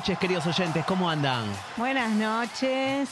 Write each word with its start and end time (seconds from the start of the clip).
Noches, 0.00 0.18
queridos 0.18 0.46
oyentes, 0.46 0.82
¿cómo 0.86 1.10
andan? 1.10 1.44
Buenas 1.76 2.10
noches. 2.12 3.10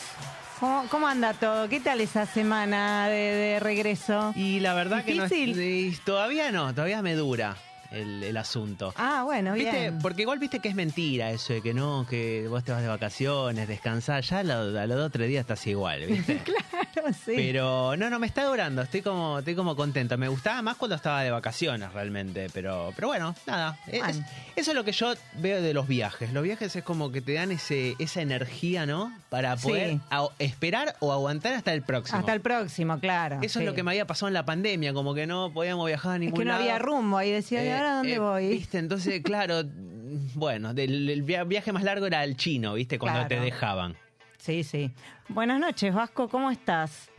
¿Cómo, 0.59 0.87
cómo 0.91 1.07
anda 1.07 1.35
todo? 1.35 1.69
¿Qué 1.69 1.81
tal 1.81 2.01
esa 2.01 2.25
semana 2.25 3.09
de, 3.09 3.15
de 3.35 3.61
regreso? 3.61 4.33
Y 4.35 4.61
la 4.61 4.73
verdad 4.73 5.05
que 5.05 5.15
no 5.15 5.25
Difícil. 5.25 5.61
y 5.61 5.95
todavía 6.07 6.51
no, 6.51 6.73
todavía 6.73 7.03
me 7.03 7.15
dura 7.15 7.57
el, 7.91 8.23
el 8.23 8.37
asunto. 8.39 8.95
Ah, 8.97 9.23
bueno, 9.25 9.53
¿Viste? 9.53 9.71
bien. 9.71 9.99
Porque 9.99 10.23
igual 10.23 10.39
viste 10.39 10.61
que 10.61 10.71
es 10.71 10.75
mentira 10.75 11.31
eso 11.31 11.53
de 11.53 11.61
que 11.61 11.75
no, 11.75 12.07
que 12.09 12.47
vos 12.49 12.65
te 12.65 12.73
vas 12.73 12.81
de 12.81 12.89
vacaciones, 12.89 13.69
descansás, 13.69 14.27
ya 14.27 14.39
a 14.39 14.43
los 14.45 14.73
dos 14.73 15.07
o 15.07 15.11
tres 15.11 15.29
días 15.29 15.43
estás 15.43 15.67
igual, 15.67 16.07
¿viste? 16.09 16.39
Claro, 16.39 16.65
sí. 17.25 17.33
Pero 17.37 17.97
no, 17.97 18.11
no, 18.11 18.19
me 18.19 18.27
está 18.27 18.45
durando, 18.45 18.83
estoy 18.83 19.03
como, 19.03 19.39
estoy 19.41 19.55
como 19.55 19.77
contento. 19.77 20.17
Me 20.19 20.29
gustaba 20.29 20.63
más 20.63 20.77
cuando 20.77 20.97
estaba 20.97 21.23
de 21.23 21.31
vacaciones 21.31 21.93
realmente, 21.93 22.49
pero, 22.53 22.93
pero 22.95 23.09
bueno, 23.09 23.35
nada. 23.47 23.79
Es- 23.87 24.01
Bueno. 24.01 24.25
eso 24.57 24.71
es 24.71 24.75
lo 24.77 24.85
que 24.85 24.93
yo 24.93 25.15
veo 25.35 25.61
de 25.63 25.75
los 25.75 25.87
viajes. 25.89 26.33
Los 26.33 26.43
viajes 26.45 26.75
es 26.77 26.85
como 26.85 27.11
que 27.13 27.21
te 27.21 27.35
dan 27.35 27.51
ese, 27.53 27.95
esa 27.99 28.21
energía, 28.23 28.87
¿no? 28.87 29.13
Para 29.29 29.57
poder 29.57 29.93
Sí. 29.93 30.01
esperar 30.39 30.97
o 31.01 31.13
aguantar 31.13 31.55
hasta 31.55 31.73
el 31.73 31.83
próximo. 31.83 32.19
Hasta 32.19 32.33
el 32.33 32.41
próximo, 32.41 32.99
claro. 33.01 33.39
Eso 33.43 33.59
sí. 33.59 33.65
es 33.65 33.71
lo 33.71 33.75
que 33.75 33.83
me 33.83 33.91
había 33.93 34.07
pasado 34.07 34.29
en 34.29 34.35
la 34.35 34.45
pandemia, 34.45 34.93
como 34.93 35.15
que 35.15 35.27
no 35.27 35.53
podíamos 35.53 35.87
viajar 35.87 36.13
a 36.13 36.15
Es 36.17 36.21
ningún 36.21 36.39
que 36.39 36.45
no 36.45 36.51
lado. 36.53 36.63
había 36.63 36.79
rumbo 36.79 37.21
y 37.23 37.31
decía, 37.31 37.63
¿y 37.65 37.69
Eh, 37.69 37.75
ahora 37.77 37.95
dónde 37.97 38.15
eh, 38.15 38.19
voy? 38.19 38.49
¿Viste? 38.49 38.79
Entonces, 38.79 39.23
claro, 39.23 39.63
bueno, 40.35 40.71
el 40.77 41.23
via- 41.23 41.45
viaje 41.45 41.73
más 41.73 41.83
largo 41.85 42.07
era 42.07 42.21
al 42.21 42.37
chino, 42.37 42.75
¿viste? 42.75 42.99
Cuando 42.99 43.21
Claro. 43.21 43.29
te 43.29 43.41
dejaban. 43.41 43.97
Sí, 44.39 44.63
sí. 44.65 44.93
Buenas 45.29 45.61
noches, 45.61 45.93
Vasco, 45.95 46.29
¿cómo 46.29 46.51
estás? 46.51 47.11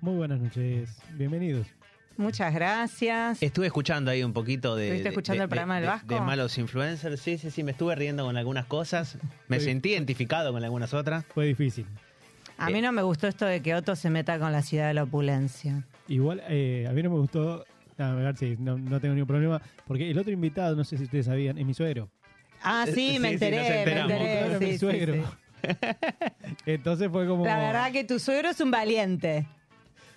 Muy 0.00 0.14
buenas 0.16 0.40
noches, 0.40 0.90
bienvenidos. 1.14 1.66
Muchas 2.16 2.52
gracias. 2.54 3.42
Estuve 3.42 3.66
escuchando 3.66 4.10
ahí 4.10 4.22
un 4.22 4.32
poquito 4.32 4.76
de. 4.76 4.86
¿Estuviste 4.86 5.08
escuchando 5.08 5.40
de- 5.40 5.44
el 5.44 5.48
programa 5.48 5.74
de- 5.76 5.80
del 5.80 5.88
de- 5.88 5.92
Vasco? 5.96 6.14
De 6.14 6.20
malos 6.20 6.58
influencers, 6.58 7.20
sí, 7.20 7.38
sí, 7.38 7.50
sí, 7.50 7.62
me 7.64 7.72
estuve 7.72 7.94
riendo 7.94 8.24
con 8.24 8.36
algunas 8.36 8.66
cosas. 8.66 9.18
Me 9.48 9.58
Sí. 9.58 9.66
sentí 9.66 9.90
identificado 9.90 10.52
con 10.52 10.62
algunas 10.62 10.92
otras. 10.94 11.24
Fue 11.34 11.46
difícil. 11.46 11.86
A 12.58 12.68
mí 12.68 12.82
no 12.82 12.92
me 12.92 13.00
gustó 13.02 13.26
esto 13.26 13.46
de 13.46 13.62
que 13.62 13.74
Otto 13.74 13.96
se 13.96 14.10
meta 14.10 14.38
con 14.38 14.52
la 14.52 14.60
ciudad 14.62 14.88
de 14.88 14.94
la 14.94 15.04
opulencia. 15.04 15.82
Igual 16.08 16.42
eh, 16.48 16.86
a 16.88 16.92
mí 16.92 17.02
no 17.02 17.08
me 17.10 17.16
gustó, 17.16 17.64
a 17.96 18.10
ver 18.12 18.36
si 18.36 18.56
no, 18.58 18.76
no 18.76 19.00
tengo 19.00 19.14
ningún 19.14 19.28
problema, 19.28 19.62
porque 19.86 20.10
el 20.10 20.18
otro 20.18 20.30
invitado, 20.32 20.76
no 20.76 20.84
sé 20.84 20.98
si 20.98 21.04
ustedes 21.04 21.24
sabían, 21.26 21.56
es 21.56 21.64
mi 21.64 21.72
suegro. 21.72 22.10
Ah, 22.62 22.84
Eh, 22.86 22.92
sí, 22.92 23.12
sí, 23.14 23.18
me 23.18 23.28
sí, 23.28 23.34
enteré, 23.34 23.56
nos 23.56 23.66
me 24.08 24.14
enteré. 24.14 24.58
Sí, 24.58 24.64
mi 24.66 24.72
sí, 24.72 24.78
suegro. 24.78 25.14
Entonces 26.66 27.08
fue 27.10 27.26
como... 27.26 27.44
La 27.44 27.58
verdad 27.58 27.92
que 27.92 28.04
tu 28.04 28.18
suegro 28.18 28.50
es 28.50 28.60
un 28.60 28.70
valiente. 28.70 29.46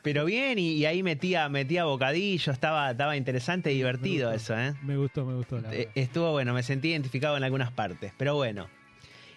Pero 0.02 0.26
bien, 0.26 0.60
y, 0.60 0.74
y 0.74 0.86
ahí 0.86 1.02
metía, 1.02 1.48
metía 1.48 1.86
bocadillo, 1.86 2.52
estaba, 2.52 2.92
estaba 2.92 3.16
interesante 3.16 3.72
y 3.72 3.76
divertido 3.76 4.32
Me 4.32 4.36
eso, 4.36 4.58
¿eh? 4.60 4.74
Me 4.82 4.98
gustó, 4.98 5.26
me 5.26 5.34
gustó. 5.36 5.60
La 5.62 5.70
Eh, 5.74 5.78
verdad. 5.78 5.92
Estuvo 5.96 6.32
bueno, 6.34 6.54
me 6.54 6.62
sentí 6.62 6.90
identificado 6.90 7.38
en 7.38 7.44
algunas 7.44 7.72
partes, 7.72 8.12
pero 8.18 8.36
bueno. 8.36 8.68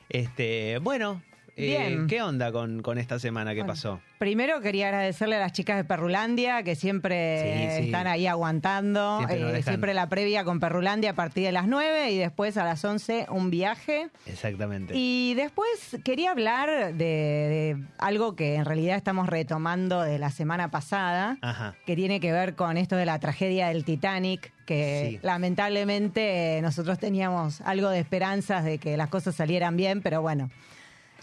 Este, 0.08 0.78
bueno, 0.78 1.22
eh. 1.56 2.04
¿qué 2.08 2.22
onda 2.22 2.52
con, 2.52 2.82
con 2.82 2.98
esta 2.98 3.18
semana 3.18 3.52
que 3.54 3.60
Bueno. 3.60 3.72
pasó? 3.72 4.00
Primero 4.18 4.60
quería 4.60 4.86
agradecerle 4.88 5.36
a 5.36 5.40
las 5.40 5.52
chicas 5.52 5.76
de 5.76 5.84
Perrulandia 5.84 6.62
que 6.62 6.74
siempre 6.74 7.70
Sí, 7.70 7.78
sí. 7.80 7.86
están 7.86 8.06
ahí 8.06 8.26
aguantando. 8.26 9.18
Siempre 9.26 9.58
Eh, 9.58 9.62
siempre 9.62 9.94
la 9.94 10.08
previa 10.08 10.44
con 10.44 10.60
Perrulandia 10.60 11.10
a 11.10 11.14
partir 11.14 11.44
de 11.44 11.52
las 11.52 11.66
9 11.66 12.10
y 12.12 12.18
después 12.18 12.56
a 12.56 12.64
las 12.64 12.84
11 12.84 13.26
un 13.30 13.50
viaje. 13.50 14.08
Exactamente. 14.26 14.94
Y 14.96 15.34
después 15.34 15.98
quería 16.04 16.30
hablar 16.30 16.94
de, 16.94 17.04
de 17.04 17.76
algo 17.98 18.36
que 18.36 18.54
en 18.54 18.64
realidad 18.64 18.96
estamos 18.96 19.28
retomando 19.28 20.02
de 20.02 20.18
la 20.18 20.30
semana 20.30 20.70
pasada, 20.70 21.36
Ajá. 21.42 21.74
que 21.86 21.94
tiene 21.96 22.20
que 22.20 22.32
ver 22.32 22.54
con 22.54 22.76
esto 22.76 22.96
de 22.96 23.06
la 23.06 23.18
tragedia 23.18 23.68
del 23.68 23.84
Titanic, 23.84 24.52
que 24.64 25.08
Sí. 25.10 25.18
lamentablemente 25.22 26.56
eh, 26.58 26.62
nosotros 26.62 26.98
teníamos 26.98 27.60
algo 27.62 27.90
de 27.90 28.00
esperanzas 28.00 28.64
de 28.64 28.78
que 28.78 28.96
las 28.96 29.08
cosas 29.08 29.34
salieran 29.34 29.76
bien, 29.76 30.00
pero 30.02 30.22
bueno. 30.22 30.50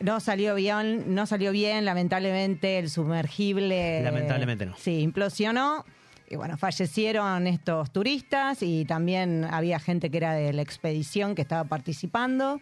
No 0.04 0.20
salió 0.20 0.54
bien, 0.56 1.16
no 1.16 1.26
salió 1.26 1.54
bien, 1.54 1.86
lamentablemente 1.86 2.78
el 2.78 2.90
sumergible. 2.90 4.04
Lamentablemente 4.04 4.66
no. 4.66 4.76
Sí, 4.78 5.00
implosionó. 5.00 5.86
Y 6.30 6.36
bueno, 6.36 6.58
fallecieron 6.58 7.48
estos 7.48 7.92
turistas 7.92 8.64
y 8.64 8.84
también 8.84 9.46
había 9.46 9.80
gente 9.80 10.10
que 10.10 10.18
era 10.18 10.34
de 10.34 10.52
la 10.52 10.62
expedición 10.62 11.36
que 11.36 11.42
estaba 11.44 11.64
participando. 11.64 12.60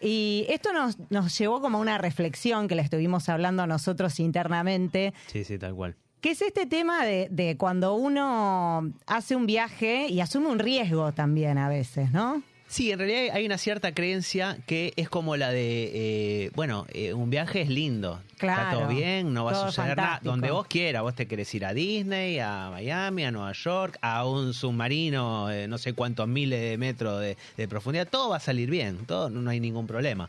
Y 0.00 0.46
esto 0.48 0.72
nos, 0.72 0.98
nos 1.10 1.38
llevó 1.38 1.60
como 1.60 1.78
a 1.78 1.80
una 1.80 1.96
reflexión 1.98 2.66
que 2.66 2.74
la 2.74 2.82
estuvimos 2.82 3.28
hablando 3.28 3.64
nosotros 3.68 4.18
internamente, 4.18 5.14
Sí, 5.28 5.44
sí, 5.44 5.58
tal 5.58 5.74
cual. 5.76 5.94
que 6.20 6.30
es 6.32 6.42
este 6.42 6.66
tema 6.66 7.04
de, 7.04 7.28
de 7.30 7.56
cuando 7.56 7.94
uno 7.94 8.92
hace 9.06 9.36
un 9.36 9.46
viaje 9.46 10.08
y 10.08 10.20
asume 10.20 10.48
un 10.48 10.58
riesgo 10.58 11.12
también 11.12 11.56
a 11.58 11.68
veces, 11.68 12.10
¿no? 12.10 12.42
Sí, 12.74 12.90
en 12.90 12.98
realidad 12.98 13.36
hay 13.36 13.46
una 13.46 13.56
cierta 13.56 13.94
creencia 13.94 14.58
que 14.66 14.92
es 14.96 15.08
como 15.08 15.36
la 15.36 15.50
de, 15.50 15.92
eh, 15.94 16.50
bueno, 16.56 16.86
eh, 16.92 17.14
un 17.14 17.30
viaje 17.30 17.60
es 17.60 17.68
lindo. 17.68 18.20
Está 18.32 18.36
Claro, 18.38 18.78
todo 18.80 18.88
bien, 18.88 19.32
no 19.32 19.44
va 19.44 19.52
a 19.52 19.70
suceder 19.70 19.96
nada. 19.96 20.18
Donde 20.24 20.50
vos 20.50 20.66
quieras, 20.66 21.02
vos 21.02 21.14
te 21.14 21.28
querés 21.28 21.54
ir 21.54 21.64
a 21.64 21.72
Disney, 21.72 22.40
a 22.40 22.70
Miami, 22.72 23.26
a 23.26 23.30
Nueva 23.30 23.52
York, 23.52 23.96
a 24.00 24.26
un 24.26 24.52
submarino, 24.54 25.52
eh, 25.52 25.68
no 25.68 25.78
sé 25.78 25.92
cuántos 25.92 26.26
miles 26.26 26.60
de 26.60 26.76
metros 26.76 27.20
de, 27.20 27.36
de 27.56 27.68
profundidad, 27.68 28.08
todo 28.08 28.30
va 28.30 28.38
a 28.38 28.40
salir 28.40 28.68
bien, 28.68 29.06
todo 29.06 29.30
no 29.30 29.48
hay 29.50 29.60
ningún 29.60 29.86
problema. 29.86 30.28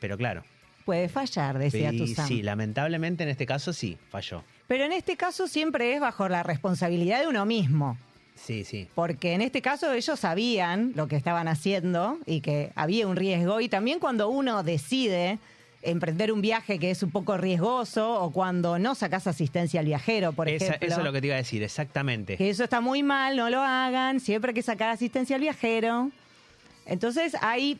Pero 0.00 0.16
claro, 0.16 0.44
Puede 0.86 1.10
fallar, 1.10 1.58
decía 1.58 1.92
y 1.92 1.98
tu 1.98 2.06
Sam. 2.06 2.26
sí, 2.26 2.42
lamentablemente 2.42 3.22
en 3.22 3.28
este 3.28 3.44
caso 3.44 3.74
sí, 3.74 3.98
falló. 4.08 4.42
Pero 4.66 4.84
en 4.84 4.92
este 4.92 5.18
caso 5.18 5.46
siempre 5.46 5.92
es 5.94 6.00
bajo 6.00 6.26
la 6.30 6.42
responsabilidad 6.42 7.20
de 7.20 7.28
uno 7.28 7.44
mismo. 7.44 7.98
Sí, 8.34 8.64
sí. 8.64 8.88
Porque 8.94 9.34
en 9.34 9.42
este 9.42 9.62
caso 9.62 9.92
ellos 9.92 10.18
sabían 10.18 10.92
lo 10.96 11.06
que 11.08 11.16
estaban 11.16 11.46
haciendo 11.48 12.18
y 12.26 12.40
que 12.40 12.72
había 12.74 13.06
un 13.06 13.16
riesgo. 13.16 13.60
Y 13.60 13.68
también 13.68 13.98
cuando 14.00 14.28
uno 14.28 14.62
decide 14.62 15.38
emprender 15.82 16.32
un 16.32 16.40
viaje 16.40 16.78
que 16.78 16.90
es 16.90 17.02
un 17.02 17.10
poco 17.10 17.36
riesgoso 17.36 18.20
o 18.22 18.30
cuando 18.32 18.78
no 18.78 18.94
sacas 18.94 19.26
asistencia 19.26 19.80
al 19.80 19.86
viajero, 19.86 20.32
por 20.32 20.48
Esa- 20.48 20.66
ejemplo. 20.66 20.88
eso 20.88 20.98
es 21.00 21.04
lo 21.04 21.12
que 21.12 21.20
te 21.20 21.26
iba 21.28 21.34
a 21.34 21.38
decir, 21.38 21.62
exactamente. 21.62 22.36
Que 22.36 22.50
eso 22.50 22.64
está 22.64 22.80
muy 22.80 23.02
mal, 23.02 23.36
no 23.36 23.50
lo 23.50 23.60
hagan. 23.60 24.20
Siempre 24.20 24.50
hay 24.50 24.54
que 24.54 24.62
sacar 24.62 24.90
asistencia 24.90 25.36
al 25.36 25.42
viajero. 25.42 26.10
Entonces 26.86 27.36
hay 27.40 27.78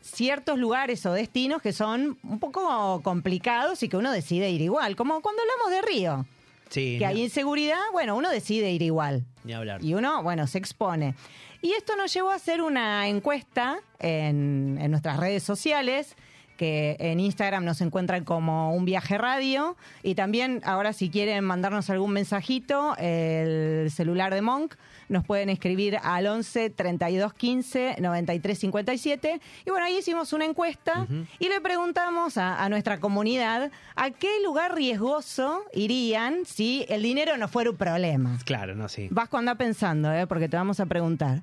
ciertos 0.00 0.58
lugares 0.58 1.04
o 1.06 1.12
destinos 1.12 1.62
que 1.62 1.72
son 1.72 2.18
un 2.22 2.38
poco 2.38 3.00
complicados 3.02 3.82
y 3.82 3.88
que 3.88 3.96
uno 3.96 4.12
decide 4.12 4.50
ir 4.50 4.60
igual. 4.60 4.96
Como 4.96 5.20
cuando 5.22 5.42
hablamos 5.42 5.70
de 5.70 5.82
Río, 5.92 6.26
Sí, 6.74 6.96
que 6.98 7.04
no, 7.04 7.10
hay 7.10 7.22
inseguridad, 7.22 7.78
bueno, 7.92 8.16
uno 8.16 8.30
decide 8.30 8.70
ir 8.72 8.82
igual. 8.82 9.24
ni 9.44 9.52
hablar. 9.52 9.82
Y 9.84 9.94
uno, 9.94 10.22
bueno, 10.22 10.46
se 10.46 10.58
expone. 10.58 11.14
Y 11.62 11.72
esto 11.72 11.96
nos 11.96 12.12
llevó 12.12 12.30
a 12.30 12.34
hacer 12.34 12.60
una 12.60 13.08
encuesta 13.08 13.78
en, 13.98 14.76
en 14.80 14.90
nuestras 14.90 15.18
redes 15.18 15.42
sociales, 15.42 16.16
que 16.56 16.96
en 16.98 17.20
Instagram 17.20 17.64
nos 17.64 17.80
encuentran 17.80 18.24
como 18.24 18.74
un 18.74 18.84
viaje 18.84 19.18
radio. 19.18 19.76
Y 20.02 20.14
también, 20.14 20.60
ahora 20.64 20.92
si 20.92 21.10
quieren 21.10 21.44
mandarnos 21.44 21.90
algún 21.90 22.12
mensajito, 22.12 22.96
el 22.98 23.90
celular 23.90 24.34
de 24.34 24.42
Monk, 24.42 24.74
nos 25.08 25.24
pueden 25.24 25.50
escribir 25.50 25.98
al 26.02 26.26
11 26.26 26.70
32 26.70 27.34
15 27.34 27.96
93 28.00 28.58
57. 28.58 29.40
Y 29.64 29.70
bueno, 29.70 29.86
ahí 29.86 29.98
hicimos 29.98 30.32
una 30.32 30.44
encuesta 30.44 31.06
y 31.38 31.48
le 31.48 31.60
preguntamos 31.60 32.36
a, 32.36 32.62
a 32.62 32.68
nuestra 32.68 33.00
comunidad 33.00 33.70
a 33.96 34.10
qué 34.10 34.42
lugar 34.42 34.74
riesgoso 34.74 35.62
irían 35.72 36.44
si 36.44 36.84
el 36.88 37.02
dinero 37.02 37.36
no 37.36 37.48
fuera 37.48 37.70
un 37.70 37.76
problema. 37.76 38.38
Claro, 38.44 38.74
no, 38.74 38.88
sí. 38.88 39.08
Vasco 39.10 39.38
anda 39.38 39.54
pensando, 39.54 40.12
¿eh? 40.12 40.26
porque 40.26 40.48
te 40.48 40.56
vamos 40.56 40.80
a 40.80 40.86
preguntar. 40.86 41.42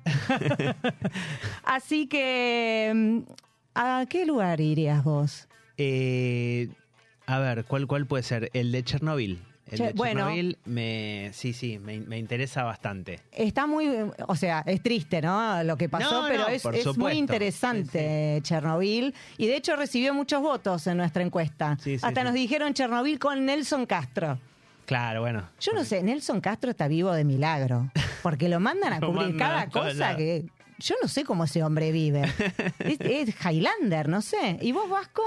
Así 1.64 2.06
que, 2.06 2.92
mm, 2.94 3.18
¿a 3.74 4.06
qué 4.08 4.26
lugar 4.26 4.60
irías 4.60 5.04
vos? 5.04 5.48
Eh, 5.76 6.68
a 7.26 7.38
ver, 7.38 7.64
¿cuál, 7.64 7.86
¿cuál 7.86 8.06
puede 8.06 8.22
ser? 8.22 8.50
El 8.52 8.72
de 8.72 8.82
Chernobyl. 8.84 9.40
El 9.72 9.78
Che- 9.78 9.86
de 9.86 9.92
bueno. 9.94 10.20
Chernobyl 10.20 10.58
me, 10.66 11.30
sí, 11.32 11.54
sí, 11.54 11.78
me, 11.78 11.98
me 12.00 12.18
interesa 12.18 12.62
bastante. 12.62 13.20
Está 13.32 13.66
muy, 13.66 13.88
o 14.28 14.36
sea, 14.36 14.62
es 14.66 14.82
triste, 14.82 15.22
¿no? 15.22 15.64
Lo 15.64 15.78
que 15.78 15.88
pasó, 15.88 16.22
No, 16.22 16.28
pero 16.28 16.42
no, 16.42 16.48
es, 16.48 16.96
muy 16.98 17.14
interesante 17.14 18.38
Chernobyl. 18.42 19.14
Y 19.38 19.46
de 19.46 19.56
hecho 19.56 19.74
recibió 19.74 20.12
muchos 20.12 20.42
votos 20.42 20.86
en 20.86 20.98
nuestra 20.98 21.22
encuesta. 21.22 21.78
Sí, 21.82 21.98
sí, 21.98 22.04
Hasta 22.06 22.22
nos 22.22 22.34
dijeron 22.34 22.74
Chernobyl 22.74 23.18
con 23.18 23.46
Nelson 23.46 23.86
Castro. 23.86 24.38
Claro, 24.84 25.22
bueno. 25.22 25.48
Yo 25.58 25.72
no 25.72 25.84
sé, 25.84 26.02
Nelson 26.02 26.42
Castro 26.42 26.70
está 26.70 26.86
vivo 26.86 27.12
de 27.12 27.24
milagro. 27.24 27.90
Porque 28.22 28.50
lo 28.50 28.60
mandan 28.60 28.92
a 28.92 29.00
cubrir 29.06 29.38
cada 29.38 29.68
cosa 29.70 30.16
que. 30.16 30.44
Yo 30.78 30.96
no 31.00 31.08
sé 31.08 31.24
cómo 31.24 31.44
ese 31.44 31.62
hombre 31.62 31.92
vive. 31.92 32.22
es, 32.80 33.00
es 33.00 33.34
Highlander, 33.42 34.08
no 34.08 34.20
sé. 34.20 34.58
¿Y 34.60 34.72
vos, 34.72 34.90
Vasco? 34.90 35.22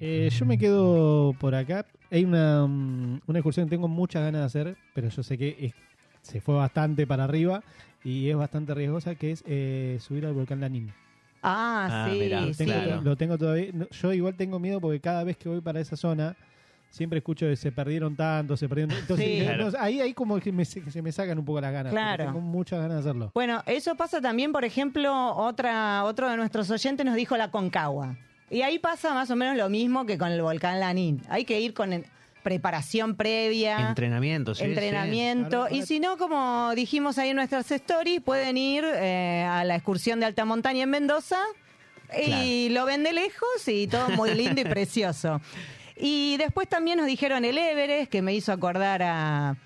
Eh, 0.00 0.30
yo 0.32 0.46
me 0.46 0.56
quedo 0.58 1.34
por 1.38 1.54
acá. 1.54 1.84
Hay 2.10 2.24
una, 2.24 2.66
mm, 2.66 3.20
una 3.26 3.38
excursión 3.38 3.66
que 3.66 3.70
tengo 3.70 3.86
muchas 3.88 4.22
ganas 4.22 4.40
de 4.40 4.46
hacer, 4.46 4.76
pero 4.94 5.08
yo 5.08 5.22
sé 5.22 5.36
que 5.38 5.56
es- 5.60 5.74
se 6.22 6.40
fue 6.40 6.54
bastante 6.54 7.06
para 7.06 7.24
arriba 7.24 7.62
y 8.02 8.28
es 8.30 8.36
bastante 8.36 8.74
riesgosa, 8.74 9.14
que 9.14 9.32
es 9.32 9.44
eh, 9.46 9.98
subir 10.00 10.26
al 10.26 10.32
volcán 10.32 10.60
Lanín. 10.60 10.92
Ah, 11.42 11.88
Ah, 11.90 12.08
sí, 12.10 12.18
mirá, 12.18 12.40
Lo 12.42 12.52
sí. 12.52 12.64
tengo, 12.64 12.72
claro. 12.82 13.02
lo 13.02 13.16
tengo 13.16 13.38
todavía. 13.38 13.70
no, 13.72 13.88
Yo 13.90 14.12
igual 14.12 14.34
tengo 14.34 14.58
miedo 14.58 14.80
porque 14.80 15.00
cada 15.00 15.24
vez 15.24 15.36
que 15.36 15.48
voy 15.48 15.60
para 15.60 15.80
esa 15.80 15.96
zona 15.96 16.36
siempre 16.90 17.18
escucho 17.18 17.46
que 17.46 17.56
se 17.56 17.70
perdieron 17.72 18.16
tanto, 18.16 18.56
se 18.56 18.68
perdieron. 18.68 18.96
Entonces, 18.98 19.24
Sí. 19.26 19.32
eh, 19.40 19.44
Claro. 19.44 19.70
no, 19.70 19.78
ahí, 19.78 20.00
ahí 20.00 20.12
como 20.12 20.38
que, 20.40 20.50
me- 20.52 20.66
que 20.66 20.90
se 20.90 21.00
me 21.02 21.12
sacan 21.12 21.38
un 21.38 21.44
poco 21.44 21.60
las 21.60 21.72
ganas. 21.72 21.92
porque 21.92 22.02
Claro. 22.04 22.24
Tengo 22.26 22.40
muchas 22.40 22.80
ganas 22.80 22.96
de 23.04 23.10
hacerlo. 23.10 23.30
Bueno, 23.34 23.62
eso 23.66 23.94
pasa 23.94 24.20
también, 24.20 24.50
por 24.52 24.64
ejemplo, 24.64 25.34
otra, 25.36 26.04
otro 26.04 26.28
de 26.28 26.36
nuestros 26.36 26.70
oyentes 26.70 27.06
nos 27.06 27.14
dijo 27.14 27.36
la 27.36 27.50
Concagua. 27.50 28.16
Y 28.50 28.62
ahí 28.62 28.78
pasa 28.78 29.14
más 29.14 29.30
o 29.30 29.36
menos 29.36 29.56
lo 29.56 29.68
mismo 29.68 30.06
que 30.06 30.18
con 30.18 30.32
el 30.32 30.42
volcán 30.42 30.80
Lanín. 30.80 31.22
Hay 31.28 31.44
que 31.44 31.60
ir 31.60 31.72
con 31.72 32.04
preparación 32.42 33.14
previa. 33.14 33.88
Entrenamiento, 33.88 34.54
sí. 34.54 34.64
sí. 34.64 34.70
entrenamiento. 34.70 35.68
Y 35.70 35.82
si 35.82 36.00
no, 36.00 36.16
como 36.18 36.72
dijimos 36.74 37.18
ahí 37.18 37.30
en 37.30 37.36
nuestras 37.36 37.70
stories, 37.70 38.20
pueden 38.20 38.56
ir 38.56 38.84
eh, 38.84 39.46
a 39.48 39.64
la 39.64 39.76
excursión 39.76 40.20
de 40.20 40.26
alta 40.26 40.44
montaña 40.44 40.82
en 40.82 40.90
Mendoza 40.90 41.38
y 42.26 42.70
lo 42.70 42.86
ven 42.86 43.04
de 43.04 43.12
lejos 43.12 43.68
y 43.68 43.86
todo 43.86 44.10
muy 44.10 44.34
lindo 44.34 44.60
y 44.60 44.64
precioso. 44.64 45.40
Y 45.96 46.36
después 46.38 46.66
también 46.68 46.98
nos 46.98 47.06
dijeron 47.06 47.44
el 47.44 47.56
Everest, 47.56 48.10
que 48.10 48.22
me 48.22 48.34
hizo 48.34 48.52
acordar 48.52 49.02
a, 49.02 49.56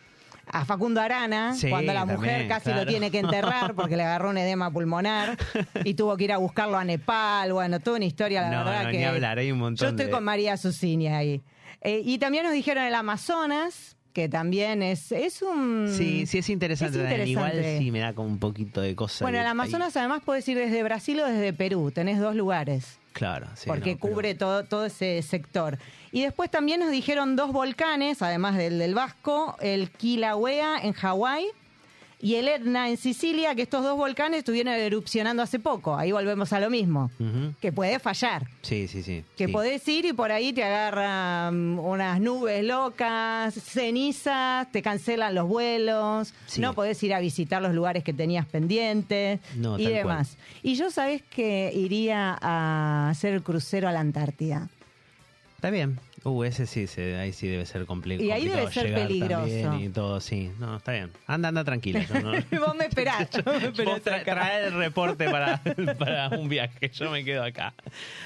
a 0.47 0.65
Facundo 0.65 1.01
Arana, 1.01 1.55
Sí, 1.55 1.69
cuando 1.71 1.93
la 1.93 2.05
mujer 2.05 2.19
también, 2.31 2.49
casi 2.49 2.73
lo 2.73 2.87
tiene 2.87 3.11
que 3.11 3.19
enterrar 3.21 3.75
porque 3.75 3.97
le 3.97 4.03
agarró 4.05 4.31
un 4.31 4.39
edema 4.39 4.71
pulmonar 4.71 5.37
y 5.85 5.95
tuvo 5.95 6.17
que 6.17 6.25
ir 6.25 6.33
a 6.33 6.37
buscarlo 6.39 6.77
a 6.77 6.85
Nepal. 6.85 7.53
Bueno, 7.53 7.81
toda 7.81 7.97
una 7.97 8.07
historia, 8.07 8.43
la 8.43 8.51
No, 8.51 8.65
verdad 8.65 8.85
no, 8.85 8.91
que... 8.91 8.99
ni 8.99 9.05
hablar, 9.05 9.39
hay 9.39 9.51
un 9.53 9.59
montón 9.59 9.85
Yo 9.87 9.91
estoy 9.91 10.07
de- 10.07 10.11
con 10.13 10.25
María 10.25 10.57
Susini 10.57 11.09
ahí. 11.09 11.43
Eh, 11.81 12.01
y 12.05 12.19
también 12.19 12.45
nos 12.45 12.53
dijeron 12.53 12.85
el 12.85 12.95
Amazonas, 12.95 13.97
que 14.13 14.29
también 14.29 14.83
es, 14.83 15.11
es 15.13 15.43
un... 15.43 15.89
Sí, 15.93 16.27
sí, 16.27 16.39
es 16.39 16.49
interesante. 16.49 17.23
Es. 17.23 17.29
Igual 17.29 17.63
sí 17.79 17.91
me 17.91 17.99
da 17.99 18.13
como 18.15 18.29
un 18.29 18.39
poquito 18.39 18.81
de 18.81 18.95
cosa. 18.95 19.25
Bueno, 19.25 19.41
el 19.41 19.47
Amazonas 19.47 19.97
además 19.97 20.23
puedes 20.25 20.47
ir 20.49 20.57
desde 20.57 20.83
Brasil 20.83 21.19
o 21.21 21.27
desde 21.27 21.53
Perú, 21.53 21.91
tenés 21.91 22.21
dos 22.21 22.37
lugares, 22.37 22.99
Claro, 23.15 23.47
sí. 23.55 23.67
porque 23.69 23.93
no, 23.95 23.99
pero- 24.01 24.13
cubre 24.15 24.35
todo, 24.35 24.65
todo 24.65 24.85
ese 24.85 25.23
sector. 25.23 25.79
Y 26.13 26.23
después 26.23 26.51
también 26.51 26.81
nos 26.81 26.91
dijeron 26.91 27.37
dos 27.37 27.53
volcanes, 27.53 28.21
además 28.21 28.57
del 28.57 28.79
del 28.79 28.95
Vasco, 28.95 29.57
el 29.61 29.91
Kilauea 29.91 30.79
en 30.83 30.93
Hawái 30.93 31.47
y 32.25 32.37
el 32.37 32.49
Etna 32.49 32.89
en 32.89 32.97
Sicilia, 32.97 33.55
que 33.55 33.61
estos 33.61 33.85
dos 33.85 33.99
volcanes 33.99 34.39
estuvieron 34.39 34.73
erupcionando 34.73 35.43
hace 35.43 35.59
poco. 35.59 35.95
Ahí 35.95 36.11
volvemos 36.11 36.55
a 36.55 36.59
lo 36.59 36.71
mismo, 36.71 37.11
que 37.61 37.71
puede 37.71 37.99
fallar. 37.99 38.47
Sí, 38.63 38.89
sí, 38.89 39.03
sí. 39.03 39.23
Que 39.37 39.47
sí. 39.47 39.53
podés 39.53 39.87
ir 39.89 40.07
y 40.07 40.15
por 40.15 40.33
ahí 40.33 40.55
te 40.55 40.65
agarran 40.65 41.79
unas 41.79 42.21
nubes 42.23 42.65
locas, 42.65 43.53
cenizas, 43.55 44.73
te 44.73 44.81
cancelan 44.81 45.35
los 45.35 45.47
vuelos, 45.47 46.33
Sí. 46.47 46.63
no 46.63 46.73
podés 46.73 47.03
ir 47.03 47.13
a 47.13 47.21
visitar 47.21 47.61
los 47.61 47.75
lugares 47.75 48.03
que 48.03 48.15
tenías 48.15 48.47
pendientes 48.47 49.41
No, 49.57 49.79
y 49.79 49.85
demás. 49.87 50.39
Y 50.63 50.77
yo 50.77 50.91
sabés 50.91 51.21
que 51.23 51.71
iría 51.75 52.39
a 52.41 53.11
hacer 53.11 53.35
el 53.35 53.43
crucero 53.43 53.87
a 53.87 53.93
la 53.93 54.01
Antártida. 54.01 54.69
Está 55.65 55.71
bien. 55.73 55.99
Uh, 56.25 56.45
ese 56.45 56.67
sí, 56.67 56.87
se- 56.87 57.17
ahí 57.17 57.33
sí 57.33 57.49
debe 57.49 57.65
ser 57.65 57.87
complicado. 57.87 58.29
Y 58.29 58.31
ahí 58.33 58.47
debe 58.47 58.71
ser 58.71 58.93
peligroso. 58.93 59.79
Y 59.81 59.89
todo, 59.89 60.21
sí. 60.21 60.51
No, 60.61 60.77
está 60.77 60.93
bien. 60.93 61.11
Anda, 61.27 61.49
anda 61.49 61.65
tranquila. 61.65 62.05
Yo 62.05 62.21
no... 62.21 62.33
Vos 62.67 62.75
me 62.77 62.85
esperás. 62.85 63.31
vos 63.47 63.63
me 63.63 63.69
esperás 63.69 63.95
Vos 63.95 64.05
tra- 64.05 64.23
trae 64.25 64.67
el 64.67 64.75
reporte 64.75 65.25
para, 65.31 65.63
para 65.99 66.29
un 66.39 66.51
viaje. 66.51 66.91
Yo 66.93 67.11
me 67.11 67.25
quedo 67.25 67.43
acá. 67.43 67.73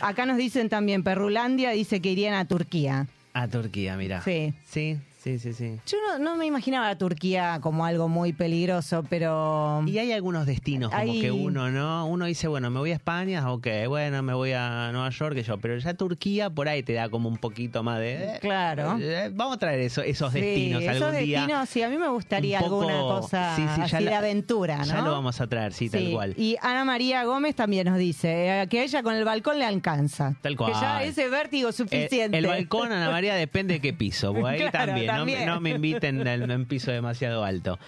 Acá 0.01 0.27
nos 0.27 0.37
dicen 0.37 0.69
también, 0.69 1.05
Perrulandia 1.05 1.71
dice 1.71 2.01
que 2.03 2.11
irían 2.11 2.35
a 2.35 2.45
Turquía. 2.45 3.07
A 3.35 3.47
Turquía, 3.47 3.97
mira. 3.97 4.21
Sí. 4.23 4.53
Sí, 4.69 4.99
sí, 5.19 5.39
sí, 5.39 5.53
sí. 5.53 5.79
Yo 5.87 5.99
no, 6.07 6.19
no 6.19 6.37
me 6.37 6.47
imaginaba 6.47 6.89
a 6.89 6.97
Turquía 6.99 7.59
como 7.63 7.85
algo 7.85 8.09
muy 8.09 8.33
peligroso, 8.33 9.05
pero... 9.11 9.83
Y 9.87 9.99
hay 9.99 10.13
algunos 10.13 10.47
destinos 10.47 10.91
como 10.91 11.03
Hay- 11.03 11.21
que 11.21 11.31
uno, 11.31 11.71
¿no? 11.71 12.07
Uno 12.07 12.25
dice, 12.27 12.49
bueno, 12.49 12.71
me 12.71 12.79
voy 12.79 12.91
a 12.93 12.95
España, 12.95 13.51
ok, 13.53 13.67
bueno, 13.89 14.23
me 14.23 14.33
voy 14.35 14.53
a 14.53 14.91
Nueva 14.93 15.11
York, 15.11 15.35
que 15.35 15.43
yo, 15.43 15.59
pero 15.59 15.77
ya 15.79 15.95
Turquía 15.95 16.51
por 16.51 16.69
ahí 16.69 16.83
te 16.83 16.93
da 16.95 17.09
como 17.09 17.29
un 17.29 17.37
poquito 17.37 17.83
más 17.83 17.99
de... 17.99 18.15
eh, 18.15 18.39
Claro. 18.41 18.97
eh, 19.01 19.31
vamos 19.35 19.57
a 19.57 19.59
traer 19.59 19.81
eso, 19.81 20.03
esos 20.03 20.33
Sí, 20.33 20.41
destinos 20.41 20.83
esos 20.83 21.03
algún 21.03 21.25
día. 21.25 21.41
destinos, 21.41 21.69
sí, 21.69 21.83
a 21.83 21.89
mí 21.89 21.99
me 21.99 22.09
gustaría 22.09 22.61
un 22.61 22.65
poco- 22.69 22.89
alguna 22.89 23.01
cosa 23.21 23.57
sí, 23.57 23.63
sí, 23.63 23.79
ya 23.79 23.85
así 23.85 24.05
la- 24.05 24.11
de 24.11 24.17
aventura, 24.17 24.79
¿no? 24.79 24.85
Ya 24.85 25.01
lo 25.03 25.13
vamos 25.13 25.41
a 25.41 25.47
traer, 25.47 25.73
sí, 25.73 25.91
tal 25.91 26.01
Sí, 26.01 26.13
cual. 26.13 26.35
Y 26.37 26.57
Ana 26.63 26.85
María 26.85 27.25
Gómez 27.25 27.55
también 27.55 27.87
nos 27.89 27.99
dice 27.99 28.63
eh, 28.63 28.67
que 28.69 28.81
a 28.81 28.85
ella 28.85 29.03
con 29.03 29.15
el 29.15 29.25
balcón 29.25 29.59
le 29.59 29.65
alcanza. 29.65 30.35
Tal 30.41 30.57
cual. 30.57 30.73
Que 30.73 30.81
ya 30.81 31.03
ese 31.05 31.29
vértigo 31.29 31.69
Eh, 31.71 31.73
suficiente. 31.73 32.39
el 32.39 32.47
balcón, 32.47 32.93
Ana 32.93 33.11
María, 33.11 33.35
depende 33.35 33.75
de 33.75 33.81
qué 33.81 33.93
piso. 33.93 34.33
porque 34.33 34.49
ahí 34.49 34.59
Claro, 34.71 34.87
también, 34.93 35.08
también. 35.17 35.47
No, 35.47 35.61
me 35.61 35.71
inviten 35.71 36.27
en 36.27 36.51
un 36.51 36.65
piso 36.67 36.91
demasiado 36.91 37.45
alto. 37.45 37.79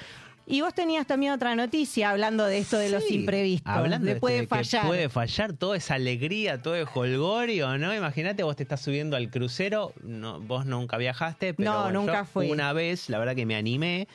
Y 0.46 0.62
vos 0.62 0.74
tenías 0.74 1.06
también 1.06 1.32
otra 1.32 1.54
noticia 1.54 2.10
hablando 2.10 2.44
de 2.44 2.58
esto 2.58 2.76
de 2.76 2.90
los 2.90 3.08
imprevistos. 3.08 3.72
Hablando 3.72 4.06
de 4.08 4.14
de, 4.14 4.20
puede 4.20 4.36
de 4.36 4.40
que 4.42 4.46
fallar. 4.48 4.86
puede 4.86 5.08
fallar 5.08 5.52
toda 5.52 5.76
esa 5.76 5.94
alegría, 5.94 6.60
todo 6.60 6.74
el 6.74 6.88
holgorio, 6.92 7.78
¿no? 7.78 7.94
Imagínate, 7.94 8.42
vos 8.42 8.56
te 8.56 8.64
estás 8.64 8.80
subiendo 8.80 9.16
al 9.16 9.30
crucero, 9.30 9.92
no, 10.02 10.40
vos 10.40 10.66
nunca 10.66 10.96
viajaste, 10.96 11.54
pero 11.54 11.70
No, 11.70 11.82
bueno, 11.84 12.00
nunca 12.00 12.22
yo 12.22 12.24
fui. 12.24 12.50
Una 12.50 12.72
vez, 12.72 13.08
la 13.10 13.18
verdad 13.20 13.36
que 13.36 13.46
me 13.46 13.54
animé. 13.54 14.08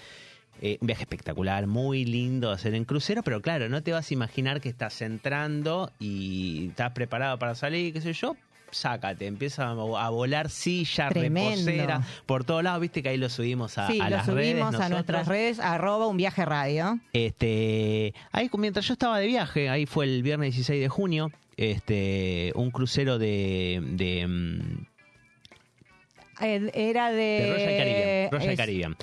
eh, 0.62 0.78
un 0.81 0.88
viaje 0.88 1.04
espectacular, 1.04 1.68
muy 1.68 2.04
lindo 2.06 2.51
hacer 2.51 2.74
en 2.75 2.84
crucero, 2.86 3.24
pero 3.24 3.42
claro, 3.42 3.69
no 3.69 3.81
te 3.84 3.92
vas 3.94 4.10
a 4.12 4.13
imaginar 4.13 4.60
que 4.60 4.68
estás 4.69 5.01
entrando 5.01 5.92
y 6.00 6.68
estás 6.69 6.92
preparado 6.92 7.38
para 7.40 7.56
salir, 7.56 7.94
qué 7.94 8.01
sé 8.01 8.12
yo. 8.13 8.36
Sácate, 8.75 9.25
empieza 9.25 9.69
a 9.72 10.10
volar 10.10 10.50
silla, 10.50 11.07
Tremendo. 11.10 11.66
reposera, 11.72 12.01
por 12.25 12.44
todos 12.44 12.62
lados, 12.63 12.82
viste 12.82 13.01
que 13.01 13.10
ahí 13.10 13.17
lo 13.17 13.29
subimos 13.29 13.77
a, 13.77 13.88
sí, 13.88 14.00
a 14.01 14.10
lo 14.10 14.17
las 14.17 14.25
subimos 14.25 14.41
redes. 14.44 14.62
a 14.62 14.65
nosotros. 14.65 14.89
nuestras 14.89 15.27
redes, 15.27 15.60
arroba 15.60 16.08
un 16.08 16.17
viaje 16.17 16.44
radio. 16.44 17.00
Este, 17.13 18.13
ahí 18.32 18.50
mientras 18.58 18.86
yo 18.88 18.94
estaba 18.94 19.17
de 19.20 19.27
viaje, 19.27 19.70
ahí 19.70 19.86
fue 19.86 20.05
el 20.05 20.22
viernes 20.24 20.53
16 20.55 20.82
de 20.82 20.89
junio, 20.89 21.32
este, 21.58 22.51
un 22.55 22.70
crucero 22.72 23.17
de, 23.17 23.79
de, 23.82 24.27
mm, 24.27 24.86
Eh, 26.41 26.70
Era 26.74 27.12
de... 27.12 27.15
de 27.17 27.50
Royal 27.53 27.77
Caribbean, 27.77 28.32
Royal 28.32 28.50
es- 28.51 28.58
Caribbean. 28.58 28.96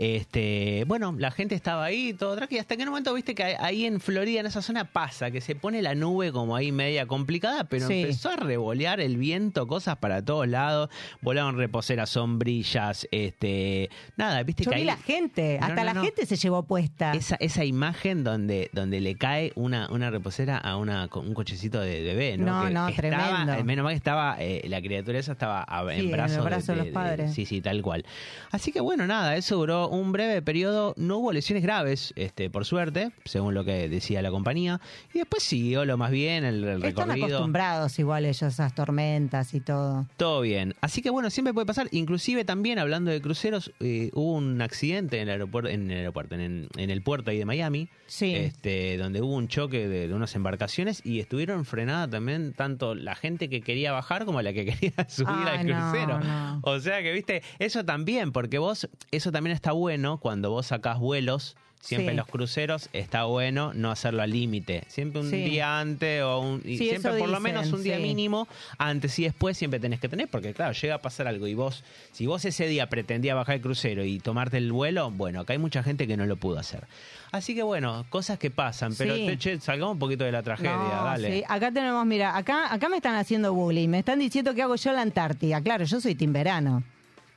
Este, 0.00 0.84
bueno, 0.86 1.12
la 1.18 1.32
gente 1.32 1.56
estaba 1.56 1.84
ahí, 1.84 2.12
todo 2.14 2.36
tranquilo, 2.36 2.60
hasta 2.60 2.76
que 2.76 2.82
en 2.82 2.88
un 2.88 2.92
momento 2.92 3.12
viste 3.14 3.34
que 3.34 3.42
ahí 3.58 3.84
en 3.84 3.98
Florida, 4.00 4.38
en 4.38 4.46
esa 4.46 4.62
zona 4.62 4.84
pasa, 4.84 5.32
que 5.32 5.40
se 5.40 5.56
pone 5.56 5.82
la 5.82 5.96
nube 5.96 6.30
como 6.30 6.54
ahí 6.54 6.70
media 6.70 7.06
complicada, 7.06 7.64
pero 7.64 7.88
Sí. 7.88 8.02
empezó 8.02 8.30
a 8.30 8.36
revolear 8.36 9.00
el 9.00 9.16
viento, 9.16 9.66
cosas 9.66 9.96
para 9.98 10.24
todos 10.24 10.46
lados, 10.46 10.88
volaron 11.20 11.56
reposeras, 11.58 12.10
sombrillas, 12.10 13.08
este, 13.10 13.90
nada, 14.16 14.40
viste 14.44 14.62
Yo 14.64 14.70
que 14.70 14.76
vi 14.76 14.82
ahí 14.82 14.86
la 14.86 14.96
gente, 14.98 15.58
No, 15.58 15.66
hasta 15.66 15.80
no, 15.80 15.84
la 15.84 15.94
no. 15.94 16.04
gente 16.04 16.26
se 16.26 16.36
llevó 16.36 16.62
puesta. 16.62 17.12
esa, 17.12 17.34
esa 17.40 17.64
imagen 17.64 18.22
donde, 18.22 18.70
donde 18.72 19.00
le 19.00 19.16
cae 19.16 19.50
una, 19.56 19.88
una 19.90 20.10
reposera 20.10 20.58
a 20.58 20.76
una, 20.76 21.08
un 21.12 21.34
cochecito 21.34 21.80
de 21.80 22.02
bebé, 22.04 22.38
¿no? 22.38 22.46
No, 22.62 22.66
Que 22.68 22.72
no, 22.72 22.88
estaba, 22.88 22.96
tremendo. 23.34 23.52
eh, 23.54 23.64
Menos 23.64 23.82
mal 23.82 23.92
que 23.94 23.96
estaba, 23.98 24.36
eh, 24.38 24.62
la 24.68 24.80
criatura 24.80 25.18
esa 25.18 25.32
estaba 25.32 25.66
Sí, 25.68 25.74
en 25.94 25.98
en 25.98 26.06
el 26.06 26.12
brazos 26.12 26.44
brazo 26.44 26.72
de 26.72 26.78
los 26.78 26.86
padres. 26.88 27.34
Sí, 27.34 27.44
sí, 27.46 27.60
tal 27.60 27.82
cual. 27.82 28.04
Así 28.52 28.70
que 28.70 28.80
bueno, 28.80 29.04
nada, 29.08 29.34
eso 29.36 29.56
duró 29.56 29.87
un 29.90 30.12
breve 30.12 30.42
periodo. 30.42 30.94
No 30.96 31.18
hubo 31.18 31.32
lesiones 31.32 31.62
graves, 31.62 32.12
este, 32.16 32.50
por 32.50 32.64
suerte, 32.64 33.10
según 33.24 33.54
lo 33.54 33.64
que 33.64 33.88
decía 33.88 34.22
la 34.22 34.30
compañía. 34.30 34.80
Y 35.14 35.18
después 35.18 35.42
siguió 35.42 35.84
lo 35.84 35.96
más 35.96 36.10
bien, 36.10 36.44
el, 36.44 36.64
el 36.64 36.84
Están 36.84 37.08
recorrido. 37.08 37.26
acostumbrados 37.26 37.98
igual 37.98 38.24
ellos 38.24 38.42
a 38.42 38.46
esas 38.48 38.74
tormentas 38.74 39.54
y 39.54 39.60
todo. 39.60 40.06
Todo 40.16 40.40
bien. 40.40 40.74
Así 40.80 41.02
que 41.02 41.10
bueno, 41.10 41.30
siempre 41.30 41.54
puede 41.54 41.66
pasar. 41.66 41.88
Inclusive 41.92 42.44
también 42.44 42.78
hablando 42.78 43.10
de 43.10 43.20
cruceros, 43.20 43.72
eh, 43.80 44.10
hubo 44.14 44.34
un 44.34 44.60
accidente 44.62 45.16
en 45.16 45.22
el 45.24 45.30
aeropuerto, 45.30 45.70
en 45.70 45.90
el 45.90 45.98
aeropuerto, 45.98 46.34
en, 46.34 46.68
en 46.76 46.90
el 46.90 47.02
puerto 47.02 47.30
ahí 47.30 47.38
de 47.38 47.44
Miami, 47.44 47.88
Sí. 48.06 48.34
este, 48.34 48.96
donde 48.96 49.20
hubo 49.22 49.34
un 49.34 49.48
choque 49.48 49.86
de, 49.88 50.08
de 50.08 50.14
unas 50.14 50.34
embarcaciones 50.34 51.04
y 51.04 51.20
estuvieron 51.20 51.64
frenadas 51.64 52.08
también 52.10 52.54
tanto 52.54 52.94
la 52.94 53.14
gente 53.14 53.48
que 53.48 53.60
quería 53.60 53.92
bajar 53.92 54.24
como 54.24 54.40
la 54.42 54.52
que 54.52 54.64
quería 54.66 54.92
subir 55.08 55.28
Ay, 55.46 55.58
al 55.58 55.66
no, 55.66 55.74
crucero. 55.90 56.20
no. 56.20 56.60
O 56.62 56.80
sea 56.80 57.02
que, 57.02 57.12
viste, 57.12 57.42
eso 57.58 57.84
también, 57.84 58.32
porque 58.32 58.58
vos, 58.58 58.88
eso 59.10 59.30
también 59.32 59.54
está 59.54 59.72
bueno 59.72 59.77
cuando 60.20 60.50
vos 60.50 60.66
sacás 60.66 60.98
vuelos 60.98 61.56
Siempre 61.80 62.10
Sí. 62.10 62.16
los 62.16 62.26
cruceros 62.26 62.88
está 62.92 63.24
bueno 63.24 63.72
no 63.72 63.92
hacerlo 63.92 64.22
al 64.22 64.32
límite. 64.32 64.82
Siempre 64.88 65.20
un 65.20 65.30
Sí. 65.30 65.36
día 65.44 65.78
antes 65.78 66.22
o 66.24 66.40
un, 66.40 66.60
y 66.64 66.76
Sí, 66.76 66.88
siempre 66.88 67.12
por 67.16 67.28
lo 67.28 67.38
menos 67.38 67.72
un 67.72 67.84
día 67.84 68.00
mínimo 68.00 68.48
antes 68.78 69.16
y 69.20 69.22
después 69.22 69.56
siempre 69.56 69.78
tenés 69.78 70.00
que 70.00 70.08
tener 70.08 70.26
porque 70.26 70.52
claro, 70.54 70.72
llega 70.72 70.96
a 70.96 70.98
pasar 70.98 71.28
algo 71.28 71.46
y 71.46 71.54
vos 71.54 71.84
si 72.10 72.26
vos 72.26 72.44
ese 72.44 72.66
día 72.66 72.88
pretendías 72.88 73.36
bajar 73.36 73.54
el 73.54 73.60
crucero 73.62 74.04
y 74.04 74.18
tomarte 74.18 74.56
el 74.56 74.72
vuelo, 74.72 75.12
bueno, 75.12 75.38
acá 75.40 75.52
hay 75.52 75.60
mucha 75.60 75.84
gente 75.84 76.08
que 76.08 76.16
no 76.16 76.26
lo 76.26 76.34
pudo 76.36 76.58
hacer. 76.58 76.88
Así 77.30 77.54
que 77.54 77.62
bueno, 77.62 78.04
cosas 78.10 78.40
que 78.40 78.50
pasan, 78.50 78.94
pero 78.98 79.14
che, 79.36 79.60
salgamos 79.60 79.92
un 79.94 79.98
poquito 80.00 80.24
de 80.24 80.32
la 80.32 80.42
tragedia, 80.42 80.72
No, 80.76 81.04
dale. 81.04 81.44
Acá 81.48 81.70
tenemos, 81.70 82.04
mira, 82.06 82.36
acá, 82.36 82.74
acá 82.74 82.88
me 82.88 82.96
están 82.96 83.14
haciendo 83.14 83.54
bullying, 83.54 83.88
me 83.88 84.00
están 84.00 84.18
diciendo 84.18 84.52
que 84.52 84.62
hago 84.62 84.74
yo 84.74 84.92
la 84.92 85.02
Antártida. 85.02 85.60
Claro, 85.60 85.84
yo 85.84 86.00
soy 86.00 86.16
timberano. 86.16 86.82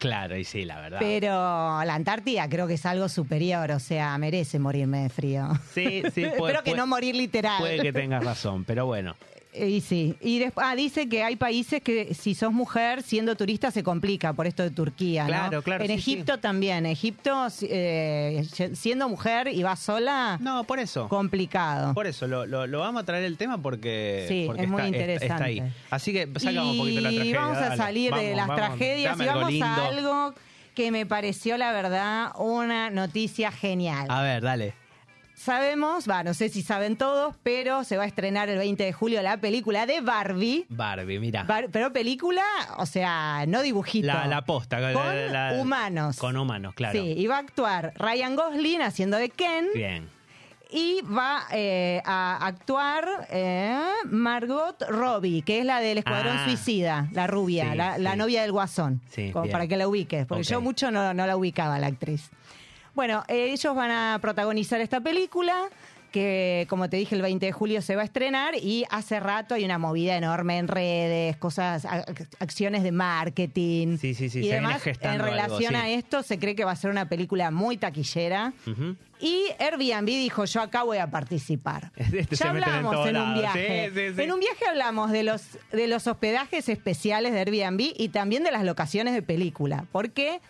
Claro, 0.01 0.35
y 0.35 0.43
sí, 0.43 0.65
la 0.65 0.79
verdad. 0.81 0.97
Pero 0.99 1.29
la 1.29 1.93
Antártida 1.93 2.49
creo 2.49 2.65
que 2.65 2.73
es 2.73 2.85
algo 2.87 3.07
superior, 3.07 3.69
o 3.69 3.79
sea, 3.79 4.17
merece 4.17 4.57
morirme 4.57 5.03
de 5.03 5.09
frío. 5.09 5.47
Sí, 5.75 6.01
sí, 6.11 6.21
puede- 6.25 6.29
Espero 6.29 6.63
que 6.63 6.71
puede- 6.71 6.77
no 6.77 6.87
morir 6.87 7.15
literal. 7.15 7.59
Puede 7.59 7.79
que 7.83 7.93
tengas 7.93 8.23
razón, 8.25 8.65
pero 8.65 8.87
bueno. 8.87 9.15
Y 9.53 9.81
sí. 9.81 10.15
Y 10.21 10.39
después, 10.39 10.65
ah, 10.69 10.75
dice 10.75 11.09
que 11.09 11.23
hay 11.23 11.35
países 11.35 11.81
que 11.81 12.13
si 12.13 12.35
sos 12.35 12.53
mujer, 12.53 13.01
siendo 13.03 13.35
turista, 13.35 13.69
se 13.69 13.83
complica 13.83 14.31
por 14.31 14.47
esto 14.47 14.63
de 14.63 14.69
Turquía. 14.71 15.23
¿no? 15.23 15.27
Claro, 15.27 15.61
claro, 15.61 15.83
En 15.83 15.89
sí, 15.89 15.93
Egipto 15.95 16.37
también. 16.39 16.85
Egipto, 16.85 17.47
eh, 17.63 18.45
siendo 18.73 19.09
mujer 19.09 19.49
y 19.49 19.61
vas 19.63 19.79
sola, 19.79 20.37
No, 20.41 20.63
por 20.63 20.79
eso. 20.79 21.09
complicado. 21.09 21.93
Por 21.93 22.07
eso, 22.07 22.27
lo, 22.27 22.45
lo- 22.45 22.65
lo 22.67 22.79
vamos 22.79 23.03
a 23.03 23.05
traer 23.05 23.25
el 23.25 23.35
tema 23.37 23.61
porque, 23.61 24.25
Sí, 24.29 24.43
porque 24.47 24.63
es 24.63 24.69
muy 24.69 24.81
está, 24.83 24.87
interesante. 24.87 25.25
está 25.33 25.43
ahí. 25.43 25.63
Así 25.89 26.13
que 26.13 26.27
sacamos 26.39 26.71
un 26.71 26.77
poquito 26.77 27.01
la 27.01 27.11
y 27.11 27.15
tragedia. 27.15 27.39
vamos 27.41 27.57
a 27.57 27.61
dale. 27.61 27.77
salir 27.77 28.13
de 28.13 28.35
las 28.35 28.47
vamos, 28.47 28.55
tragedias 28.67 29.19
y 29.19 29.25
vamos 29.25 29.61
a 29.61 29.87
algo 29.87 30.33
que 30.75 30.91
me 30.91 31.05
pareció, 31.05 31.57
la 31.57 31.73
verdad, 31.73 32.31
una 32.37 32.89
noticia 32.89 33.51
genial. 33.51 34.05
A 34.09 34.21
ver, 34.21 34.41
dale. 34.41 34.73
Sabemos, 35.41 36.07
va, 36.07 36.23
no 36.23 36.35
sé 36.35 36.49
si 36.49 36.61
saben 36.61 36.97
todos, 36.97 37.35
pero 37.41 37.83
se 37.83 37.97
va 37.97 38.03
a 38.03 38.05
estrenar 38.05 38.47
el 38.49 38.59
20 38.59 38.83
de 38.83 38.93
julio 38.93 39.23
la 39.23 39.37
película 39.37 39.87
de 39.87 39.99
Barbie. 39.99 40.67
Barbie, 40.69 41.17
mira. 41.17 41.43
Bar- 41.45 41.69
pero 41.71 41.91
película, 41.91 42.43
o 42.77 42.85
sea, 42.85 43.45
no 43.47 43.63
dibujito. 43.63 44.05
La, 44.05 44.27
la 44.27 44.45
posta. 44.45 44.77
Con 44.93 44.93
la- 45.31 45.51
la- 45.53 45.53
humanos. 45.59 46.17
Con 46.17 46.37
humanos, 46.37 46.75
claro. 46.75 46.93
Sí, 47.01 47.13
y 47.17 47.25
va 47.25 47.37
a 47.37 47.39
actuar 47.39 47.91
Ryan 47.97 48.35
Gosling 48.35 48.81
haciendo 48.83 49.17
de 49.17 49.29
Ken. 49.29 49.69
Bien. 49.73 50.07
Y 50.69 51.01
va 51.01 51.41
eh, 51.51 52.03
a 52.05 52.45
actuar 52.45 53.03
eh, 53.31 53.81
Margot 54.05 54.79
Robbie, 54.89 55.41
que 55.41 55.57
es 55.57 55.65
la 55.65 55.79
del 55.79 55.97
Escuadrón 55.97 56.37
Ah, 56.37 56.45
Suicida, 56.45 57.09
la 57.13 57.25
rubia, 57.25 57.71
sí, 57.71 57.77
la, 57.77 57.97
sí. 57.97 58.17
novia 58.17 58.43
del 58.43 58.51
Guasón. 58.51 59.01
Sí, 59.09 59.31
como 59.31 59.49
para 59.51 59.65
que 59.65 59.75
la 59.75 59.87
ubiques, 59.87 60.27
porque 60.27 60.43
yo 60.43 60.61
mucho 60.61 60.91
no, 60.91 61.15
no 61.15 61.25
la 61.25 61.35
ubicaba 61.35 61.79
la 61.79 61.87
actriz. 61.87 62.29
Bueno, 62.93 63.23
eh, 63.27 63.51
ellos 63.51 63.75
van 63.75 63.91
a 63.91 64.19
protagonizar 64.21 64.81
esta 64.81 64.99
película 65.01 65.69
que, 66.11 66.67
como 66.69 66.89
te 66.89 66.97
dije, 66.97 67.15
el 67.15 67.21
20 67.21 67.45
de 67.45 67.51
julio 67.51 67.81
se 67.81 67.95
va 67.95 68.01
a 68.01 68.05
estrenar 68.05 68.55
y 68.55 68.85
hace 68.89 69.19
rato 69.19 69.55
hay 69.55 69.63
una 69.63 69.77
movida 69.77 70.17
enorme 70.17 70.57
en 70.57 70.67
redes, 70.67 71.37
cosas, 71.37 71.85
acciones 72.39 72.83
de 72.83 72.91
marketing 72.91 73.97
Sí, 73.97 74.13
sí, 74.13 74.29
sí, 74.29 74.39
y 74.39 74.49
se 74.49 74.55
demás. 74.55 74.85
En 74.85 75.07
algo, 75.07 75.25
relación 75.25 75.75
a 75.75 75.89
esto, 75.89 76.21
se 76.21 76.37
cree 76.37 76.55
que 76.55 76.65
va 76.65 76.71
a 76.71 76.75
ser 76.75 76.91
una 76.91 77.07
película 77.07 77.49
muy 77.49 77.77
taquillera. 77.77 78.53
Y 79.19 79.45
Airbnb 79.59 80.07
dijo, 80.07 80.45
yo 80.45 80.61
acá 80.61 80.83
voy 80.83 80.97
a 80.97 81.09
participar. 81.09 81.91
Este 82.11 82.35
ya 82.35 82.49
en 82.49 82.57
hablamos 82.57 83.07
en, 83.07 83.17
un 83.17 83.33
viaje. 83.35 83.85
En 83.85 84.31
un 84.31 84.39
viaje 84.39 84.65
hablamos 84.67 85.11
de 85.11 85.23
los, 85.23 85.41
de 85.71 85.87
los 85.87 86.07
hospedajes 86.07 86.67
especiales 86.69 87.31
de 87.33 87.39
Airbnb 87.39 87.93
y 87.95 88.09
también 88.09 88.43
de 88.43 88.51
las 88.51 88.63
locaciones 88.63 89.13
de 89.13 89.21
película. 89.21 89.85
Porque 89.91 90.41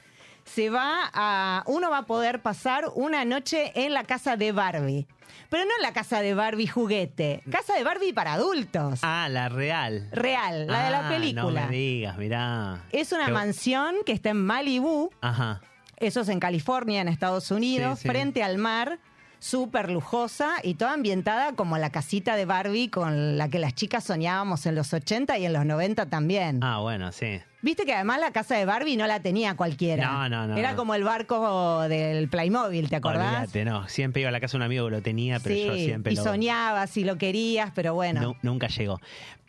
se 0.46 0.70
va 0.70 1.10
a. 1.14 1.64
Uno 1.68 1.90
va 1.90 2.00
a 2.00 2.06
poder 2.06 2.42
pasar 2.42 2.86
una 2.96 3.26
noche 3.26 3.72
en 3.76 3.94
la 3.94 4.04
casa 4.04 4.38
de 4.38 4.52
Barbie. 4.52 5.08
Pero 5.50 5.66
no 5.66 5.72
en 5.78 5.82
la 5.82 5.94
casa 5.94 6.22
de 6.22 6.34
Barbie 6.34 6.68
juguete. 6.68 7.44
Casa 7.52 7.74
de 7.74 7.84
Barbie 7.84 8.14
para 8.14 8.34
adultos. 8.34 9.00
Ah, 9.04 9.28
la 9.30 9.50
real. 9.50 10.08
Real, 10.12 10.68
la 10.68 10.86
de 10.86 10.92
la 10.92 11.08
Ah, 11.08 11.10
película. 11.10 11.62
No 11.62 11.68
me 11.68 11.76
digas, 11.76 12.18
mirá. 12.18 12.84
es 12.92 13.12
una 13.12 13.26
Qué- 13.28 13.32
mansión 13.32 13.96
que 14.06 14.12
está 14.14 14.30
en 14.30 14.46
Malibu. 14.46 15.10
Ajá. 15.22 15.62
Eso 15.98 16.22
es 16.22 16.30
en 16.30 16.40
California, 16.40 17.02
en 17.02 17.08
Estados 17.10 17.52
Unidos, 17.52 18.00
Sí, 18.00 18.04
sí. 18.04 18.10
frente 18.10 18.44
al 18.44 18.58
mar, 18.58 19.00
súper 19.40 19.90
lujosa 19.92 20.56
y 20.64 20.76
toda 20.76 20.94
ambientada 20.94 21.54
como 21.54 21.78
la 21.78 21.90
casita 21.92 22.36
de 22.36 22.46
Barbie 22.46 22.90
con 22.90 23.38
la 23.38 23.50
que 23.50 23.60
las 23.60 23.74
chicas 23.76 24.04
soñábamos 24.04 24.66
en 24.66 24.76
los 24.76 24.94
80 24.94 25.38
y 25.38 25.46
en 25.46 25.54
los 25.54 25.66
90 25.66 26.08
también. 26.08 26.64
Ah, 26.64 26.80
bueno, 26.80 27.12
sí. 27.12 27.42
Viste 27.62 27.86
que 27.86 27.94
además 27.94 28.20
la 28.20 28.32
casa 28.32 28.56
de 28.56 28.66
Barbie 28.66 28.98
no 28.98 29.06
la 29.08 29.20
tenía 29.20 29.56
cualquiera. 29.56 30.06
No, 30.12 30.30
no, 30.30 30.48
no, 30.48 30.58
Era 30.58 30.76
como 30.76 30.96
el 30.96 31.04
barco 31.04 31.82
del 31.88 32.28
Playmobil, 32.28 32.90
¿te 32.90 32.96
acordás? 32.96 33.36
Olvídate, 33.36 33.66
no. 33.66 33.88
Siempre 33.88 34.22
iba 34.22 34.30
a 34.30 34.32
la 34.32 34.40
casa 34.40 34.54
de 34.54 34.58
un 34.58 34.64
amigo 34.64 34.86
que 34.86 34.92
lo 34.92 35.02
tenía, 35.02 35.40
pero 35.40 35.56
yo 35.56 35.76
siempre 35.76 36.14
y 36.14 36.16
lo- 36.16 36.24
soñabas 36.24 36.98
y 36.98 37.04
lo 37.04 37.18
querías, 37.18 37.72
pero 37.76 37.94
bueno. 37.94 38.22
Nu- 38.22 38.36
nunca 38.42 38.68
llegó. 38.68 39.00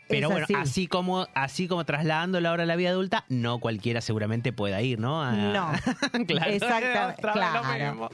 Pero 0.09 0.29
Es 0.29 0.33
bueno, 0.33 0.45
así. 0.45 0.55
así 0.55 0.87
como, 0.89 1.27
así 1.35 1.69
como 1.69 1.85
trasladándolo 1.85 2.49
ahora 2.51 2.65
a 2.65 2.67
la 2.67 2.77
vida 2.77 2.91
adulta, 2.91 3.25
no 3.31 3.61
cualquiera 3.61 4.03
seguramente 4.03 4.53
pueda 4.53 4.83
ir, 4.83 4.99
¿no? 4.99 5.23
A- 5.23 5.33
No. 5.33 5.71
claro. 6.27 6.51
Exactamente, 6.51 7.23
claro. 7.23 8.11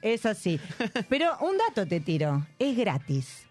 Es 0.00 0.24
así. 0.26 0.58
Pero 1.08 1.36
un 1.40 1.56
dato 1.58 1.86
te 1.86 2.00
tiro, 2.00 2.46
es 2.58 2.76
gratis. 2.76 3.46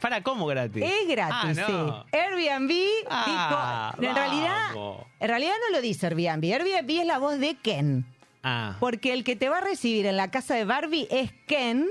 ¿Para 0.00 0.22
cómo 0.22 0.46
gratis? 0.46 0.82
Es 0.84 1.08
gratis, 1.08 1.58
Ah, 1.58 1.68
no. 1.70 2.04
sí. 2.10 2.16
Airbnb 2.16 2.72
Ah, 3.10 3.92
dijo. 3.96 4.06
En 4.08 4.14
realidad, 4.14 4.70
en 5.20 5.28
realidad 5.28 5.54
no 5.68 5.76
lo 5.76 5.82
dice 5.82 6.06
Airbnb. 6.06 6.44
Airbnb 6.52 6.90
es 7.00 7.06
la 7.06 7.18
voz 7.18 7.38
de 7.38 7.56
Ken. 7.56 8.06
Ah, 8.42 8.76
Porque 8.80 9.12
el 9.12 9.24
que 9.24 9.36
te 9.36 9.48
va 9.48 9.58
a 9.58 9.60
recibir 9.60 10.06
en 10.06 10.16
la 10.16 10.30
casa 10.30 10.54
de 10.54 10.64
Barbie 10.64 11.08
es 11.10 11.32
Ken. 11.46 11.86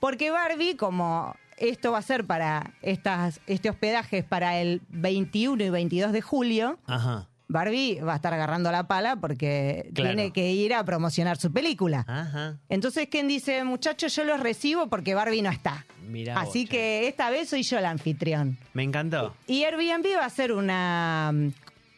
Porque 0.00 0.30
Barbie, 0.30 0.76
como 0.76 1.34
esto 1.56 1.92
va 1.92 1.98
a 1.98 2.02
ser 2.02 2.24
para 2.26 2.72
estas, 2.82 3.40
este 3.46 3.70
hospedaje 3.70 4.18
es 4.18 4.24
para 4.24 4.58
el 4.60 4.82
21 4.88 5.62
y 5.64 5.70
22 5.70 6.12
de 6.12 6.20
julio, 6.20 6.78
ajá. 6.86 7.28
Barbie 7.46 8.00
va 8.00 8.14
a 8.14 8.16
estar 8.16 8.32
agarrando 8.32 8.72
la 8.72 8.86
pala 8.86 9.16
porque 9.16 9.90
Claro. 9.94 10.14
tiene 10.14 10.32
que 10.32 10.50
ir 10.52 10.72
a 10.74 10.82
promocionar 10.84 11.36
su 11.36 11.52
película. 11.52 12.04
Ajá. 12.08 12.56
Entonces 12.68 13.08
Ken 13.08 13.28
dice, 13.28 13.62
muchachos, 13.64 14.14
yo 14.16 14.24
los 14.24 14.40
recibo 14.40 14.88
porque 14.88 15.14
Barbie 15.14 15.42
no 15.42 15.50
está. 15.50 15.84
Mirá 16.08 16.34
vos, 16.40 16.48
Así 16.48 16.64
che. 16.64 16.70
que 16.70 17.08
esta 17.08 17.30
vez 17.30 17.48
soy 17.50 17.62
yo 17.62 17.78
el 17.78 17.84
anfitrión. 17.86 18.56
Me 18.72 18.82
encantó. 18.82 19.34
Y 19.46 19.64
Airbnb 19.64 20.06
va 20.18 20.24
a 20.24 20.30
ser 20.30 20.52
una, 20.52 21.30
mm, 21.34 21.48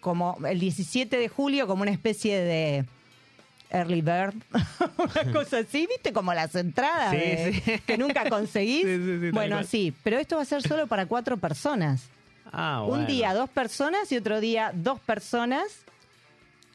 como 0.01 0.37
el 0.49 0.59
17 0.61 1.17
de 1.17 1.29
julio, 1.29 1.67
como 1.67 1.83
una 1.83 1.91
especie 1.93 2.39
de 2.41 2.85
early 3.71 4.01
bird, 4.01 4.35
una 4.99 5.33
cosa 5.33 5.59
así, 5.59 5.87
¿viste? 5.87 6.13
Como 6.13 6.33
las 6.35 6.55
entradas 6.55 7.11
Sí, 7.11 7.17
de- 7.17 7.63
sí. 7.65 7.73
que 7.87 7.99
nunca 7.99 8.29
conseguís. 8.29 8.85
Sí, 8.87 8.97
sí, 8.97 9.15
sí, 9.17 9.21
tal 9.23 9.33
bueno, 9.33 9.63
sí, 9.65 9.93
pero 10.05 10.19
esto 10.19 10.37
va 10.37 10.43
a 10.43 10.45
ser 10.45 10.63
solo 10.63 10.87
para 10.87 11.07
cuatro 11.07 11.37
personas. 11.37 12.09
Ah, 12.59 12.83
Un 12.85 13.07
día 13.07 13.35
dos 13.35 13.51
personas 13.51 14.11
y 14.13 14.17
otro 14.17 14.41
día 14.41 14.71
dos 14.75 14.99
personas. 15.01 15.63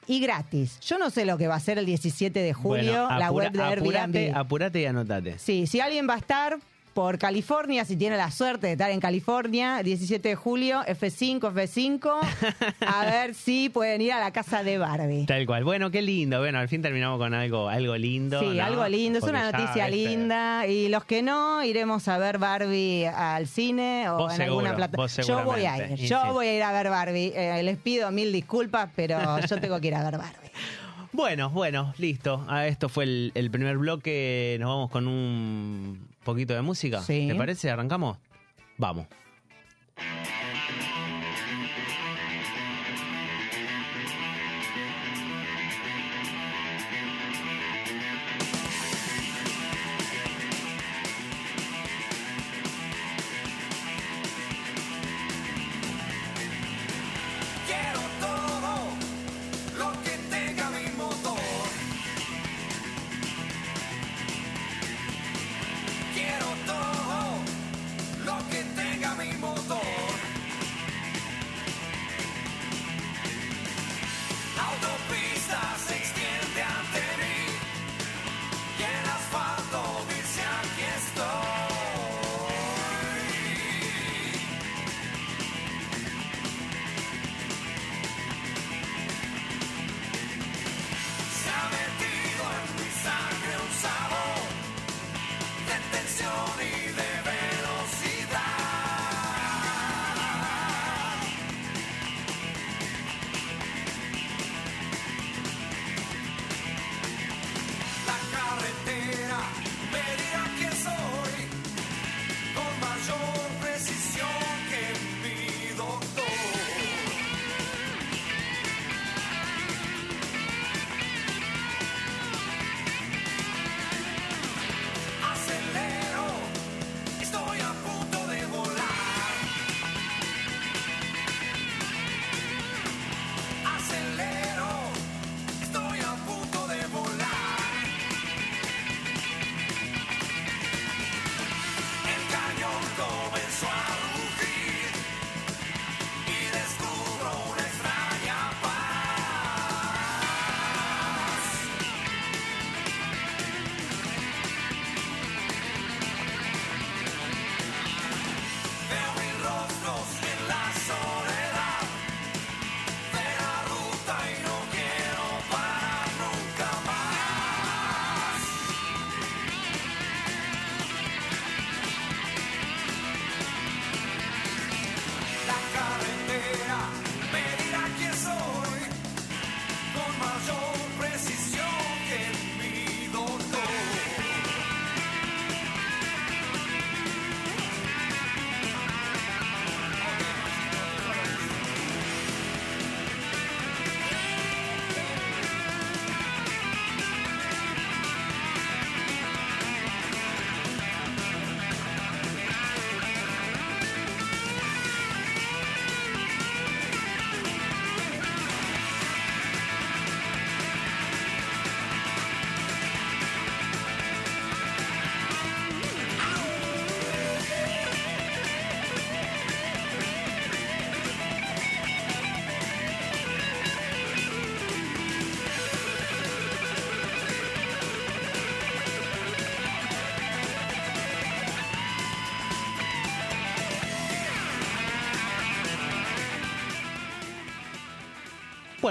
Y 0.08 0.20
gratis. 0.20 0.80
Yo 0.82 0.98
no 0.98 1.10
sé 1.10 1.26
lo 1.26 1.38
que 1.38 1.48
va 1.48 1.56
a 1.56 1.60
ser 1.60 1.78
el 1.78 1.86
17 1.86 2.40
de 2.40 2.54
julio, 2.54 3.06
Bueno, 3.06 3.20
la 3.20 3.32
web 3.32 3.52
de 3.52 3.62
apurate, 3.64 4.00
Airbnb. 4.00 4.38
apurate 4.38 4.82
y 4.82 4.86
anotate. 4.86 5.40
Sí, 5.40 5.68
si 5.68 5.80
alguien 5.80 6.08
va 6.10 6.16
a 6.16 6.18
estar 6.18 6.58
por 6.94 7.18
California, 7.18 7.86
si 7.86 7.96
tiene 7.96 8.18
la 8.18 8.32
suerte 8.32 8.68
de 8.68 8.74
estar 8.74 8.92
en 8.92 9.00
California, 9.00 9.82
17 9.82 10.30
de 10.30 10.36
julio, 10.36 10.82
F5, 10.82 11.40
F5, 11.40 12.20
a 12.86 13.06
ver 13.06 13.34
si 13.34 13.70
pueden 13.70 14.02
ir 14.02 14.12
a 14.14 14.20
la 14.20 14.32
casa 14.32 14.64
de 14.64 14.78
Barbie. 14.78 15.26
Tal 15.26 15.46
cual. 15.46 15.64
Bueno, 15.64 15.90
qué 15.90 16.02
lindo. 16.02 16.40
Bueno, 16.40 16.60
al 16.60 16.68
fin 16.68 16.82
terminamos 16.82 17.18
con 17.18 17.34
algo, 17.34 17.70
algo 17.70 17.96
lindo. 17.98 18.40
Sí, 18.40 18.58
¿no? 18.58 18.64
algo 18.64 18.88
lindo, 18.88 19.20
es 19.20 19.26
una 19.26 19.52
noticia 19.52 19.88
este, 19.88 19.98
linda. 19.98 20.68
Y 20.68 20.90
los 20.90 21.06
que 21.06 21.22
no, 21.22 21.64
iremos 21.64 22.08
a 22.08 22.18
ver 22.18 22.38
Barbie 22.38 23.08
al 23.08 23.48
cine 23.48 24.10
o 24.10 24.18
Vos 24.18 24.32
en 24.34 24.38
seguro, 24.38 24.68
alguna 24.68 24.76
plataforma. 24.76 25.24
Yo 25.24 25.44
voy 25.46 25.66
a 25.66 25.92
ir, 25.92 25.96
yo 25.96 26.22
sí. 26.22 26.30
voy 26.32 26.48
a 26.48 26.56
ir 26.58 26.64
a 26.64 26.74
ver 26.74 26.90
Barbie. 26.90 27.32
Eh, 27.36 27.64
les 27.64 27.78
pido 27.78 28.12
mil 28.12 28.32
disculpas, 28.34 28.90
pero 28.96 29.40
yo 29.40 29.60
tengo 29.60 29.80
que 29.80 29.88
ir 29.88 29.96
a 29.96 30.04
ver 30.04 30.18
Barbie. 30.18 30.52
Bueno, 31.14 31.50
bueno, 31.50 31.94
listo. 31.98 32.46
Ah, 32.48 32.68
esto 32.68 32.88
fue 32.88 33.04
el, 33.04 33.32
el 33.36 33.52
primer 33.52 33.78
bloque. 33.78 34.56
Nos 34.62 34.70
vamos 34.70 34.90
con 34.90 35.10
un 35.10 36.11
poquito 36.24 36.54
de 36.54 36.62
música. 36.62 37.02
Sí. 37.02 37.28
¿Te 37.30 37.36
parece? 37.36 37.70
¿Arrancamos? 37.70 38.18
Vamos. 38.78 39.08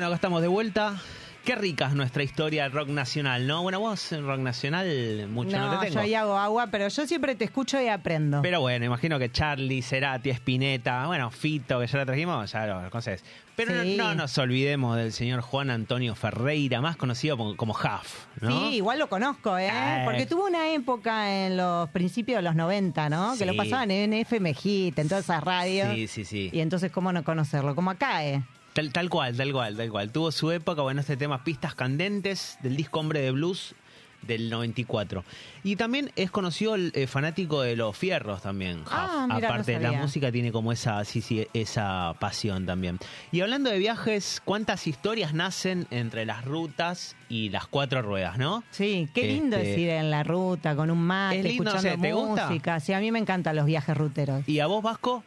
Bueno, 0.01 0.07
acá 0.09 0.15
estamos 0.15 0.41
de 0.41 0.49
vuelta. 0.49 0.97
Qué 1.45 1.55
rica 1.57 1.89
es 1.89 1.93
nuestra 1.93 2.23
historia 2.23 2.63
del 2.63 2.73
rock 2.73 2.89
nacional, 2.89 3.47
¿no? 3.47 3.61
Bueno, 3.63 3.81
vos 3.81 4.13
en 4.13 4.27
rock 4.27 4.39
nacional 4.41 4.87
mucho 5.29 5.59
no, 5.59 5.67
No, 5.75 5.79
te 5.81 5.89
yo 5.89 5.93
tengo. 5.93 6.01
ahí 6.01 6.15
hago 6.15 6.39
agua, 6.39 6.69
pero 6.69 6.89
yo 6.89 7.07
siempre 7.07 7.35
te 7.35 7.45
escucho 7.45 7.79
y 7.83 7.89
aprendo. 7.89 8.41
Pero 8.41 8.63
bueno, 8.63 8.87
imagino 8.87 9.19
que 9.19 9.31
Charlie, 9.31 9.83
Cerati, 9.83 10.31
Spinetta, 10.31 11.07
bueno, 11.07 11.31
Fito, 11.31 11.81
que 11.81 11.87
ya 11.87 11.99
lo 11.99 12.07
trajimos, 12.07 12.51
ya 12.51 12.65
lo 12.67 12.89
conoces. 12.91 13.23
Pero 13.57 13.75
no- 13.75 13.83
Sí. 13.83 13.97
no, 13.99 14.15
nos 14.15 14.39
olvidemos 14.39 14.97
del 14.97 15.13
señor 15.13 15.43
Juan 15.43 15.69
Antonio 15.69 16.15
Ferreira, 16.15 16.81
más 16.81 16.97
conocido 16.97 17.37
como, 17.37 17.55
como 17.59 17.75
Huff, 17.75 18.25
¿no? 18.41 18.49
Sí, 18.71 18.77
igual 18.77 18.99
lo 18.99 19.11
conozco, 19.11 19.59
¿eh? 19.59 19.69
Ah, 19.71 20.01
Porque 20.07 20.25
tuvo 20.25 20.47
una 20.47 20.73
época 20.73 21.45
en 21.45 21.59
los 21.59 21.91
principios 21.91 22.39
de 22.39 22.43
los 22.43 22.55
90, 22.55 23.11
¿no? 23.11 23.35
Que 23.37 23.45
lo 23.45 23.55
pasaban 23.55 23.91
en 23.91 24.15
FM 24.15 24.55
Hit, 24.55 24.99
en 24.99 25.09
todas 25.11 25.25
esas 25.25 25.45
radios. 25.45 25.95
Sí, 25.95 26.07
sí, 26.09 26.25
sí. 26.25 26.49
Y 26.55 26.61
entonces, 26.61 26.91
¿cómo 26.91 27.13
no 27.13 27.23
conocerlo? 27.23 27.75
Como 27.75 27.91
acá, 27.91 28.25
¿eh? 28.25 28.43
Tal, 28.81 28.93
tal 28.95 29.11
cual, 29.11 29.37
tal 29.37 29.53
cual, 29.53 29.77
tal 29.77 29.91
cual. 29.91 30.11
Tuvo 30.11 30.33
su 30.33 30.51
época, 30.53 30.81
bueno, 30.81 31.03
este 31.03 31.19
tema 31.19 31.45
Pistas 31.45 31.75
Candentes 31.75 32.57
del 32.63 32.77
disco 32.77 32.99
Hombre 33.01 33.21
de 33.21 33.31
Blues 33.31 33.75
del 34.23 34.49
94. 34.49 35.23
Y 35.65 35.77
también 35.77 36.11
es 36.17 36.31
conocido 36.31 36.77
el 36.77 36.91
eh, 36.95 37.07
fanático 37.07 37.61
de 37.61 37.77
los 37.77 37.95
fierros 37.95 38.41
también. 38.41 38.83
Ah, 38.91 39.27
mira, 39.29 39.41
no 39.41 39.47
Aparte 39.55 39.73
de 39.73 39.81
la 39.81 39.93
música 39.93 40.33
tiene 40.33 40.51
como 40.51 40.73
esa, 40.73 41.05
sí, 41.05 41.21
sí, 41.21 41.47
esa 41.53 42.15
pasión 42.21 42.65
también. 42.65 42.99
Y 43.33 43.43
hablando 43.43 43.69
de 43.69 43.79
viajes, 43.79 44.41
¿cuántas 44.47 44.87
historias 44.87 45.35
nacen 45.35 45.87
entre 45.91 46.25
las 46.25 46.47
rutas 46.47 47.17
y 47.29 47.51
las 47.51 47.67
cuatro 47.67 48.01
ruedas, 48.01 48.39
no? 48.39 48.65
Sí, 48.71 49.11
qué 49.13 49.27
lindo 49.27 49.57
Este- 49.59 49.73
es 49.75 49.79
ir 49.79 49.91
en 49.91 50.11
la 50.11 50.23
ruta 50.23 50.75
con 50.75 50.91
un 50.91 51.03
mate, 51.03 51.41
Es 51.41 51.45
lindo, 51.45 51.65
escuchando 51.71 51.97
no 51.99 52.03
¿te 52.03 52.13
gusta? 52.15 52.47
música. 52.49 52.81
Sí, 52.81 52.95
a 52.95 53.01
mí 53.01 53.13
me 53.13 53.19
encantan 53.19 53.57
los 53.57 53.67
viajes 53.67 53.95
ruteros. 53.95 54.49
¿Y 54.49 54.61
a 54.61 54.67
vos, 54.67 54.83
Vasco? 54.83 55.23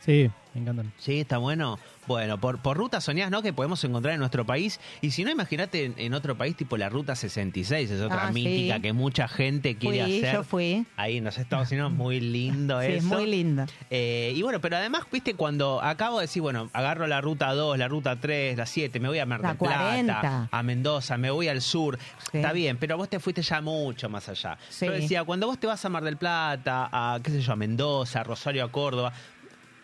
Sí, 0.00 0.30
me 0.58 0.62
encantan. 0.70 0.92
Sí, 0.98 1.20
está 1.20 1.38
bueno. 1.38 1.78
Bueno, 2.06 2.40
por, 2.40 2.58
por 2.62 2.78
ruta 2.78 3.02
soñás, 3.02 3.30
¿no? 3.30 3.42
Que 3.42 3.52
podemos 3.52 3.84
encontrar 3.84 4.14
en 4.14 4.20
nuestro 4.20 4.46
país. 4.46 4.80
Y 5.02 5.10
si 5.10 5.24
no, 5.24 5.30
imagínate 5.30 5.84
en, 5.84 5.94
en 5.98 6.14
otro 6.14 6.38
país, 6.38 6.56
tipo 6.56 6.78
la 6.78 6.88
Ruta 6.88 7.14
66, 7.14 7.90
es 7.90 8.00
otra 8.00 8.28
Ah, 8.28 8.32
mítica 8.32 8.76
sí. 8.76 8.80
que 8.82 8.92
mucha 8.94 9.28
gente 9.28 9.76
quiere 9.76 10.04
Fui, 10.04 10.18
hacer. 10.20 10.34
yo 10.34 10.42
fui. 10.42 10.86
Ahí 10.96 11.18
en 11.18 11.24
los 11.24 11.36
Estados 11.36 11.70
Unidos, 11.70 11.92
muy 11.92 12.20
lindo 12.20 12.80
Sí, 12.80 12.86
eso. 12.92 13.06
muy 13.08 13.26
lindo. 13.26 13.66
Eh, 13.90 14.32
y 14.34 14.40
bueno, 14.40 14.58
pero 14.62 14.78
además, 14.78 15.02
viste, 15.12 15.34
cuando 15.34 15.82
acabo 15.82 16.18
de 16.18 16.22
decir, 16.24 16.40
bueno, 16.40 16.70
agarro 16.72 17.06
la 17.06 17.20
ruta 17.20 17.52
2, 17.52 17.76
la 17.76 17.88
ruta 17.88 18.16
3, 18.18 18.56
la 18.56 18.64
7, 18.64 18.98
me 19.00 19.08
voy 19.08 19.18
a 19.18 19.26
Mar 19.26 19.40
La 19.42 19.48
del 19.48 19.58
Plata, 19.58 19.78
40. 19.82 20.48
a 20.50 20.62
Mendoza, 20.62 21.18
me 21.18 21.30
voy 21.30 21.48
al 21.48 21.60
sur. 21.60 21.98
Sí. 22.32 22.38
Está 22.38 22.54
bien, 22.54 22.78
pero 22.78 22.96
vos 22.96 23.10
te 23.10 23.20
fuiste 23.20 23.42
ya 23.42 23.60
mucho 23.60 24.08
más 24.08 24.30
allá. 24.30 24.56
Sí. 24.70 24.86
Yo 24.86 24.92
decía, 24.92 25.24
cuando 25.24 25.46
vos 25.46 25.58
te 25.58 25.66
vas 25.66 25.84
a 25.84 25.90
Mar 25.90 26.02
del 26.04 26.16
Plata, 26.16 26.88
a, 26.90 27.20
qué 27.22 27.32
sé 27.32 27.42
yo, 27.42 27.52
a 27.52 27.56
Mendoza, 27.56 28.20
a 28.20 28.24
Rosario, 28.24 28.64
a 28.64 28.72
Córdoba, 28.72 29.12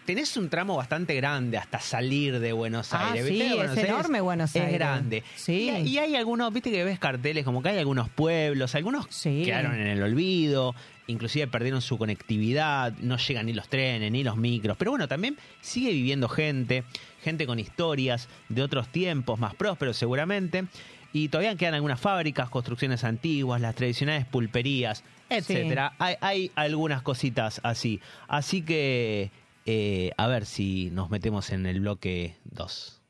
tenés 0.04 0.36
un 0.36 0.48
tramo 0.50 0.76
bastante 0.76 1.14
grande 1.14 1.56
hasta 1.58 1.80
salir 1.80 2.38
de 2.40 2.52
Buenos 2.52 2.92
Ah, 2.92 3.12
Aires. 3.12 3.26
sí, 3.26 3.32
¿viste? 3.32 3.46
es 3.48 3.54
Buenos 3.56 3.76
Aires 3.76 3.90
enorme 3.90 4.20
Buenos 4.20 4.54
Aires. 4.56 4.70
Es 4.72 4.74
grande. 4.78 5.22
Sí. 5.36 5.70
Y, 5.84 5.88
y 5.88 5.98
hay 5.98 6.16
algunos, 6.16 6.52
viste 6.52 6.70
que 6.70 6.84
ves 6.84 6.98
carteles, 6.98 7.44
como 7.44 7.62
que 7.62 7.70
hay 7.70 7.78
algunos 7.78 8.08
pueblos, 8.10 8.74
algunos 8.74 9.06
Sí. 9.10 9.42
quedaron 9.44 9.74
en 9.74 9.86
el 9.86 10.02
olvido, 10.02 10.74
inclusive 11.06 11.46
perdieron 11.48 11.80
su 11.82 11.98
conectividad, 11.98 12.92
no 13.00 13.16
llegan 13.16 13.46
ni 13.46 13.52
los 13.52 13.68
trenes, 13.68 14.10
ni 14.12 14.22
los 14.24 14.36
micros. 14.36 14.76
Pero 14.76 14.90
bueno, 14.92 15.08
también 15.08 15.36
sigue 15.60 15.90
viviendo 15.92 16.28
gente, 16.28 16.84
gente 17.22 17.46
con 17.46 17.58
historias 17.58 18.28
de 18.48 18.62
otros 18.62 18.88
tiempos, 18.88 19.38
más 19.38 19.54
prósperos 19.54 19.96
seguramente. 19.96 20.64
Y 21.12 21.28
todavía 21.28 21.54
quedan 21.54 21.74
algunas 21.74 22.00
fábricas, 22.00 22.48
construcciones 22.50 23.04
antiguas, 23.04 23.60
las 23.60 23.76
tradicionales 23.76 24.26
pulperías, 24.26 25.04
etcétera. 25.30 25.92
Hay, 26.00 26.16
hay 26.20 26.50
algunas 26.56 27.02
cositas 27.02 27.60
así. 27.62 28.00
Así 28.26 28.62
que, 28.62 29.30
eh, 29.66 30.12
a 30.16 30.26
ver 30.26 30.46
si 30.46 30.90
nos 30.92 31.10
metemos 31.10 31.50
en 31.50 31.66
el 31.66 31.80
bloque 31.80 32.36
2. 32.44 33.00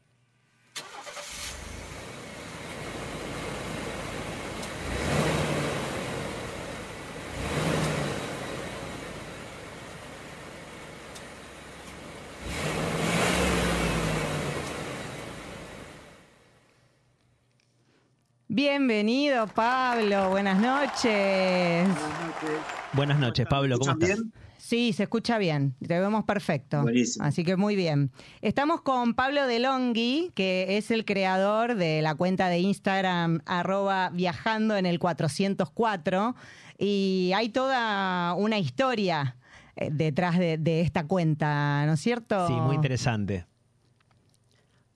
Bienvenido, 18.48 19.46
Pablo. 19.48 20.28
Buenas 20.30 20.58
noches. 20.60 21.88
Buenas 22.92 23.18
noches, 23.18 23.46
Pablo, 23.48 23.78
¿cómo 23.78 23.90
¿Escuchan 23.92 24.10
estás? 24.10 24.22
bien? 24.32 24.43
Sí, 24.64 24.94
se 24.94 25.02
escucha 25.02 25.36
bien. 25.36 25.74
Te 25.86 26.00
vemos 26.00 26.24
perfecto. 26.24 26.80
Buenísimo. 26.80 27.26
Así 27.26 27.44
que 27.44 27.54
muy 27.54 27.76
bien. 27.76 28.10
Estamos 28.40 28.80
con 28.80 29.12
Pablo 29.12 29.46
Delonghi, 29.46 30.30
que 30.34 30.78
es 30.78 30.90
el 30.90 31.04
creador 31.04 31.74
de 31.74 32.00
la 32.00 32.14
cuenta 32.14 32.48
de 32.48 32.60
Instagram 32.60 33.42
arroba 33.44 34.08
viajando 34.08 34.78
en 34.78 34.86
el 34.86 34.98
404. 34.98 36.34
Y 36.78 37.32
hay 37.36 37.50
toda 37.50 38.32
una 38.32 38.58
historia 38.58 39.36
eh, 39.76 39.90
detrás 39.92 40.38
de, 40.38 40.56
de 40.56 40.80
esta 40.80 41.06
cuenta, 41.06 41.84
¿no 41.84 41.92
es 41.92 42.00
cierto? 42.00 42.48
Sí, 42.48 42.54
muy 42.54 42.76
interesante. 42.76 43.44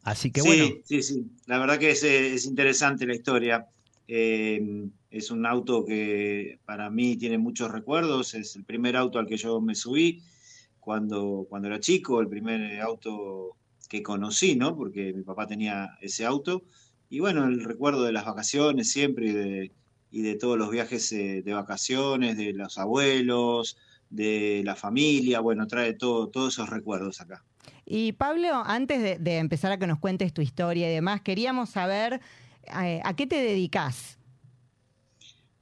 Así 0.02 0.30
que 0.30 0.40
sí, 0.40 0.48
bueno, 0.48 0.64
sí, 0.82 1.02
sí. 1.02 1.30
La 1.44 1.58
verdad 1.58 1.76
que 1.76 1.90
es, 1.90 2.02
eh, 2.04 2.32
es 2.32 2.46
interesante 2.46 3.06
la 3.06 3.14
historia. 3.14 3.66
Eh, 4.06 4.88
es 5.10 5.30
un 5.30 5.46
auto 5.46 5.84
que 5.84 6.58
para 6.64 6.90
mí 6.90 7.16
tiene 7.16 7.38
muchos 7.38 7.70
recuerdos. 7.70 8.34
Es 8.34 8.56
el 8.56 8.64
primer 8.64 8.96
auto 8.96 9.18
al 9.18 9.26
que 9.26 9.36
yo 9.36 9.60
me 9.60 9.74
subí 9.74 10.22
cuando, 10.80 11.46
cuando 11.48 11.68
era 11.68 11.80
chico, 11.80 12.20
el 12.20 12.28
primer 12.28 12.80
auto 12.80 13.56
que 13.88 14.02
conocí, 14.02 14.56
¿no? 14.56 14.76
Porque 14.76 15.12
mi 15.12 15.22
papá 15.22 15.46
tenía 15.46 15.96
ese 16.00 16.24
auto. 16.24 16.62
Y 17.10 17.20
bueno, 17.20 17.46
el 17.46 17.64
recuerdo 17.64 18.02
de 18.02 18.12
las 18.12 18.26
vacaciones 18.26 18.90
siempre 18.90 19.28
y 19.28 19.32
de, 19.32 19.72
y 20.10 20.22
de 20.22 20.34
todos 20.36 20.58
los 20.58 20.70
viajes 20.70 21.10
eh, 21.12 21.42
de 21.42 21.52
vacaciones, 21.54 22.36
de 22.36 22.52
los 22.52 22.78
abuelos, 22.78 23.78
de 24.10 24.62
la 24.64 24.76
familia. 24.76 25.40
Bueno, 25.40 25.66
trae 25.66 25.94
todo, 25.94 26.28
todos 26.28 26.54
esos 26.54 26.68
recuerdos 26.68 27.20
acá. 27.20 27.44
Y 27.86 28.12
Pablo, 28.12 28.62
antes 28.66 29.22
de, 29.22 29.38
empezar 29.38 29.72
a 29.72 29.78
que 29.78 29.86
nos 29.86 29.98
cuentes 29.98 30.34
tu 30.34 30.42
historia 30.42 30.90
y 30.90 30.94
demás, 30.94 31.22
queríamos 31.22 31.70
saber 31.70 32.20
eh, 32.82 33.00
a 33.02 33.16
qué 33.16 33.26
te 33.26 33.36
dedicas. 33.36 34.17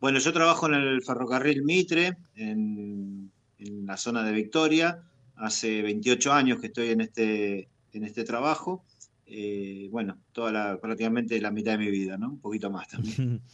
Bueno, 0.00 0.18
yo 0.18 0.32
trabajo 0.32 0.66
en 0.66 0.74
el 0.74 1.02
ferrocarril 1.02 1.62
Mitre, 1.62 2.16
en, 2.34 3.30
en 3.58 3.86
la 3.86 3.96
zona 3.96 4.22
de 4.22 4.32
Victoria. 4.32 5.02
Hace 5.36 5.82
28 5.82 6.32
años 6.32 6.58
que 6.60 6.68
estoy 6.68 6.90
en 6.90 7.00
este, 7.00 7.68
en 7.92 8.04
este 8.04 8.24
trabajo. 8.24 8.84
Eh, 9.26 9.88
bueno, 9.90 10.18
toda 10.32 10.52
la, 10.52 10.78
prácticamente 10.78 11.40
la 11.40 11.50
mitad 11.50 11.72
de 11.72 11.78
mi 11.78 11.90
vida, 11.90 12.16
¿no? 12.16 12.28
Un 12.28 12.38
poquito 12.38 12.70
más 12.70 12.88
también. 12.88 13.42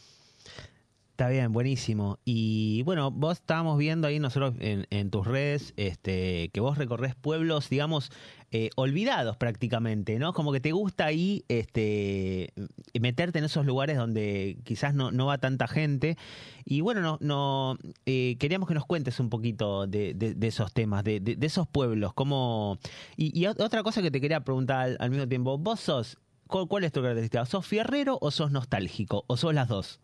Está 1.11 1.29
bien, 1.29 1.53
buenísimo. 1.53 2.19
Y 2.25 2.81
bueno, 2.83 3.11
vos 3.11 3.37
estábamos 3.37 3.77
viendo 3.77 4.07
ahí 4.07 4.17
nosotros 4.17 4.55
en, 4.59 4.87
en 4.89 5.11
tus 5.11 5.27
redes 5.27 5.73
este, 5.77 6.49
que 6.51 6.59
vos 6.59 6.77
recorres 6.77 7.13
pueblos, 7.13 7.69
digamos, 7.69 8.11
eh, 8.55 8.69
olvidados 8.75 9.35
prácticamente, 9.35 10.19
¿no? 10.19 10.31
Como 10.31 10.53
que 10.53 10.59
te 10.59 10.71
gusta 10.71 11.05
ahí 11.05 11.43
este, 11.47 12.53
meterte 13.01 13.39
en 13.39 13.45
esos 13.45 13.65
lugares 13.65 13.97
donde 13.97 14.59
quizás 14.63 14.93
no, 14.93 15.11
no 15.11 15.25
va 15.25 15.39
tanta 15.39 15.67
gente. 15.67 16.17
Y 16.63 16.81
bueno, 16.81 17.01
no, 17.01 17.17
no 17.19 17.79
eh, 18.05 18.37
queríamos 18.39 18.67
que 18.67 18.75
nos 18.75 18.85
cuentes 18.85 19.19
un 19.19 19.31
poquito 19.31 19.87
de, 19.87 20.15
esos 20.41 20.71
temas, 20.71 21.03
de, 21.03 21.37
esos 21.41 21.67
pueblos. 21.67 22.13
Cómo... 22.13 22.77
Y, 23.17 23.37
y 23.37 23.45
ot- 23.45 23.59
otra 23.59 23.81
cosa 23.81 24.03
que 24.03 24.11
te 24.11 24.21
quería 24.21 24.41
preguntar 24.41 24.95
al, 24.99 25.09
mismo 25.09 25.27
tiempo, 25.27 25.57
vos 25.57 25.79
sos, 25.79 26.19
¿cuál, 26.47 26.67
cuál 26.67 26.83
es 26.83 26.91
tu 26.91 27.01
característica? 27.01 27.45
¿Sos 27.47 27.65
fierrero 27.65 28.19
o 28.21 28.29
sos 28.29 28.51
nostálgico? 28.51 29.25
¿O 29.27 29.35
sos 29.35 29.55
las 29.55 29.67
dos? 29.67 29.99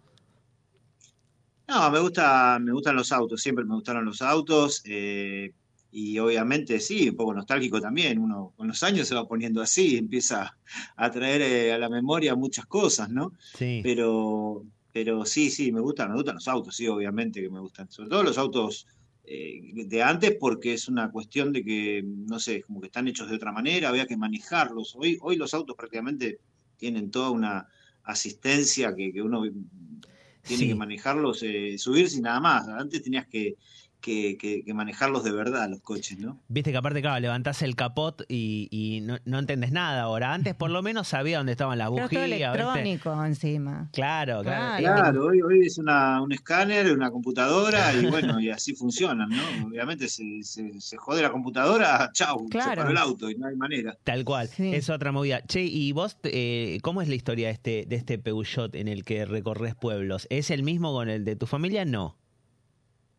No, 1.67 1.91
me 1.91 1.99
gusta, 1.99 2.57
me 2.59 2.71
gustan 2.71 2.95
los 2.95 3.11
autos, 3.11 3.41
siempre 3.41 3.63
me 3.63 3.75
gustaron 3.75 4.03
los 4.05 4.21
autos. 4.23 4.81
eh, 4.85 5.53
y 5.91 6.19
obviamente 6.19 6.79
sí, 6.79 7.09
un 7.09 7.15
poco 7.15 7.33
nostálgico 7.33 7.81
también. 7.81 8.19
Uno 8.19 8.53
con 8.55 8.67
los 8.67 8.83
años 8.83 9.07
se 9.07 9.15
va 9.15 9.27
poniendo 9.27 9.61
así, 9.61 9.97
empieza 9.97 10.57
a 10.95 11.11
traer 11.11 11.41
eh, 11.41 11.73
a 11.73 11.77
la 11.77 11.89
memoria 11.89 12.35
muchas 12.35 12.65
cosas, 12.65 13.09
¿no? 13.09 13.33
Sí. 13.57 13.81
Pero, 13.83 14.63
pero 14.91 15.25
sí, 15.25 15.49
sí, 15.49 15.71
me 15.71 15.81
gustan, 15.81 16.09
me 16.09 16.15
gustan 16.15 16.35
los 16.35 16.47
autos, 16.47 16.75
sí, 16.75 16.87
obviamente 16.87 17.41
que 17.41 17.49
me 17.49 17.59
gustan. 17.59 17.89
Sobre 17.91 18.09
todo 18.09 18.23
los 18.23 18.37
autos 18.37 18.87
eh, 19.23 19.61
de 19.85 20.03
antes, 20.03 20.35
porque 20.39 20.73
es 20.73 20.87
una 20.87 21.11
cuestión 21.11 21.53
de 21.53 21.63
que, 21.63 22.03
no 22.03 22.39
sé, 22.39 22.61
como 22.61 22.81
que 22.81 22.87
están 22.87 23.07
hechos 23.07 23.29
de 23.29 23.35
otra 23.35 23.51
manera, 23.51 23.89
había 23.89 24.07
que 24.07 24.17
manejarlos. 24.17 24.95
Hoy, 24.95 25.17
hoy 25.21 25.35
los 25.37 25.53
autos 25.53 25.75
prácticamente 25.75 26.39
tienen 26.77 27.11
toda 27.11 27.29
una 27.29 27.67
asistencia 28.03 28.95
que, 28.95 29.11
que 29.13 29.21
uno 29.21 29.43
tiene 29.43 30.63
Sí. 30.63 30.67
que 30.67 30.75
manejarlos, 30.75 31.43
eh, 31.43 31.77
subirse 31.77 32.17
y 32.17 32.21
nada 32.21 32.39
más. 32.39 32.67
Antes 32.67 33.03
tenías 33.03 33.27
que, 33.27 33.55
que, 34.01 34.37
que- 34.37 34.63
que 34.63 34.73
manejarlos 34.73 35.23
de 35.23 35.31
verdad, 35.31 35.69
los 35.69 35.81
coches, 35.81 36.17
¿no? 36.19 36.39
Viste 36.47 36.71
que 36.71 36.77
aparte, 36.77 37.01
claro, 37.01 37.19
levantás 37.19 37.61
el 37.61 37.75
capot 37.75 38.23
y, 38.29 38.67
y 38.71 39.01
no, 39.01 39.17
no 39.25 39.39
entendés 39.39 39.71
nada 39.71 40.01
ahora. 40.03 40.33
Antes 40.33 40.55
por 40.55 40.69
lo 40.69 40.81
menos 40.81 41.07
sabía 41.09 41.37
dónde 41.37 41.51
estaban 41.53 41.77
las 41.77 41.89
Pero 41.89 42.03
bujías. 42.03 42.09
todo 42.11 42.29
¿viste? 42.29 42.45
electrónico 42.45 43.25
encima. 43.25 43.89
Claro, 43.93 44.41
claro. 44.41 44.77
Claro. 44.79 45.01
Claro, 45.01 45.25
hoy, 45.27 45.41
hoy 45.41 45.65
es 45.65 45.77
una, 45.77 46.21
un 46.21 46.31
escáner, 46.31 46.91
una 46.91 47.11
computadora 47.11 47.93
y 47.93 48.05
bueno, 48.07 48.39
y 48.39 48.49
así 48.49 48.73
funcionan, 48.75 49.29
¿no? 49.29 49.67
Obviamente 49.67 50.07
se, 50.07 50.23
se, 50.43 50.79
se 50.79 50.97
jode 50.97 51.21
la 51.21 51.31
computadora, 51.31 52.09
chau, 52.13 52.43
se 52.43 52.49
Claro. 52.49 52.75
paró 52.75 52.89
el 52.91 52.97
auto 52.97 53.29
y 53.29 53.35
no 53.35 53.47
hay 53.47 53.55
manera. 53.55 53.97
Tal 54.03 54.23
cual, 54.25 54.47
Sí. 54.47 54.73
es 54.73 54.89
otra 54.89 55.11
movida. 55.11 55.41
Che, 55.45 55.61
¿y 55.63 55.91
vos 55.91 56.17
eh, 56.23 56.77
cómo 56.81 57.01
es 57.01 57.07
la 57.09 57.15
historia 57.15 57.47
de 57.47 57.53
este, 57.53 57.85
de 57.87 57.95
este 57.95 58.17
Peugeot 58.17 58.75
en 58.75 58.87
el 58.87 59.03
que 59.03 59.25
recorres 59.25 59.75
pueblos? 59.75 60.27
¿Es 60.29 60.49
el 60.51 60.63
mismo 60.63 60.93
con 60.93 61.09
el 61.09 61.25
de 61.25 61.35
tu 61.35 61.45
familia? 61.45 61.85
No. 61.85 62.15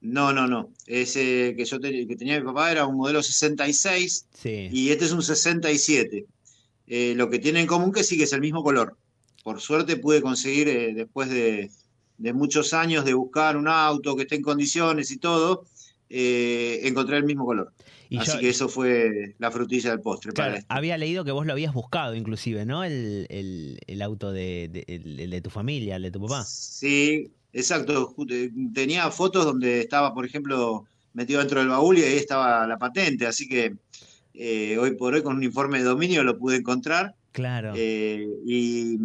No, 0.01 0.33
no, 0.33 0.47
no. 0.47 0.71
Ese 0.87 1.55
que 1.57 1.65
yo 1.65 1.79
te- 1.79 2.07
que 2.07 2.17
tenía 2.17 2.39
mi 2.41 2.47
papá 2.47 2.73
era 2.73 2.87
un 2.87 2.97
modelo 2.97 3.23
66 3.23 4.27
Sí. 4.35 4.69
y 4.73 4.91
este 4.91 5.05
es 5.05 5.13
un 5.13 5.23
67. 5.23 6.25
Eh, 6.87 7.15
lo 7.17 7.29
que 7.31 7.39
tiene 7.39 7.61
en 7.61 7.67
común 7.67 7.93
que 7.93 8.03
sí 8.03 8.17
que 8.17 8.25
es 8.25 8.33
el 8.33 8.41
mismo 8.41 8.63
color. 8.63 8.97
Por 9.45 9.61
suerte 9.61 9.97
pude 9.97 10.21
conseguir, 10.23 10.69
eh, 10.69 10.93
después 10.95 11.29
de, 11.31 11.71
de 12.19 12.33
muchos 12.33 12.73
años 12.75 13.05
de 13.05 13.15
buscar 13.15 13.57
un 13.57 13.69
auto 13.69 14.17
que 14.17 14.23
esté 14.23 14.37
en 14.37 14.43
condiciones 14.43 15.11
y 15.11 15.19
todo, 15.19 15.65
eh, 16.09 16.81
encontré 16.85 17.17
el 17.19 17.25
mismo 17.25 17.45
color. 17.45 17.73
Y 18.09 18.17
Así 18.19 18.33
yo- 18.33 18.39
que 18.41 18.49
eso 18.49 18.69
fue 18.69 19.37
la 19.39 19.51
frutilla 19.53 19.91
del 19.91 20.01
postre 20.01 20.33
Claro, 20.33 20.51
para 20.51 20.59
esto. 20.61 20.75
había 20.75 20.99
leído 20.99 21.25
que 21.25 21.31
vos 21.31 21.47
lo 21.47 21.53
habías 21.53 21.73
buscado 21.73 22.17
inclusive, 22.17 22.67
¿no? 22.67 22.83
El, 22.83 23.27
el- 23.31 23.79
el 23.87 24.03
auto 24.03 24.33
de, 24.33 24.69
de- 24.69 24.85
el- 24.89 25.21
el 25.21 25.31
de 25.31 25.41
tu 25.41 25.51
familia, 25.51 25.95
el 25.97 26.03
de 26.03 26.11
tu 26.11 26.21
papá. 26.21 26.45
Sí, 26.45 27.31
exacto. 27.53 28.15
Eh, 28.29 28.51
Tenía 28.73 29.11
fotos 29.11 29.45
donde 29.45 29.81
estaba, 29.81 30.15
por 30.15 30.25
ejemplo, 30.25 30.85
metido 31.13 31.41
dentro 31.41 31.61
del 31.61 31.69
baúl 31.69 31.99
y 31.99 32.03
ahí 32.03 32.17
estaba 32.17 32.67
la 32.67 32.79
patente, 32.79 33.27
así 33.27 33.49
que 33.49 33.77
eh, 34.35 34.79
hoy 34.79 34.93
por 34.93 35.15
hoy 35.15 35.23
con 35.23 35.37
un 35.37 35.43
informe 35.43 35.79
de 35.79 35.85
dominio 35.85 36.23
lo 36.23 36.39
pude 36.39 36.57
encontrar. 36.57 37.15
Claro. 37.33 37.73
Eh, 37.77 38.27
y, 38.47 38.99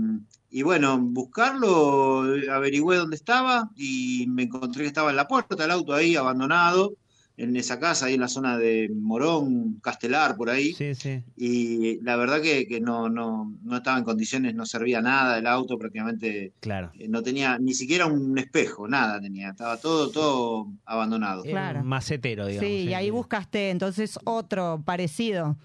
y 0.50 0.62
bueno, 0.64 0.98
buscarlo, 0.98 2.24
averigüé 2.52 2.98
dónde 2.98 3.16
estaba 3.16 3.70
y 3.76 4.26
me 4.28 4.44
encontré 4.44 4.84
que 4.84 4.88
estaba 4.88 5.10
en 5.10 5.16
la 5.18 5.28
puerta 5.28 5.64
el 5.64 5.72
auto 5.72 5.94
ahí 5.94 6.16
abandonado, 6.16 6.94
en 7.38 7.56
esa 7.58 7.80
casa, 7.80 8.06
ahí 8.06 8.14
en 8.14 8.22
la 8.22 8.30
zona 8.30 8.58
de 8.58 8.90
Morón, 8.94 9.80
Castelar, 9.82 10.38
por 10.38 10.50
ahí. 10.50 10.74
Sí, 10.74 10.96
sí. 10.96 11.22
Y 11.36 12.02
la 12.02 12.16
verdad 12.16 12.42
que, 12.42 12.66
que 12.66 12.80
no, 12.80 13.10
no, 13.10 13.54
no 13.62 13.78
estaba 13.78 13.98
en 13.98 14.06
condiciones, 14.06 14.56
no 14.56 14.66
servía 14.66 15.02
nada 15.02 15.38
el 15.38 15.46
auto, 15.48 15.78
prácticamente 15.78 16.54
Claro. 16.62 16.92
eh, 16.98 17.08
no 17.10 17.22
tenía 17.24 17.58
ni 17.60 17.74
siquiera 17.74 18.06
un 18.06 18.38
espejo, 18.38 18.88
nada 18.88 19.20
tenía, 19.20 19.50
estaba 19.50 19.78
todo, 19.78 20.12
todo 20.12 20.68
abandonado. 20.86 21.44
Claro. 21.44 21.82
un 21.82 21.88
macetero, 21.88 22.48
digamos. 22.48 22.70
Sí, 22.70 22.86
y 22.86 22.94
ahí 22.94 23.10
buscaste 23.10 23.70
entonces 23.70 24.18
otro 24.24 24.82
parecido. 24.86 25.58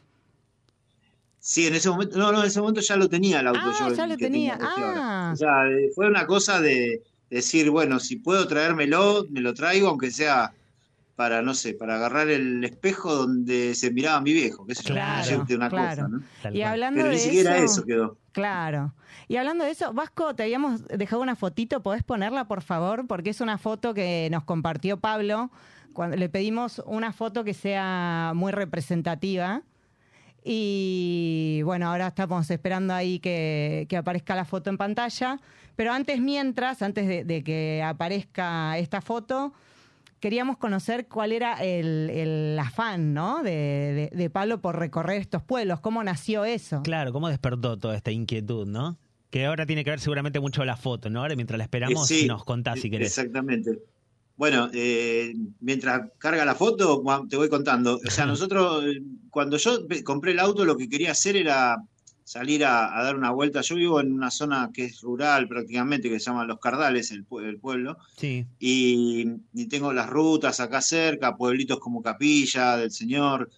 Sí, 1.39 1.67
en 1.69 1.75
ese 1.75 1.89
momento, 1.89 2.19
no, 2.19 2.33
no, 2.33 2.41
en 2.41 2.49
ese 2.49 2.61
momento 2.61 2.81
ya 2.81 2.97
lo 2.97 3.09
tenía 3.09 3.41
el 3.41 3.47
auto. 3.47 3.61
Ah, 3.63 3.89
yo, 3.89 3.95
ya 3.95 4.07
lo 4.07 4.17
tenía. 4.17 4.59
Ah. 4.61 5.31
O 5.33 5.37
sea, 5.37 5.55
fue 5.95 6.09
una 6.09 6.27
cosa 6.27 6.61
de 6.61 7.03
decir, 7.31 7.71
bueno, 7.71 8.01
si 8.01 8.17
puedo 8.17 8.47
traérmelo, 8.47 9.25
me 9.31 9.41
lo 9.41 9.55
traigo, 9.55 9.89
aunque 9.89 10.11
sea 10.11 10.53
para, 11.21 11.43
no 11.43 11.53
sé, 11.53 11.75
para 11.75 11.97
agarrar 11.97 12.31
el 12.31 12.65
espejo 12.65 13.15
donde 13.15 13.75
se 13.75 13.91
miraba 13.91 14.23
mi 14.23 14.33
viejo, 14.33 14.67
yo, 14.67 14.83
Claro, 14.85 15.45
una 15.51 15.69
claro. 15.69 16.09
cosa, 16.09 16.51
Y 16.51 16.63
hablando 16.63 16.97
Pero 17.03 17.11
de 17.11 17.17
ni 17.17 17.21
siquiera 17.21 17.57
eso, 17.59 17.65
eso 17.67 17.85
quedó. 17.85 18.17
Claro. 18.33 18.95
Y 19.29 19.37
hablando 19.37 19.67
de 19.67 19.71
eso, 19.71 19.93
Vasco, 19.93 20.35
te 20.35 20.45
habíamos 20.45 20.89
dejado 20.89 21.21
una 21.21 21.37
fotito, 21.37 21.83
¿podés 21.83 22.05
ponerla, 22.05 22.49
por 22.49 22.63
favor? 22.63 23.07
Porque 23.07 23.29
es 23.29 23.43
una 23.43 23.59
foto 23.59 23.93
que 23.93 24.29
nos 24.31 24.45
compartió 24.45 24.97
Pablo. 24.97 25.51
Cuando 25.93 26.17
le 26.17 26.31
pedimos 26.31 26.83
una 26.87 27.13
foto 27.13 27.45
que 27.45 27.53
sea 27.53 28.33
muy 28.35 28.51
representativa. 28.51 29.61
Y 30.43 31.61
bueno, 31.67 31.91
ahora 31.91 32.07
estamos 32.07 32.51
esperando 32.51 32.95
ahí 32.95 33.19
que, 33.19 33.85
que 33.91 33.99
aparezca 33.99 34.35
la 34.35 34.47
foto 34.47 34.71
en 34.71 34.79
pantalla. 34.79 35.39
Pero 35.77 35.93
antes, 35.93 36.19
mientras, 36.19 36.81
antes 36.81 37.07
de, 37.07 37.25
de 37.25 37.45
que 37.45 37.83
aparezca 37.85 38.79
esta 38.79 39.03
foto, 39.03 39.53
queríamos 40.21 40.59
conocer 40.59 41.09
cuál 41.09 41.33
era 41.33 41.55
el, 41.63 42.11
el 42.11 42.59
afán, 42.59 43.15
¿no? 43.15 43.43
De, 43.43 43.51
de- 43.51 44.17
de 44.17 44.31
Pablo 44.31 44.61
por 44.61 44.79
recorrer 44.79 45.21
estos 45.21 45.43
pueblos. 45.43 45.81
¿Cómo 45.81 46.03
nació 46.05 46.45
eso? 46.45 46.83
Claro, 46.83 47.13
¿cómo 47.13 47.29
despertó 47.29 47.79
toda 47.79 47.97
esta 47.97 48.11
inquietud, 48.11 48.67
no? 48.67 48.99
Que 49.31 49.47
ahora 49.47 49.65
tiene 49.67 49.85
que 49.85 49.91
ver 49.91 50.01
seguramente 50.01 50.41
mucho 50.41 50.65
la 50.65 50.77
foto, 50.77 51.09
¿no? 51.11 51.21
Ahora 51.23 51.37
mientras 51.37 51.57
la 51.59 51.65
esperamos, 51.65 52.11
Eh, 52.11 52.15
sí, 52.21 52.27
nos 52.27 52.45
contás 52.45 52.81
si 52.81 52.91
querés. 52.91 53.09
Exactamente. 53.17 53.79
Bueno, 54.37 54.71
eh, 54.73 55.35
mientras 55.61 56.11
carga 56.19 56.45
la 56.45 56.55
foto, 56.55 57.03
te 57.29 57.37
voy 57.37 57.49
contando. 57.49 58.01
O 58.07 58.11
sea, 58.11 58.25
nosotros, 58.27 58.85
eh, 58.87 59.03
cuando 59.31 59.57
yo 59.59 59.87
compré 60.05 60.33
el 60.33 60.39
auto, 60.41 60.65
lo 60.65 60.77
que 60.77 60.89
quería 60.89 61.13
hacer 61.13 61.37
era 61.37 61.77
salir 62.31 62.65
a, 62.65 62.97
a 62.97 63.03
dar 63.03 63.17
una 63.17 63.33
vuelta. 63.33 63.61
Yo 63.61 63.75
vivo 63.75 64.01
en 64.01 64.13
una 64.13 64.31
zona 64.31 64.71
que 64.73 64.85
es 64.85 65.01
rural 65.01 65.49
prácticamente, 65.49 66.09
que 66.09 66.21
se 66.21 66.27
llama 66.27 66.45
Los 66.45 66.61
Cardales, 66.61 67.11
el, 67.11 67.25
el 67.45 67.59
pueblo, 67.59 67.97
Sí. 68.17 68.47
y, 68.61 69.27
y 69.53 69.67
tengo 69.67 69.93
las 69.93 70.09
rutas 70.09 70.61
acá 70.61 70.81
cerca, 70.81 71.37
pueblitos 71.37 71.81
como 71.81 72.01
Capilla 72.03 72.77
del 72.77 72.93
Señor, 72.93 73.51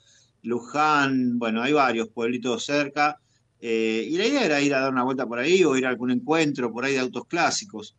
Luján, 0.42 1.38
bueno, 1.38 1.62
hay 1.62 1.72
varios 1.72 2.08
pueblitos 2.08 2.64
cerca. 2.64 3.18
eh, 3.60 4.08
y 4.10 4.16
la 4.16 4.26
idea 4.26 4.44
era 4.44 4.60
ir 4.60 4.74
a 4.74 4.80
dar 4.80 4.92
una 4.92 5.04
vuelta 5.04 5.26
por 5.26 5.38
ahí 5.38 5.62
o 5.64 5.76
ir 5.76 5.86
a 5.86 5.90
algún 5.90 6.10
encuentro 6.10 6.72
por 6.72 6.84
ahí 6.84 6.94
de 6.94 7.00
autos 7.00 7.26
clásicos. 7.26 7.94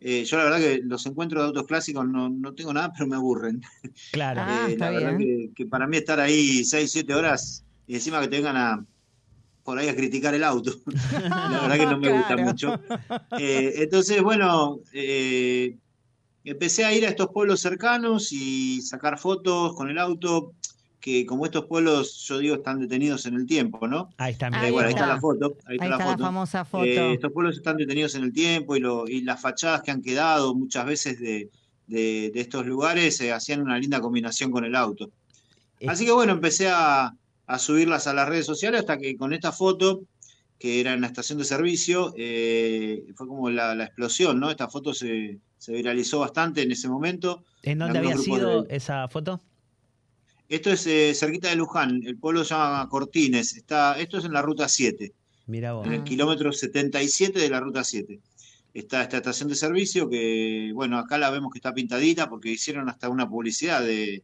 Eh, 0.00 0.24
yo 0.24 0.36
la 0.38 0.44
verdad 0.44 0.58
que 0.58 0.80
los 0.84 1.04
encuentros 1.06 1.42
de 1.42 1.46
autos 1.48 1.66
clásicos 1.66 2.06
no, 2.08 2.28
no 2.30 2.54
tengo 2.54 2.72
nada, 2.72 2.92
pero 2.96 3.06
me 3.08 3.16
aburren. 3.16 3.60
Claro. 4.12 4.40
Ah, 4.44 4.66
Eh, 4.68 4.72
está 4.72 4.86
la 4.90 4.98
verdad 5.00 5.16
bien. 5.18 5.48
que, 5.48 5.54
que 5.54 5.66
para 5.66 5.86
mí 5.86 5.96
estar 5.96 6.18
ahí 6.20 6.64
6, 6.64 6.90
7 6.92 7.12
horas 7.14 7.64
y 7.88 7.94
encima 7.96 8.20
que 8.20 8.28
te 8.28 8.36
vengan 8.36 8.56
a 8.56 8.86
por 9.62 9.78
ahí 9.78 9.88
a 9.88 9.94
criticar 9.96 10.34
el 10.34 10.44
auto, 10.44 10.72
la 10.86 11.60
verdad 11.62 11.76
que 11.78 11.86
no 11.86 11.98
me 11.98 12.10
gusta 12.10 12.34
Claro. 12.34 12.42
mucho. 12.44 12.80
Eh, 13.38 13.74
entonces, 13.76 14.22
bueno, 14.22 14.80
eh, 14.92 15.76
empecé 16.44 16.84
a 16.84 16.92
ir 16.92 17.06
a 17.06 17.08
estos 17.10 17.28
pueblos 17.28 17.60
cercanos 17.60 18.32
y 18.32 18.80
sacar 18.82 19.18
fotos 19.18 19.74
con 19.74 19.88
el 19.90 19.98
auto, 19.98 20.54
que 21.00 21.26
como 21.26 21.44
estos 21.46 21.66
pueblos, 21.66 22.24
yo 22.28 22.38
digo, 22.38 22.54
están 22.56 22.80
detenidos 22.80 23.26
en 23.26 23.34
el 23.34 23.46
tiempo, 23.46 23.86
¿no? 23.88 24.10
Ahí 24.18 24.32
está. 24.32 24.46
Ahí 24.48 24.68
Eh, 24.68 24.70
bueno, 24.70 24.88
ahí 24.88 24.94
está 24.94 25.06
la 25.06 25.20
foto. 25.20 25.56
Ahí 25.66 25.76
está, 25.76 25.84
Ahí 25.84 25.90
la, 25.90 25.96
está 25.96 26.04
la 26.06 26.12
foto. 26.12 26.24
famosa 26.24 26.64
foto. 26.64 26.84
Eh, 26.84 27.12
estos 27.14 27.32
pueblos 27.32 27.56
están 27.56 27.76
detenidos 27.76 28.14
en 28.14 28.24
el 28.24 28.32
tiempo 28.32 28.76
y, 28.76 28.80
lo, 28.80 29.08
y 29.08 29.22
las 29.22 29.40
fachadas 29.40 29.82
que 29.82 29.90
han 29.90 30.00
quedado 30.02 30.54
muchas 30.54 30.86
veces 30.86 31.18
de, 31.20 31.50
de- 31.86 32.30
de 32.32 32.40
estos 32.40 32.64
lugares 32.66 33.20
eh, 33.20 33.32
hacían 33.32 33.60
una 33.62 33.78
linda 33.78 34.00
combinación 34.00 34.50
con 34.50 34.64
el 34.64 34.74
auto. 34.76 35.10
Así 35.86 36.04
que 36.04 36.12
bueno, 36.12 36.32
empecé 36.32 36.68
a, 36.70 37.12
a 37.46 37.58
subirlas 37.58 38.06
a 38.06 38.14
las 38.14 38.28
redes 38.28 38.46
sociales 38.46 38.80
hasta 38.80 38.98
que 38.98 39.16
con 39.16 39.32
esta 39.32 39.52
foto, 39.52 40.02
que 40.58 40.80
era 40.80 40.92
en 40.92 41.00
la 41.00 41.08
estación 41.08 41.38
de 41.38 41.44
servicio, 41.44 42.14
eh, 42.16 43.04
fue 43.16 43.26
como 43.26 43.50
la, 43.50 43.74
la 43.74 43.84
explosión, 43.84 44.38
¿no? 44.40 44.50
Esta 44.50 44.68
foto 44.68 44.94
se, 44.94 45.38
se 45.58 45.72
viralizó 45.72 46.20
bastante 46.20 46.62
en 46.62 46.70
ese 46.72 46.88
momento. 46.88 47.44
¿En 47.62 47.78
dónde 47.78 47.98
había 47.98 48.16
sido 48.16 48.62
de- 48.62 48.76
esa 48.76 49.08
foto? 49.08 49.40
Esto 50.48 50.70
es 50.70 50.86
eh, 50.86 51.14
cerquita 51.14 51.48
de 51.48 51.56
Luján, 51.56 52.02
el 52.04 52.18
pueblo 52.18 52.44
se 52.44 52.54
llama 52.54 52.86
Cortines, 52.88 53.56
está, 53.56 53.98
esto 53.98 54.18
es 54.18 54.24
en 54.24 54.32
la 54.34 54.42
ruta 54.42 54.68
7. 54.68 55.12
Mira 55.46 55.72
vos. 55.72 55.86
en 55.86 55.94
el 55.94 56.00
Ah. 56.00 56.04
kilómetro 56.04 56.52
77 56.52 57.38
de 57.40 57.48
la 57.50 57.58
ruta 57.60 57.82
7. 57.84 58.20
Está 58.74 59.02
esta 59.02 59.16
estación 59.18 59.48
de 59.48 59.54
servicio 59.54 60.08
que, 60.08 60.70
bueno, 60.74 60.98
acá 60.98 61.18
la 61.18 61.30
vemos 61.30 61.52
que 61.52 61.58
está 61.58 61.74
pintadita 61.74 62.28
porque 62.28 62.50
hicieron 62.50 62.88
hasta 62.88 63.08
una 63.08 63.28
publicidad 63.28 63.82
de, 63.82 64.22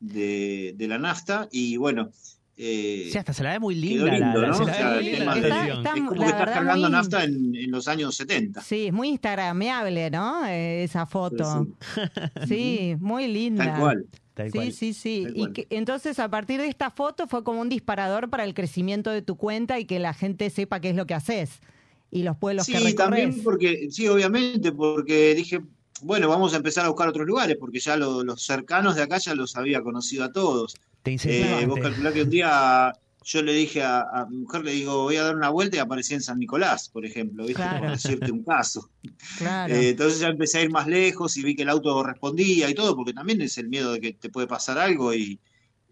de, 0.00 0.74
de 0.76 0.88
la 0.88 0.98
nafta 0.98 1.48
y 1.50 1.76
bueno, 1.76 2.10
eh, 2.60 3.08
Sí, 3.12 3.16
hasta 3.18 3.32
se 3.32 3.42
la 3.44 3.52
ve 3.52 3.60
muy 3.60 3.74
linda. 3.76 4.06
la- 4.06 4.12
lindo, 4.18 4.40
la- 4.42 4.48
¿no? 4.48 4.54
se 4.54 4.62
O 4.62 4.66
la 4.66 4.74
sea, 4.74 4.90
ve 4.90 4.96
el 4.98 5.02
muy 5.02 5.04
linda 5.04 5.18
tema 5.18 5.34
la 5.34 5.40
de- 5.40 5.48
estación. 5.48 5.78
Está- 5.78 5.88
es 5.96 6.02
como 6.02 6.10
la 6.10 6.18
que 6.18 6.24
estás 6.26 6.38
verdad, 6.40 6.54
cargando 6.54 6.82
muy- 6.88 6.90
nafta 6.92 7.24
en, 7.24 7.54
en 7.54 7.70
los 7.70 7.88
años 7.88 8.14
70. 8.16 8.60
Sí, 8.62 8.86
es 8.88 8.92
muy 8.92 9.08
instagrameable, 9.08 10.10
¿no? 10.10 10.44
Eh, 10.46 10.82
esa 10.84 11.06
foto. 11.06 11.66
Sí, 11.94 12.46
Sí, 12.48 12.96
muy 13.00 13.28
linda. 13.28 13.64
Tal 13.64 13.80
cual. 13.80 14.06
Tal 14.34 14.46
Sí, 14.46 14.52
cual. 14.58 14.72
sí, 14.72 14.92
sí. 14.92 15.20
Tal 15.24 15.36
Y 15.36 15.38
cual. 15.40 15.52
que- 15.52 15.66
entonces, 15.70 16.18
a 16.18 16.28
partir 16.30 16.60
de 16.60 16.66
esta 16.68 16.90
foto 16.90 17.26
fue 17.28 17.42
como 17.44 17.60
un 17.60 17.68
disparador 17.68 18.28
para 18.30 18.44
el 18.44 18.54
crecimiento 18.54 19.10
de 19.10 19.22
tu 19.22 19.36
cuenta 19.36 19.78
y 19.78 19.84
que 19.84 19.98
la 19.98 20.14
gente 20.14 20.50
sepa 20.50 20.80
qué 20.80 20.90
es 20.90 20.96
lo 20.96 21.06
que 21.06 21.14
haces 21.14 21.60
y 22.10 22.22
los 22.22 22.36
pueblos 22.36 22.66
que 22.66 22.72
Sí, 22.78 22.84
recorres. 22.84 22.96
también 22.96 23.42
porque, 23.42 23.88
sí, 23.90 24.06
obviamente, 24.08 24.72
porque 24.72 25.34
dije, 25.34 25.60
bueno, 26.02 26.28
vamos 26.28 26.54
a 26.54 26.56
empezar 26.58 26.84
a 26.84 26.88
buscar 26.88 27.08
otros 27.08 27.26
lugares, 27.26 27.56
porque 27.58 27.80
ya 27.80 27.96
lo- 27.96 28.22
los 28.22 28.42
cercanos 28.42 28.94
de 28.96 29.02
acá 29.02 29.18
ya 29.18 29.34
los 29.34 29.56
había 29.56 29.80
conocido 29.82 30.24
a 30.24 30.32
todos. 30.32 30.76
Te 31.02 31.16
Eh, 31.24 31.66
vos 31.66 31.80
calculás 31.80 32.12
que 32.12 32.22
un 32.22 32.30
día 32.30 32.92
yo 33.24 33.42
le 33.42 33.52
dije 33.52 33.82
a, 33.82 34.00
a 34.00 34.26
mi 34.26 34.38
mujer, 34.38 34.64
le 34.64 34.72
digo, 34.72 35.02
voy 35.02 35.16
a 35.16 35.22
dar 35.22 35.36
una 35.36 35.50
vuelta 35.50 35.76
y 35.76 35.80
aparecí 35.80 36.14
en 36.14 36.22
San 36.22 36.38
Nicolás, 36.38 36.88
por 36.88 37.04
ejemplo, 37.04 37.44
¿viste? 37.44 37.62
Claro. 37.62 37.80
Por 37.80 37.90
decirte 37.90 38.32
un 38.32 38.42
caso. 38.42 38.90
Claro. 39.36 39.74
Eh, 39.74 39.90
entonces 39.90 40.20
ya 40.20 40.28
empecé 40.28 40.58
a 40.58 40.62
ir 40.62 40.70
más 40.70 40.86
lejos 40.86 41.36
y 41.36 41.42
vi 41.42 41.54
que 41.54 41.62
el 41.62 41.68
auto 41.68 42.02
respondía 42.02 42.70
y 42.70 42.74
todo, 42.74 42.96
porque 42.96 43.12
también 43.12 43.40
es 43.42 43.58
el 43.58 43.68
miedo 43.68 43.92
de 43.92 44.00
que 44.00 44.12
te 44.14 44.30
puede 44.30 44.46
pasar 44.46 44.78
algo 44.78 45.12
y, 45.12 45.38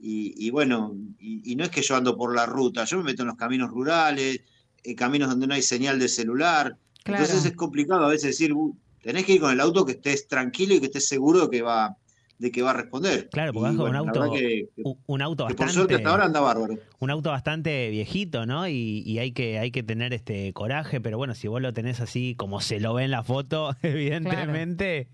y, 0.00 0.46
y 0.46 0.50
bueno, 0.50 0.96
y, 1.18 1.52
y 1.52 1.56
no 1.56 1.64
es 1.64 1.70
que 1.70 1.82
yo 1.82 1.96
ando 1.96 2.16
por 2.16 2.34
la 2.34 2.46
ruta, 2.46 2.84
yo 2.84 2.96
me 2.98 3.04
meto 3.04 3.22
en 3.22 3.28
los 3.28 3.36
caminos 3.36 3.70
rurales, 3.70 4.40
eh, 4.82 4.94
caminos 4.94 5.28
donde 5.28 5.46
no 5.46 5.54
hay 5.54 5.62
señal 5.62 5.98
de 5.98 6.08
celular. 6.08 6.76
Claro. 7.04 7.22
Entonces 7.22 7.44
es 7.50 7.56
complicado 7.56 8.04
a 8.06 8.08
veces 8.08 8.30
decir, 8.30 8.52
"Uh, 8.54 8.74
tenés 9.02 9.24
que 9.26 9.34
ir 9.34 9.40
con 9.40 9.52
el 9.52 9.60
auto 9.60 9.84
que 9.84 9.92
estés 9.92 10.26
tranquilo 10.26 10.74
y 10.74 10.80
que 10.80 10.86
estés 10.86 11.06
seguro 11.06 11.42
de 11.42 11.50
que 11.50 11.62
va, 11.62 11.96
de 12.38 12.50
que 12.50 12.60
va 12.62 12.70
a 12.70 12.74
responder. 12.74 13.28
Claro, 13.30 13.52
porque 13.54 13.60
Y, 13.60 13.70
vas 13.70 13.76
con 13.76 13.86
bueno, 13.90 14.02
un 14.02 14.08
auto, 14.10 14.32
que- 14.32 14.68
que- 14.76 14.82
un- 15.06 15.22
auto 15.22 15.46
que 15.46 15.54
por 15.54 15.66
bastante, 15.66 15.72
suerte 15.74 15.94
hasta 15.94 16.10
ahora 16.10 16.24
anda 16.26 16.40
bárbaro. 16.40 16.78
un 16.98 17.10
auto 17.10 17.30
bastante 17.30 17.88
viejito, 17.90 18.44
¿no? 18.44 18.68
Y, 18.68 19.02
y 19.06 19.18
hay 19.18 19.32
que 19.32 19.58
hay 19.58 19.70
que 19.70 19.82
tener 19.82 20.12
este 20.12 20.52
coraje, 20.52 21.00
pero 21.00 21.16
bueno, 21.16 21.34
si 21.34 21.48
vos 21.48 21.62
lo 21.62 21.72
tenés 21.72 22.00
así 22.00 22.34
como 22.36 22.60
se 22.60 22.78
lo 22.78 22.92
ve 22.94 23.04
en 23.04 23.10
la 23.10 23.22
foto, 23.22 23.74
evidentemente, 23.82 25.08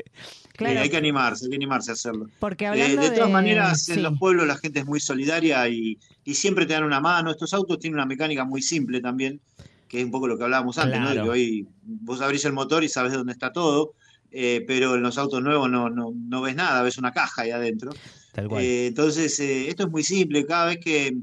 Claro, 0.57 0.75
Eh, 0.75 0.79
hay 0.83 0.91
que 0.91 0.97
animarse, 0.99 1.45
hay 1.47 1.51
que 1.51 1.57
animarse 1.57 1.91
a 1.91 1.95
hacerlo. 1.95 2.27
porque 2.39 2.65
Eh, 2.65 2.69
hablando 2.69 3.03
de 3.03 3.11
todas 3.11 3.27
de- 3.29 3.33
maneras, 3.33 3.89
en 3.89 4.03
los 4.03 4.19
pueblos 4.19 4.47
la 4.47 4.57
gente 4.57 4.81
es 4.81 4.87
muy 4.87 5.01
solidaria 5.01 5.69
y, 5.69 5.99
y 6.25 6.35
siempre 6.35 6.67
te 6.67 6.75
dan 6.75 6.85
una 6.85 7.01
mano. 7.01 7.31
Estos 7.31 7.55
autos 7.55 7.79
tienen 7.79 7.95
una 7.95 8.07
mecánica 8.07 8.45
muy 8.45 8.61
simple 8.63 9.01
también, 9.01 9.41
que 9.89 9.99
es 10.01 10.05
un 10.05 10.11
poco 10.11 10.27
lo 10.29 10.37
que 10.37 10.45
hablábamos 10.45 10.77
antes, 10.79 11.01
¿no? 11.01 11.09
De 11.09 11.15
Claro. 11.15 11.25
que 11.27 11.31
hoy 11.31 11.67
vos 11.85 12.21
abrís 12.21 12.45
el 12.45 12.53
motor 12.53 12.85
y 12.85 12.89
sabes 12.89 13.13
dónde 13.13 13.33
está 13.33 13.53
todo, 13.53 13.95
eh, 14.33 14.65
pero 14.67 14.95
en 14.97 15.03
los 15.03 15.19
autos 15.19 15.43
nuevos 15.43 15.71
no, 15.71 15.89
no, 15.91 16.13
no 16.15 16.41
ves 16.43 16.55
nada, 16.57 16.83
ves 16.83 16.99
una 16.99 17.13
caja 17.13 17.43
ahí 17.43 17.51
adentro. 17.51 17.91
tal 18.33 18.49
cual. 18.49 18.65
Eh, 18.65 18.87
entonces, 18.89 19.39
eh, 19.41 19.69
esto 19.69 19.85
es 19.85 19.91
muy 19.91 20.03
simple. 20.03 20.45
Cada 20.47 20.67
vez 20.67 20.79
que 20.79 21.15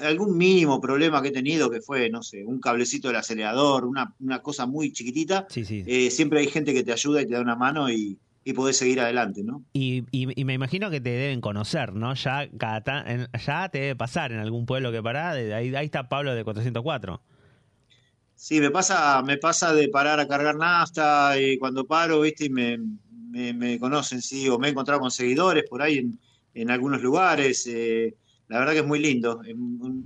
algún 0.00 0.36
mínimo 0.36 0.80
problema 0.80 1.22
que 1.22 1.28
he 1.28 1.32
tenido, 1.32 1.70
que 1.70 1.80
fue, 1.80 2.10
no 2.10 2.22
sé, 2.22 2.44
un 2.44 2.60
cablecito 2.60 3.08
del 3.08 3.16
acelerador, 3.18 3.84
una, 3.84 4.12
una 4.20 4.40
cosa 4.40 4.66
muy 4.66 4.92
chiquitita, 4.92 5.46
sí, 5.48 5.64
sí. 5.64 5.84
eh, 5.86 6.10
siempre 6.10 6.40
hay 6.40 6.48
gente 6.48 6.74
que 6.74 6.82
te 6.82 6.92
ayuda 6.92 7.22
y 7.22 7.26
te 7.26 7.34
da 7.34 7.40
una 7.40 7.54
mano 7.54 7.88
y, 7.88 8.18
y 8.44 8.52
podés 8.54 8.76
seguir 8.76 9.00
adelante, 9.00 9.42
¿no? 9.44 9.62
Y, 9.72 10.04
y- 10.10 10.40
y 10.40 10.44
me 10.44 10.54
imagino 10.54 10.90
que 10.90 11.00
te 11.00 11.10
deben 11.10 11.40
conocer, 11.40 11.92
¿no? 11.92 12.12
Ya 12.14 12.48
cada 12.58 13.04
ya 13.46 13.68
te 13.68 13.78
debe 13.78 13.94
pasar 13.96 14.32
en 14.32 14.38
algún 14.40 14.66
pueblo 14.66 14.90
que 14.90 15.00
pará, 15.02 15.34
de- 15.34 15.54
ahí, 15.54 15.72
ahí 15.76 15.84
está 15.86 16.08
Pablo 16.08 16.34
de 16.34 16.42
404. 16.42 17.20
Sí, 18.40 18.60
me 18.60 18.70
pasa, 18.70 19.20
me 19.22 19.36
pasa 19.38 19.74
de 19.74 19.88
parar 19.88 20.20
a 20.20 20.28
cargar 20.28 20.56
nafta 20.56 21.40
y 21.40 21.58
cuando 21.58 21.84
paro, 21.86 22.20
viste, 22.20 22.44
y 22.46 22.50
me, 22.50 22.78
me, 23.30 23.52
me 23.52 23.78
conocen, 23.80 24.22
sí, 24.22 24.48
o 24.48 24.58
me 24.60 24.68
he 24.68 24.70
encontrado 24.70 25.00
con 25.00 25.10
seguidores 25.10 25.64
por 25.68 25.82
ahí 25.82 25.98
en, 25.98 26.20
en 26.54 26.70
algunos 26.70 27.02
lugares. 27.02 27.66
eh, 27.66 28.14
la 28.46 28.60
verdad 28.60 28.74
que 28.74 28.78
es 28.80 28.86
muy 28.86 29.00
lindo, 29.00 29.40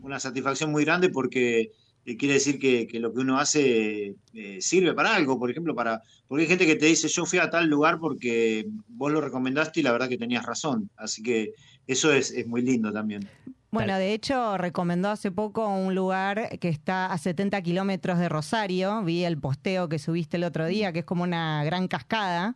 una 0.03 0.19
satisfacción 0.19 0.73
muy 0.73 0.85
grande 0.85 1.11
porque 1.11 1.71
eh, 2.05 2.17
quiere 2.17 2.35
decir 2.35 2.59
que, 2.59 2.87
que 2.87 2.99
lo 3.01 3.13
que 3.13 3.21
uno 3.21 3.39
hace 3.39 4.17
eh, 4.33 4.59
sirve 4.61 4.95
para 4.95 5.15
algo, 5.15 5.39
por 5.39 5.51
ejemplo, 5.51 5.75
para, 5.75 6.01
porque 6.27 6.43
hay 6.45 6.49
gente 6.49 6.67
que 6.67 6.77
te 6.77 6.87
dice, 6.87 7.09
yo 7.09 7.27
fui 7.27 7.39
a 7.39 7.51
tal 7.51 7.69
lugar 7.69 7.99
porque 8.01 8.67
vos 8.89 9.13
lo 9.13 9.21
recomendaste 9.21 9.81
y 9.81 9.83
la 9.83 9.93
verdad 9.93 10.09
que 10.09 10.19
tenías 10.19 10.47
razón. 10.47 10.91
Así 10.97 11.23
que 11.23 11.53
eso 11.87 12.11
es, 12.13 12.31
es 12.33 12.47
muy 12.47 12.63
lindo 12.63 12.91
también. 12.93 13.29
Bueno, 13.73 13.97
de 13.97 14.13
hecho, 14.13 14.59
recomendó 14.59 15.09
hace 15.09 15.31
poco 15.31 15.67
un 15.67 15.95
lugar 15.95 16.59
que 16.59 16.69
está 16.69 17.07
a 17.07 17.17
70 17.17 17.63
kilómetros 17.63 18.19
de 18.19 18.29
Rosario. 18.29 19.03
Vi 19.03 19.25
el 19.25 19.39
posteo 19.39 19.89
que 19.89 19.99
subiste 19.99 20.37
el 20.37 20.45
otro 20.45 20.67
día, 20.67 20.93
que 20.93 20.99
es 20.99 21.05
como 21.07 21.23
una 21.23 21.65
gran 21.65 21.89
cascada. 21.89 22.55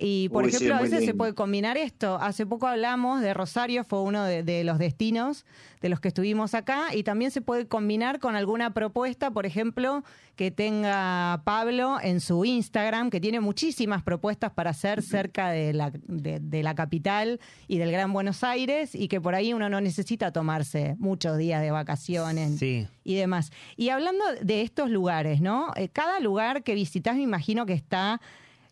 Y, 0.00 0.28
por 0.28 0.44
Uy, 0.44 0.50
sí, 0.50 0.56
ejemplo, 0.56 0.76
a 0.76 0.80
veces 0.82 1.04
se 1.04 1.14
puede 1.14 1.34
combinar 1.34 1.76
esto. 1.76 2.16
Hace 2.20 2.46
poco 2.46 2.66
hablamos 2.66 3.20
de 3.20 3.34
Rosario, 3.34 3.84
fue 3.84 4.00
uno 4.02 4.24
de, 4.24 4.42
de 4.42 4.64
los 4.64 4.78
destinos 4.78 5.44
de 5.80 5.88
los 5.88 6.00
que 6.00 6.08
estuvimos 6.08 6.54
acá. 6.54 6.94
Y 6.94 7.02
también 7.04 7.30
se 7.30 7.40
puede 7.40 7.66
combinar 7.66 8.18
con 8.18 8.34
alguna 8.36 8.74
propuesta, 8.74 9.30
por 9.30 9.46
ejemplo, 9.46 10.02
que 10.36 10.50
tenga 10.50 11.42
Pablo 11.44 11.98
en 12.02 12.20
su 12.20 12.44
Instagram, 12.44 13.10
que 13.10 13.20
tiene 13.20 13.40
muchísimas 13.40 14.02
propuestas 14.02 14.52
para 14.52 14.70
hacer 14.70 15.02
cerca 15.02 15.50
de 15.50 15.72
la, 15.72 15.92
de, 16.06 16.38
de 16.40 16.62
la 16.62 16.74
capital 16.74 17.40
y 17.68 17.78
del 17.78 17.90
Gran 17.92 18.12
Buenos 18.12 18.42
Aires. 18.44 18.94
Y 18.94 19.08
que 19.08 19.20
por 19.20 19.34
ahí 19.34 19.52
uno 19.52 19.68
no 19.68 19.80
necesita 19.80 20.32
tomarse 20.32 20.96
muchos 20.98 21.36
días 21.38 21.60
de 21.62 21.70
vacaciones 21.70 22.58
Sí. 22.58 22.86
y 23.04 23.14
demás. 23.14 23.50
Y 23.76 23.88
hablando 23.90 24.24
de 24.42 24.62
estos 24.62 24.90
lugares, 24.90 25.40
¿no? 25.40 25.72
Eh, 25.76 25.88
Cada 25.88 26.20
lugar 26.20 26.62
que 26.62 26.74
visitas 26.74 27.16
me 27.16 27.22
imagino 27.22 27.66
que 27.66 27.72
está 27.72 28.20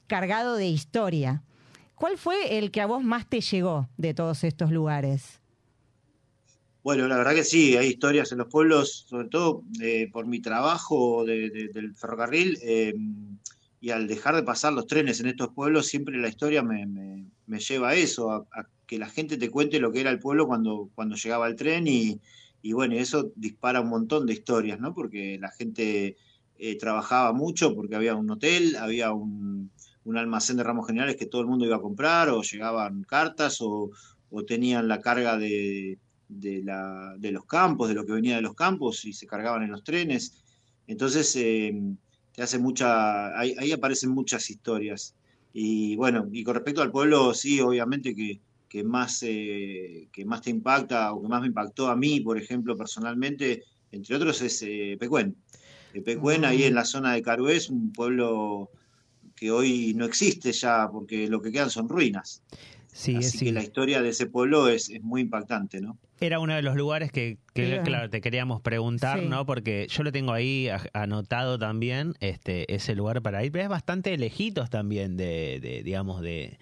cargado 0.06 0.56
de 0.56 0.68
historia. 0.68 1.42
¿Cuál 1.94 2.18
fue 2.18 2.58
el 2.58 2.70
que 2.70 2.80
a 2.80 2.86
vos 2.86 3.02
más 3.02 3.28
te 3.28 3.40
llegó 3.40 3.88
de 3.96 4.14
todos 4.14 4.44
estos 4.44 4.70
lugares? 4.70 5.40
Bueno, 6.82 7.08
la 7.08 7.16
verdad 7.16 7.34
que 7.34 7.44
sí, 7.44 7.76
hay 7.76 7.88
historias 7.88 8.30
en 8.32 8.38
los 8.38 8.46
pueblos, 8.48 9.06
sobre 9.08 9.28
todo 9.28 9.64
eh, 9.82 10.08
por 10.12 10.26
mi 10.26 10.40
trabajo 10.40 11.24
de- 11.24 11.50
de- 11.50 11.68
del 11.68 11.94
ferrocarril, 11.96 12.58
eh, 12.62 12.94
y 13.80 13.90
al 13.90 14.06
dejar 14.06 14.36
de 14.36 14.42
pasar 14.44 14.72
los 14.72 14.86
trenes 14.86 15.20
en 15.20 15.26
estos 15.26 15.48
pueblos, 15.52 15.86
siempre 15.86 16.16
la 16.18 16.28
historia 16.28 16.62
me, 16.62 16.86
me- 16.86 17.58
lleva 17.58 17.90
a 17.90 17.94
eso, 17.96 18.30
a, 18.32 18.46
que 18.86 18.98
la 18.98 19.08
gente 19.08 19.36
te 19.36 19.50
cuente 19.50 19.80
lo 19.80 19.90
que 19.92 20.00
era 20.00 20.10
el 20.10 20.18
pueblo 20.20 20.46
cuando, 20.46 20.90
cuando 20.94 21.16
llegaba 21.16 21.48
el 21.48 21.56
tren 21.56 21.86
y, 21.88 22.20
y 22.62 22.72
bueno, 22.72 22.94
eso 22.94 23.32
dispara 23.36 23.80
un 23.80 23.88
montón 23.88 24.26
de 24.26 24.34
historias, 24.34 24.78
¿no? 24.80 24.94
Porque 24.94 25.38
la 25.40 25.50
gente 25.50 26.16
eh, 26.58 26.78
trabajaba 26.78 27.32
mucho 27.32 27.74
porque 27.74 27.96
había 27.96 28.14
un 28.14 28.30
hotel, 28.30 28.76
había 28.76 29.12
un, 29.12 29.70
un 30.06 30.16
almacén 30.16 30.56
de 30.56 30.62
ramos 30.62 30.86
generales 30.86 31.16
que 31.16 31.26
todo 31.26 31.42
el 31.42 31.48
mundo 31.48 31.66
iba 31.66 31.76
a 31.76 31.80
comprar, 31.80 32.30
o 32.30 32.40
llegaban 32.42 33.02
cartas, 33.02 33.60
o, 33.60 33.90
o 34.30 34.44
tenían 34.44 34.88
la 34.88 35.00
carga 35.00 35.36
de, 35.36 35.98
de, 36.28 36.62
la, 36.62 37.14
de 37.18 37.32
los 37.32 37.44
campos, 37.44 37.88
de 37.88 37.94
lo 37.94 38.06
que 38.06 38.12
venía 38.12 38.36
de 38.36 38.42
los 38.42 38.54
campos, 38.54 39.04
y 39.04 39.12
se 39.12 39.26
cargaban 39.26 39.62
en 39.62 39.72
los 39.72 39.84
trenes. 39.84 40.42
Entonces, 40.86 41.34
eh, 41.36 41.74
te 42.32 42.42
hace 42.42 42.58
mucha, 42.58 43.38
ahí, 43.38 43.54
ahí 43.58 43.72
aparecen 43.72 44.10
muchas 44.10 44.48
historias. 44.48 45.14
Y 45.52 45.96
bueno, 45.96 46.28
y 46.32 46.44
con 46.44 46.54
respecto 46.54 46.82
al 46.82 46.90
pueblo, 46.90 47.34
sí, 47.34 47.60
obviamente 47.60 48.14
que, 48.14 48.40
que 48.68 48.84
más, 48.84 49.22
eh, 49.22 50.06
que 50.12 50.24
más 50.24 50.42
te 50.42 50.50
impacta 50.50 51.12
o 51.12 51.22
que 51.22 51.28
más 51.28 51.40
me 51.40 51.48
impactó 51.48 51.88
a 51.88 51.96
mí, 51.96 52.20
por 52.20 52.38
ejemplo, 52.38 52.76
personalmente, 52.76 53.64
entre 53.90 54.16
otros, 54.16 54.42
es 54.42 54.62
eh, 54.62 54.96
Pecuén. 55.00 55.34
Eh, 55.94 56.02
Pecuén, 56.02 56.44
ahí 56.44 56.64
en 56.64 56.74
la 56.74 56.84
zona 56.84 57.14
de 57.14 57.22
Carué, 57.22 57.56
es 57.56 57.70
un 57.70 57.90
pueblo 57.90 58.70
que 59.36 59.50
hoy 59.50 59.92
no 59.94 60.04
existe 60.06 60.50
ya, 60.52 60.88
porque 60.90 61.28
lo 61.28 61.40
que 61.40 61.52
quedan 61.52 61.70
son 61.70 61.88
ruinas. 61.88 62.42
Sí, 62.92 63.16
Así 63.16 63.38
sí. 63.38 63.44
que 63.44 63.52
la 63.52 63.62
historia 63.62 64.00
de 64.00 64.08
ese 64.08 64.26
pueblo 64.26 64.68
es, 64.68 64.88
es 64.88 65.02
muy 65.02 65.20
impactante, 65.20 65.80
¿no? 65.82 65.98
Era 66.18 66.38
uno 66.40 66.54
de 66.54 66.62
los 66.62 66.76
lugares 66.76 67.12
que, 67.12 67.36
que, 67.52 67.82
claro, 67.84 68.08
te 68.08 68.22
queríamos 68.22 68.62
preguntar, 68.62 69.20
Sí. 69.20 69.26
¿no? 69.28 69.44
Porque 69.44 69.86
yo 69.90 70.02
lo 70.02 70.10
tengo 70.12 70.32
ahí 70.32 70.68
anotado 70.94 71.58
también, 71.58 72.14
este, 72.20 72.74
ese 72.74 72.94
lugar 72.94 73.20
para 73.20 73.44
ir, 73.44 73.52
pero 73.52 73.64
es 73.64 73.68
bastante 73.68 74.16
lejitos 74.16 74.70
también 74.70 75.18
de, 75.18 75.60
de, 75.60 75.82
digamos, 75.82 76.22
de, 76.22 76.58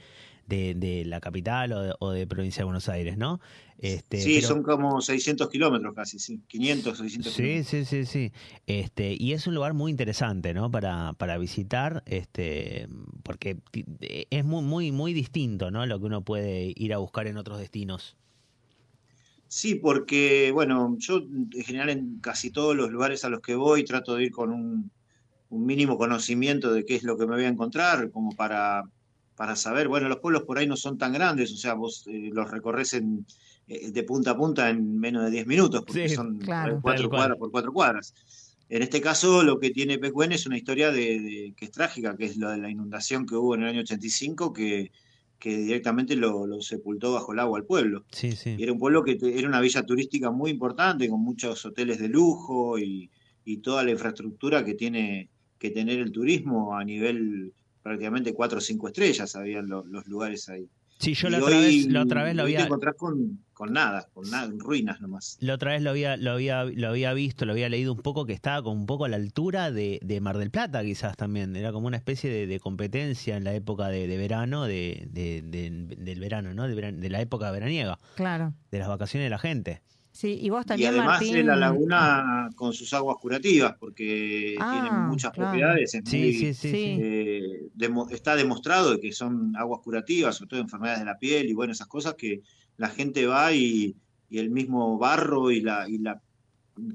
de, 0.46 0.74
de 0.74 1.04
la 1.04 1.20
capital 1.20 1.72
o 1.72 1.80
de, 1.82 1.94
o 2.00 2.10
de 2.12 2.26
provincia 2.26 2.60
de 2.60 2.64
Buenos 2.64 2.88
Aires, 2.88 3.16
¿no? 3.18 3.40
Este, 3.78 4.28
sí, 4.28 4.32
pero- 4.32 4.48
son 4.48 4.62
como 4.62 5.00
600 5.00 5.48
kilómetros 5.50 5.94
casi, 5.94 6.18
sí, 6.18 6.42
500, 6.48 6.98
600 6.98 7.32
Sí, 7.32 7.34
kilómetros. 7.34 7.64
sí, 7.64 7.84
sí, 7.84 8.04
sí. 8.04 8.32
Este, 8.66 9.16
y 9.18 9.32
es 9.32 9.46
un 9.46 9.54
lugar 9.54 9.72
muy 9.72 9.90
interesante, 9.90 10.52
¿no? 10.52 10.70
Para, 10.70 11.12
para 11.14 11.38
visitar, 11.38 12.02
este, 12.06 12.88
porque 13.22 13.58
es 14.30 14.44
muy, 14.44 14.62
muy, 14.62 14.92
muy 14.92 15.12
distinto, 15.14 15.70
¿no? 15.70 15.86
Lo 15.86 15.98
que 16.00 16.06
uno 16.06 16.22
puede 16.24 16.72
ir 16.76 16.92
a 16.92 16.98
buscar 16.98 17.26
en 17.26 17.36
otros 17.38 17.58
destinos. 17.58 18.16
Sí, 19.46 19.76
porque, 19.76 20.50
bueno, 20.52 20.96
yo 20.98 21.18
en 21.18 21.50
general 21.64 21.90
en 21.90 22.18
casi 22.20 22.50
todos 22.50 22.74
los 22.74 22.90
lugares 22.90 23.24
a 23.24 23.28
los 23.28 23.40
que 23.40 23.54
voy 23.54 23.84
trato 23.84 24.16
de 24.16 24.24
ir 24.24 24.30
con 24.32 24.50
un, 24.52 24.90
un 25.50 25.66
mínimo 25.66 25.98
conocimiento 25.98 26.72
de 26.72 26.84
qué 26.86 26.96
es 26.96 27.04
lo 27.04 27.18
que 27.18 27.26
me 27.26 27.36
voy 27.36 27.44
a 27.46 27.48
encontrar, 27.48 28.10
como 28.12 28.34
para, 28.36 28.84
para 29.36 29.56
saber, 29.56 29.88
bueno, 29.88 30.08
los 30.08 30.18
pueblos 30.20 30.44
por 30.44 30.58
ahí 30.58 30.66
no 30.66 30.76
son 30.76 30.96
tan 30.98 31.12
grandes, 31.12 31.52
o 31.52 31.56
sea, 31.56 31.74
vos 31.74 32.04
eh, 32.06 32.30
los 32.32 32.50
recorres 32.50 32.92
en, 32.94 33.26
eh, 33.66 33.90
de 33.90 34.02
punta 34.04 34.32
a 34.32 34.36
punta 34.36 34.70
en 34.70 34.98
menos 34.98 35.24
de 35.24 35.30
10 35.30 35.46
minutos, 35.46 35.82
porque 35.86 36.08
Sí, 36.08 36.14
son 36.14 36.38
claro. 36.38 36.78
cuatro 36.82 37.08
cuadras 37.10 37.38
por 37.38 37.50
cuatro 37.50 37.72
cuadras. 37.72 38.14
En 38.68 38.82
este 38.82 39.00
caso, 39.00 39.42
lo 39.42 39.58
que 39.58 39.70
tiene 39.70 39.98
Pecuén 39.98 40.32
es 40.32 40.46
una 40.46 40.56
historia 40.56 40.90
de, 40.90 41.20
de- 41.20 41.54
que 41.56 41.66
es 41.66 41.70
trágica, 41.70 42.16
que 42.16 42.24
es 42.26 42.36
lo 42.36 42.50
de 42.50 42.58
la 42.58 42.70
inundación 42.70 43.26
que 43.26 43.34
hubo 43.36 43.54
en 43.54 43.62
el 43.62 43.68
año 43.68 43.80
85, 43.80 44.52
que, 44.52 44.90
que 45.38 45.56
directamente 45.58 46.16
lo, 46.16 46.46
lo 46.46 46.60
sepultó 46.62 47.12
bajo 47.12 47.32
el 47.32 47.40
agua 47.40 47.58
al 47.58 47.66
pueblo. 47.66 48.04
Sí, 48.12 48.28
Y 48.28 48.32
sí. 48.36 48.56
era 48.58 48.72
un 48.72 48.78
pueblo 48.78 49.02
que 49.04 49.16
te- 49.16 49.38
era 49.38 49.48
una 49.48 49.60
villa 49.60 49.82
turística 49.84 50.30
muy 50.30 50.50
importante, 50.50 51.08
con 51.08 51.20
muchos 51.20 51.64
hoteles 51.66 51.98
de 51.98 52.08
lujo 52.08 52.78
y, 52.78 53.10
y 53.44 53.58
toda 53.58 53.82
la 53.84 53.90
infraestructura 53.90 54.64
que 54.64 54.74
tiene 54.74 55.28
que 55.58 55.70
tener 55.70 55.98
el 56.00 56.10
turismo 56.12 56.74
a 56.76 56.84
nivel 56.84 57.52
prácticamente 57.84 58.32
cuatro 58.32 58.58
o 58.58 58.60
cinco 58.62 58.88
estrellas, 58.88 59.36
habían 59.36 59.68
lo- 59.68 59.84
los 59.84 60.06
lugares 60.06 60.48
ahí. 60.48 60.66
Sí, 60.98 61.12
yo 61.14 61.28
la 61.28 61.38
otra, 61.38 61.58
hoy- 61.58 61.64
vez, 61.64 61.86
la 61.86 62.02
otra 62.02 62.22
vez 62.22 62.34
lo 62.36 62.44
hoy 62.44 62.52
te 62.52 62.56
había, 62.56 62.66
encontrás 62.66 62.94
con, 62.96 63.40
con 63.52 63.72
nada, 63.72 64.08
con 64.14 64.30
nada, 64.30 64.50
ruinas 64.56 65.00
nomás. 65.00 65.36
la 65.40 65.54
otra 65.54 65.72
vez 65.72 65.82
lo 65.82 65.90
había, 65.90 66.16
lo 66.16 66.30
había, 66.30 66.64
lo 66.64 66.88
había 66.88 67.12
visto, 67.12 67.44
lo 67.44 67.52
había 67.52 67.68
leído 67.68 67.92
un 67.92 67.98
poco 68.00 68.24
que 68.24 68.32
estaba 68.32 68.62
con 68.62 68.78
un 68.78 68.86
poco 68.86 69.04
a 69.04 69.08
la 69.08 69.16
altura 69.16 69.70
de, 69.72 69.98
de 70.02 70.20
Mar 70.20 70.38
del 70.38 70.50
Plata, 70.52 70.82
quizás 70.82 71.16
también. 71.16 71.56
Era 71.56 71.72
como 71.72 71.88
una 71.88 71.96
especie 71.96 72.30
de, 72.30 72.46
de 72.46 72.60
competencia 72.60 73.36
en 73.36 73.42
la 73.44 73.52
época 73.54 73.88
de, 73.88 74.06
de 74.06 74.16
verano, 74.16 74.64
de, 74.64 75.06
de- 75.10 75.42
de- 75.42 75.96
del 75.98 76.20
verano, 76.20 76.54
¿no? 76.54 76.66
De, 76.68 76.74
veran- 76.74 77.00
de 77.00 77.10
la 77.10 77.20
época 77.20 77.50
veraniega, 77.50 77.98
Claro. 78.14 78.54
de 78.70 78.78
las 78.78 78.88
vacaciones 78.88 79.26
de 79.26 79.30
la 79.30 79.38
gente. 79.38 79.82
Sí, 80.16 80.38
y 80.40 80.48
vos 80.48 80.62
Y 80.64 80.68
también, 80.68 80.90
además 80.90 81.06
Martín. 81.08 81.34
de 81.34 81.42
la 81.42 81.56
laguna 81.56 82.48
con 82.54 82.72
sus 82.72 82.92
aguas 82.94 83.16
curativas, 83.20 83.74
porque 83.80 84.54
Ah, 84.60 84.70
tiene 84.72 84.96
muchas 85.08 85.32
claro. 85.32 85.50
propiedades. 85.50 85.92
es 85.92 86.02
Sí, 86.06 86.16
muy- 86.18 86.32
sí, 86.32 86.38
sí, 86.38 86.54
Sí. 86.54 86.70
sí. 86.70 86.98
eh, 87.02 87.62
demo- 87.74 88.08
está 88.10 88.36
demostrado 88.36 89.00
que 89.00 89.10
son 89.12 89.56
aguas 89.56 89.80
curativas, 89.82 90.36
sobre 90.36 90.50
todo 90.50 90.60
enfermedades 90.60 91.00
de 91.00 91.06
la 91.06 91.18
piel 91.18 91.48
y 91.48 91.52
bueno, 91.52 91.72
esas 91.72 91.88
cosas 91.88 92.14
que 92.14 92.42
la 92.76 92.88
gente 92.90 93.26
va 93.26 93.52
y, 93.52 93.96
y 94.30 94.38
el 94.38 94.50
mismo 94.50 94.98
barro 94.98 95.50
y 95.50 95.60
la, 95.60 95.88
y 95.88 95.98
la 95.98 96.20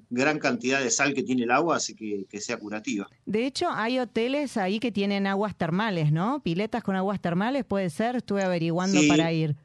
gran 0.09 0.39
cantidad 0.39 0.79
de 0.81 0.89
sal 0.89 1.13
que 1.13 1.23
tiene 1.23 1.43
el 1.43 1.51
agua 1.51 1.75
hace 1.75 1.95
que, 1.95 2.25
que 2.29 2.39
sea 2.39 2.57
curativa. 2.57 3.07
De 3.25 3.45
hecho, 3.45 3.67
hay 3.69 3.99
hoteles 3.99 4.55
ahí 4.55 4.79
que 4.79 4.91
tienen 4.93 5.27
aguas 5.27 5.57
termales, 5.57 6.11
¿no? 6.13 6.41
Piletas 6.41 6.83
con 6.83 6.95
aguas 6.95 7.19
termales, 7.21 7.65
puede 7.65 7.89
ser. 7.89 8.15
Estuve 8.15 8.43
averiguando 8.43 8.99
Sí. 9.01 9.07
para 9.09 9.31
ir. 9.33 9.55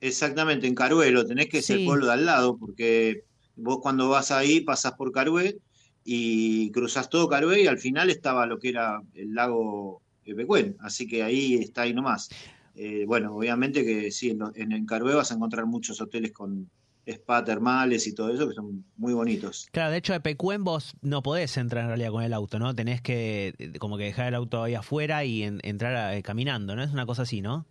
Exactamente, 0.00 0.66
en 0.66 0.74
Caruelo, 0.74 1.24
tenés 1.26 1.46
que 1.48 1.62
ser 1.62 1.76
Sí. 1.76 1.82
el 1.82 1.86
pueblo 1.88 2.06
de 2.06 2.12
al 2.12 2.24
lado, 2.26 2.56
porque 2.56 3.22
vos 3.56 3.78
cuando 3.82 4.08
vas 4.08 4.30
ahí 4.30 4.60
pasás 4.60 4.92
por 4.92 5.10
Carué 5.12 5.58
y 6.04 6.70
cruzás 6.70 7.08
todo 7.10 7.28
Carué 7.28 7.62
y 7.62 7.66
al 7.66 7.78
final 7.78 8.08
estaba 8.08 8.46
lo 8.46 8.58
que 8.58 8.68
era 8.70 9.00
el 9.14 9.34
lago 9.34 10.02
Pecuén, 10.24 10.76
así 10.80 11.06
que 11.06 11.22
ahí 11.22 11.54
está 11.54 11.82
ahí 11.82 11.94
nomás. 11.94 12.28
Eh, 12.74 13.04
bueno, 13.06 13.34
obviamente 13.34 13.84
que 13.84 14.10
sí, 14.12 14.30
en, 14.30 14.38
lo- 14.38 14.52
en, 14.54 14.72
en 14.72 14.84
Carué 14.86 15.14
vas 15.14 15.32
a 15.32 15.34
encontrar 15.34 15.64
muchos 15.66 16.00
hoteles 16.00 16.32
con 16.32 16.70
spa 17.06 17.42
termales 17.42 18.06
y 18.06 18.14
todo 18.14 18.32
eso 18.32 18.46
que 18.46 18.54
son 18.54 18.84
muy 18.96 19.14
bonitos. 19.14 19.66
Claro, 19.72 19.90
de 19.90 19.96
hecho 19.96 20.12
de 20.12 20.20
Pecuén 20.20 20.62
vos 20.64 20.92
no 21.00 21.22
podés 21.22 21.56
entrar 21.56 21.84
en 21.84 21.88
realidad 21.88 22.10
con 22.10 22.22
el 22.22 22.34
auto, 22.34 22.58
¿no? 22.58 22.74
Tenés 22.74 23.00
que 23.00 23.54
eh, 23.58 23.72
como 23.78 23.96
que 23.96 24.04
dejar 24.04 24.28
el 24.28 24.34
auto 24.34 24.62
ahí 24.62 24.74
afuera 24.74 25.24
y 25.24 25.42
en- 25.42 25.60
entrar 25.64 26.14
eh, 26.14 26.22
caminando, 26.22 26.76
¿no? 26.76 26.82
Es 26.82 26.92
una 26.92 27.06
cosa 27.06 27.22
así, 27.22 27.40
¿no? 27.40 27.66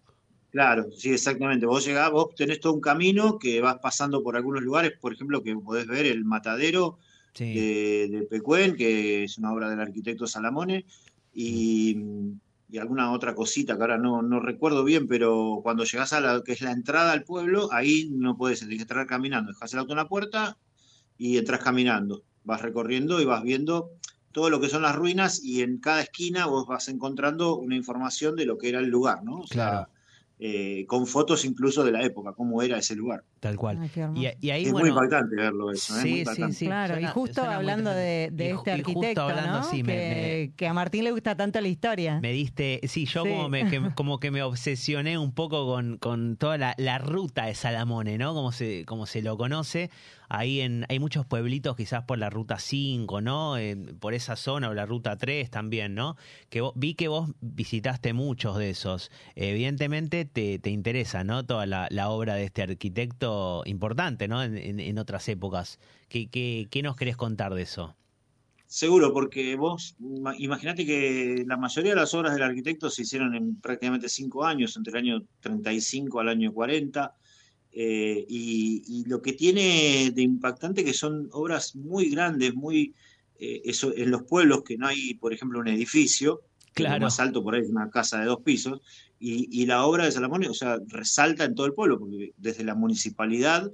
Claro, 0.58 0.88
sí, 0.92 1.12
exactamente. 1.14 1.68
Vos 1.68 1.86
llegás, 1.86 2.10
vos 2.10 2.34
tenés 2.34 2.60
todo 2.60 2.74
un 2.74 2.82
camino 2.82 3.38
que 3.38 3.62
vas 3.62 3.78
pasando 3.78 4.24
por 4.24 4.36
algunos 4.36 4.64
lugares, 4.64 4.94
por 5.00 5.14
ejemplo, 5.14 5.44
que 5.44 5.56
podés 5.56 5.86
ver 5.86 6.08
el 6.08 6.26
matadero 6.26 6.98
Sí. 7.36 7.54
de, 7.54 8.08
de 8.10 8.24
Pecuén, 8.24 8.76
que 8.76 9.24
es 9.26 9.38
una 9.38 9.54
obra 9.54 9.70
del 9.70 9.80
arquitecto 9.80 10.26
Salamone, 10.26 10.88
y, 11.32 11.96
y 12.72 12.78
alguna 12.80 13.12
otra 13.12 13.36
cosita 13.36 13.76
que 13.76 13.84
ahora 13.84 14.00
no, 14.00 14.24
no 14.24 14.40
recuerdo 14.40 14.84
bien, 14.84 15.08
pero 15.08 15.60
cuando 15.62 15.84
llegás 15.84 16.14
a 16.14 16.22
la 16.22 16.42
que 16.44 16.54
es 16.54 16.62
la 16.62 16.72
entrada 16.72 17.12
al 17.12 17.24
pueblo, 17.24 17.70
ahí 17.72 18.10
no 18.12 18.36
podés, 18.36 18.62
tenés 18.62 18.78
que 18.78 18.82
entrar 18.82 19.06
caminando, 19.06 19.52
dejás 19.52 19.74
el 19.74 19.80
auto 19.82 19.94
en 19.94 19.98
la 19.98 20.08
puerta 20.08 20.58
y 21.20 21.38
entras 21.38 21.64
caminando, 21.64 22.24
vas 22.44 22.64
recorriendo 22.64 23.22
y 23.22 23.26
vas 23.26 23.44
viendo 23.44 23.92
todo 24.32 24.50
lo 24.50 24.60
que 24.60 24.70
son 24.70 24.82
las 24.82 24.96
ruinas 24.96 25.40
y 25.44 25.62
en 25.62 25.78
cada 25.80 26.02
esquina 26.02 26.48
vos 26.48 26.66
vas 26.66 26.88
encontrando 26.88 27.58
una 27.58 27.76
información 27.76 28.36
de 28.36 28.48
lo 28.48 28.58
que 28.58 28.70
era 28.70 28.80
el 28.80 28.88
lugar, 28.90 29.24
¿no? 29.24 29.42
O 29.42 29.48
sea, 29.48 29.56
Claro. 29.56 29.97
Eh, 30.40 30.86
con 30.88 31.08
fotos 31.08 31.46
incluso 31.46 31.84
de 31.84 31.92
la 31.92 32.04
época, 32.04 32.34
cómo 32.34 32.62
era 32.62 32.78
ese 32.78 32.96
lugar. 32.96 33.24
Tal 33.40 33.56
cual. 33.56 33.78
Ay. 33.82 34.34
Y, 34.42 34.48
y 34.48 34.50
ahí, 34.50 34.66
es 34.66 34.72
muy 34.74 34.90
impactante 34.90 35.36
verlo 35.36 35.72
eso, 35.72 35.96
¿eh? 36.00 36.02
Muy 36.02 36.26
Sí, 36.26 36.26
sí, 36.36 36.54
sí. 36.54 36.66
Claro, 36.66 36.96
suena- 36.96 37.08
y 37.10 37.12
justo 37.12 37.44
hablando 37.44 37.92
de, 37.92 38.30
de 38.32 38.46
Y 38.46 38.48
este 38.48 38.78
y 38.78 38.82
justo 38.84 39.00
arquitecto, 39.00 39.22
hablando, 39.22 39.58
¿no? 39.60 39.64
sí, 39.64 39.84
me- 39.84 39.94
que, 39.94 40.52
que 40.56 40.68
a 40.68 40.74
Martín 40.74 41.04
le 41.04 41.12
gusta 41.12 41.36
tanto 41.38 41.62
la 41.62 41.68
historia. 41.68 42.20
Me 42.20 42.32
diste, 42.32 42.80
sí, 42.88 43.06
yo 43.06 43.24
Sí. 43.24 43.30
Como, 43.30 43.50
me, 43.50 43.68
que, 43.70 43.80
como 43.96 44.20
que 44.20 44.32
me 44.32 44.42
obsesioné 44.42 45.18
un 45.20 45.32
poco 45.34 45.68
con, 45.68 45.98
con 45.98 46.36
toda 46.38 46.58
la, 46.58 46.74
la 46.78 46.98
ruta 46.98 47.46
de 47.46 47.54
Salamone, 47.56 48.18
¿no? 48.18 48.34
Como 48.34 48.52
se, 48.52 48.86
como 48.86 49.06
se 49.06 49.22
lo 49.22 49.38
conoce. 49.38 49.90
Ahí 50.30 50.60
en, 50.60 50.86
hay 50.90 51.00
muchos 51.00 51.26
pueblitos 51.26 51.78
quizás 51.78 52.04
por 52.04 52.18
la 52.18 52.30
ruta 52.30 52.60
5, 52.60 53.22
¿no? 53.22 53.56
Por 54.02 54.14
esa 54.14 54.36
zona 54.36 54.68
o 54.70 54.74
la 54.74 54.86
ruta 54.86 55.16
3 55.16 55.50
también, 55.50 55.96
¿no? 55.96 56.18
Que 56.50 56.60
vos- 56.60 56.74
vi 56.76 56.96
que 56.96 57.08
vos 57.08 57.30
visitaste 57.40 58.12
muchos 58.12 58.58
de 58.58 58.72
esos. 58.72 59.10
Evidentemente 59.36 60.26
te, 60.26 60.60
te 60.60 60.70
interesa, 60.70 61.24
¿no? 61.24 61.46
Toda 61.46 61.66
la, 61.66 61.88
la 61.92 62.10
obra 62.10 62.36
de 62.36 62.44
este 62.44 62.62
arquitecto 62.64 63.27
importante, 63.66 64.28
¿no? 64.28 64.44
En, 64.44 64.58
en- 64.58 64.80
en 64.80 64.98
otras 65.00 65.28
épocas. 65.30 65.80
¿Qué, 66.10 66.28
qué, 66.30 66.68
¿Qué 66.70 66.82
nos 66.84 66.96
querés 66.96 67.18
contar 67.18 67.54
de 67.54 67.64
eso? 67.64 67.96
Seguro, 68.66 69.14
porque 69.14 69.56
vos 69.56 69.96
ima- 70.00 70.36
imaginate 70.38 70.86
que 70.86 71.44
la 71.48 71.56
mayoría 71.58 71.92
de 71.92 72.02
las 72.02 72.14
obras 72.14 72.34
del 72.34 72.44
arquitecto 72.44 72.90
se 72.90 73.04
hicieron 73.04 73.34
en 73.34 73.56
prácticamente 73.62 74.10
cinco 74.10 74.44
años, 74.46 74.76
entre 74.76 74.92
el 74.92 74.98
año 75.06 75.26
35 75.40 76.20
al 76.20 76.28
año 76.30 76.52
40, 76.54 77.16
eh, 77.72 78.26
y, 78.28 78.84
y 78.88 79.06
lo 79.06 79.22
que 79.22 79.34
tiene 79.34 80.12
de 80.14 80.22
impactante 80.22 80.84
que 80.84 80.94
son 80.94 81.30
obras 81.32 81.76
muy 81.78 82.10
grandes, 82.10 82.54
muy 82.56 82.94
eh, 83.40 83.62
eso 83.66 83.94
en 83.96 84.12
los 84.12 84.24
pueblos 84.24 84.64
que 84.64 84.78
no 84.78 84.88
hay, 84.88 85.14
por 85.16 85.32
ejemplo, 85.34 85.60
un 85.60 85.68
edificio, 85.70 86.42
Claro. 86.74 87.02
más 87.06 87.20
alto 87.20 87.42
por 87.44 87.56
ahí 87.56 87.62
es 87.62 87.70
una 87.70 87.90
casa 87.90 88.20
de 88.20 88.26
dos 88.26 88.42
pisos, 88.42 88.82
y, 89.20 89.62
y 89.62 89.66
la 89.66 89.86
obra 89.86 90.06
de 90.06 90.12
Salamón, 90.12 90.46
o 90.46 90.54
sea, 90.54 90.78
resalta 90.88 91.44
en 91.46 91.56
todo 91.56 91.66
el 91.66 91.74
pueblo, 91.74 92.00
porque 92.00 92.34
desde 92.38 92.64
la 92.64 92.76
municipalidad 92.76 93.72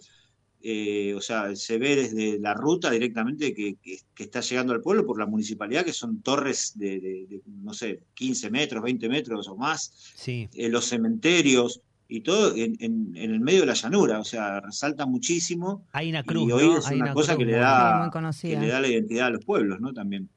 eh, 0.65 1.13
o 1.15 1.19
sea, 1.19 1.53
se 1.57 1.77
ve 1.77 1.93
desde 1.97 2.39
la 2.39 2.53
ruta 2.53 2.89
directamente 2.89 3.53
que, 3.53 3.75
que- 3.83 3.97
que 4.15 4.23
está 4.23 4.39
llegando 4.39 4.71
al 4.71 4.79
pueblo 4.79 5.05
por 5.05 5.19
la 5.19 5.25
municipalidad, 5.25 5.83
que 5.83 5.91
son 5.91 6.21
torres 6.21 6.71
de, 6.75 7.01
de- 7.01 7.25
de, 7.27 7.41
no 7.61 7.73
sé, 7.73 7.99
15 8.13 8.49
metros, 8.49 8.81
20 8.81 9.09
metros 9.09 9.49
o 9.49 9.57
más, 9.57 9.91
Sí. 10.15 10.47
eh, 10.53 10.69
los 10.69 10.85
cementerios 10.85 11.81
y 12.07 12.21
todo 12.21 12.55
en, 12.55 12.77
en- 12.79 13.11
en 13.13 13.31
el 13.31 13.41
medio 13.41 13.59
de 13.61 13.65
la 13.65 13.73
llanura, 13.73 14.19
o 14.21 14.23
sea, 14.23 14.61
resalta 14.61 15.05
muchísimo 15.05 15.85
Hay 15.91 16.11
una 16.11 16.21
y 16.21 16.23
cruz, 16.23 16.53
hoy 16.53 16.65
¿no? 16.67 16.77
es 16.77 16.87
Hay 16.87 17.01
una 17.01 17.13
cosa 17.13 17.35
cruz 17.35 17.45
que 17.45 17.51
le, 17.51 17.57
da, 17.57 18.09
que 18.41 18.47
le 18.61 18.67
da 18.67 18.79
la 18.79 18.87
identidad 18.87 19.27
a 19.27 19.31
los 19.31 19.43
pueblos, 19.43 19.81
¿no? 19.81 19.91
También. 19.91 20.29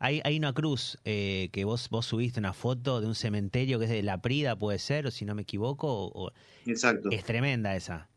Hay, 0.00 0.20
hay 0.24 0.38
una 0.38 0.52
cruz 0.52 0.98
eh, 1.04 1.48
que 1.52 1.64
vos, 1.64 1.88
vos 1.90 2.06
subiste 2.06 2.38
una 2.40 2.52
foto 2.52 3.00
de 3.00 3.06
un 3.08 3.14
cementerio 3.14 3.78
que 3.78 3.86
es 3.86 3.90
de 3.90 4.02
La 4.02 4.20
Prida, 4.22 4.56
puede 4.56 4.78
ser, 4.78 5.06
o 5.06 5.10
si 5.10 5.24
no 5.24 5.34
me 5.34 5.42
equivoco, 5.42 5.88
o- 6.14 6.32
Exacto. 6.66 7.10
es 7.10 7.24
tremenda 7.24 7.74
esa. 7.76 8.08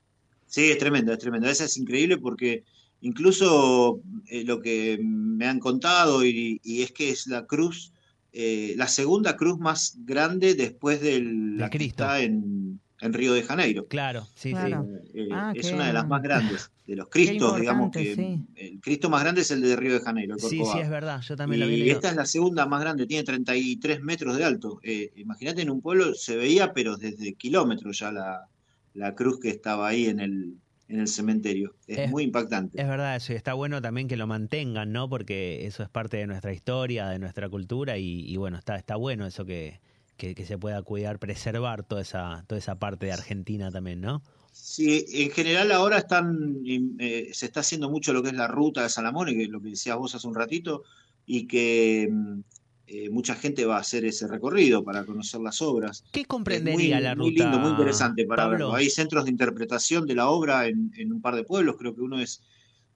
Sí, 0.45 0.69
es 0.69 0.77
tremenda, 0.77 1.13
es 1.13 1.19
tremenda. 1.19 1.49
Esa 1.49 1.65
es 1.65 1.77
increíble 1.77 2.17
porque 2.17 2.63
incluso 3.01 4.01
eh, 4.27 4.43
lo 4.43 4.59
que 4.59 4.99
me 5.01 5.47
han 5.47 5.59
contado 5.59 6.25
y, 6.25 6.59
y 6.63 6.81
es 6.81 6.91
que 6.91 7.09
es 7.09 7.27
la 7.27 7.45
cruz, 7.45 7.93
eh, 8.33 8.73
la 8.77 8.87
segunda 8.87 9.35
cruz 9.37 9.59
más 9.59 9.95
grande 10.05 10.53
después 10.55 11.01
de 11.01 11.21
la 11.21 11.69
que 11.69 11.77
Cristo. 11.77 12.03
está 12.03 12.21
en, 12.21 12.81
en 13.01 13.13
Río 13.13 13.33
de 13.33 13.43
Janeiro. 13.43 13.87
Claro, 13.87 14.27
sí, 14.35 14.51
Claro. 14.51 14.87
Eh, 15.13 15.27
Ah, 15.31 15.51
es 15.55 15.67
qué- 15.67 15.75
una 15.75 15.87
de 15.87 15.93
las 15.93 16.07
más 16.07 16.21
grandes, 16.21 16.71
de 16.85 16.95
los 16.95 17.07
cristos, 17.09 17.59
digamos 17.59 17.91
que 17.91 18.15
sí. 18.15 18.39
el 18.55 18.79
Cristo 18.79 19.09
más 19.09 19.21
grande 19.23 19.41
es 19.41 19.51
el 19.51 19.61
de 19.61 19.75
Río 19.75 19.93
de 19.93 19.99
Janeiro, 20.01 20.35
el 20.35 20.39
sí. 20.39 20.49
Sí, 20.49 20.65
sí, 20.65 20.79
es 20.79 20.89
verdad, 20.89 21.21
yo 21.21 21.35
también 21.35 21.59
lo 21.61 21.67
vi. 21.67 21.75
Y 21.83 21.89
esta 21.89 22.09
es 22.09 22.15
la 22.15 22.25
segunda 22.25 22.65
más 22.65 22.81
grande, 22.81 23.05
tiene 23.07 23.23
33 23.23 24.01
metros 24.01 24.37
de 24.37 24.43
alto. 24.45 24.79
Eh, 24.83 25.11
Imagínate, 25.15 25.61
en 25.61 25.69
un 25.69 25.81
pueblo 25.81 26.13
se 26.13 26.35
veía, 26.35 26.73
pero 26.73 26.97
desde 26.97 27.33
kilómetros 27.33 27.99
ya 27.99 28.11
la, 28.11 28.47
la 28.93 29.15
cruz 29.15 29.39
que 29.39 29.49
estaba 29.49 29.87
ahí 29.87 30.05
en 30.07 30.19
el, 30.19 30.55
en 30.87 30.99
el 30.99 31.07
cementerio. 31.07 31.75
Es, 31.87 31.99
Es- 31.99 32.09
muy 32.11 32.23
impactante. 32.23 32.79
Es 32.81 32.87
verdad 32.87 33.15
eso, 33.15 33.33
y 33.33 33.35
está 33.35 33.53
bueno 33.53 33.81
también 33.81 34.07
que 34.07 34.17
lo 34.17 34.27
mantengan, 34.27 34.91
¿no? 34.91 35.09
Porque 35.09 35.65
eso 35.65 35.83
es 35.83 35.89
parte 35.89 36.17
de 36.17 36.27
nuestra 36.27 36.53
historia, 36.53 37.07
de 37.07 37.19
nuestra 37.19 37.49
cultura, 37.49 37.97
y, 37.97 38.21
y 38.31 38.35
bueno, 38.37 38.57
está, 38.57 38.75
está 38.75 38.95
bueno 38.95 39.25
eso 39.25 39.45
que, 39.45 39.79
que, 40.21 40.35
que 40.35 40.45
se 40.45 40.59
pueda 40.59 40.83
cuidar, 40.83 41.17
preservar 41.17 41.83
toda 41.83 42.03
esa, 42.03 42.45
toda 42.47 42.59
esa 42.59 42.75
parte 42.75 43.07
de 43.07 43.13
Argentina 43.13 43.71
también, 43.71 44.01
¿no? 44.01 44.21
Sí, 44.51 45.03
en 45.13 45.31
general 45.31 45.71
ahora 45.71 45.97
están, 45.97 46.59
eh, 46.99 47.31
se 47.33 47.47
está 47.47 47.61
haciendo 47.61 47.89
mucho 47.89 48.13
lo 48.13 48.21
que 48.21 48.29
es 48.29 48.35
la 48.35 48.47
ruta 48.47 48.83
de 48.83 48.89
Salamone, 48.89 49.33
que 49.33 49.43
es 49.43 49.49
lo 49.49 49.59
que 49.59 49.69
decías 49.69 49.97
vos 49.97 50.13
hace 50.13 50.27
un 50.27 50.35
ratito, 50.35 50.83
y 51.25 51.47
que 51.47 52.07
mm, 52.11 52.39
eh, 52.85 53.09
mucha 53.09 53.33
gente 53.33 53.65
va 53.65 53.77
a 53.77 53.79
hacer 53.79 54.05
ese 54.05 54.27
recorrido 54.27 54.83
para 54.83 55.05
conocer 55.05 55.41
las 55.41 55.59
obras. 55.63 56.03
¿Qué 56.11 56.25
comprendería 56.25 56.97
muy, 56.97 57.03
la 57.03 57.15
ruta? 57.15 57.23
muy 57.23 57.35
lindo, 57.35 57.57
muy 57.57 57.71
interesante 57.71 58.23
para 58.25 58.43
Pablo? 58.43 58.57
verlo. 58.57 58.75
Hay 58.75 58.91
centros 58.91 59.25
de 59.25 59.31
interpretación 59.31 60.05
de 60.05 60.13
la 60.13 60.29
obra 60.29 60.67
en, 60.67 60.91
en 60.97 61.13
un 61.13 61.21
par 61.21 61.35
de 61.35 61.45
pueblos, 61.45 61.77
creo 61.79 61.95
que 61.95 62.01
uno 62.01 62.19
es 62.19 62.43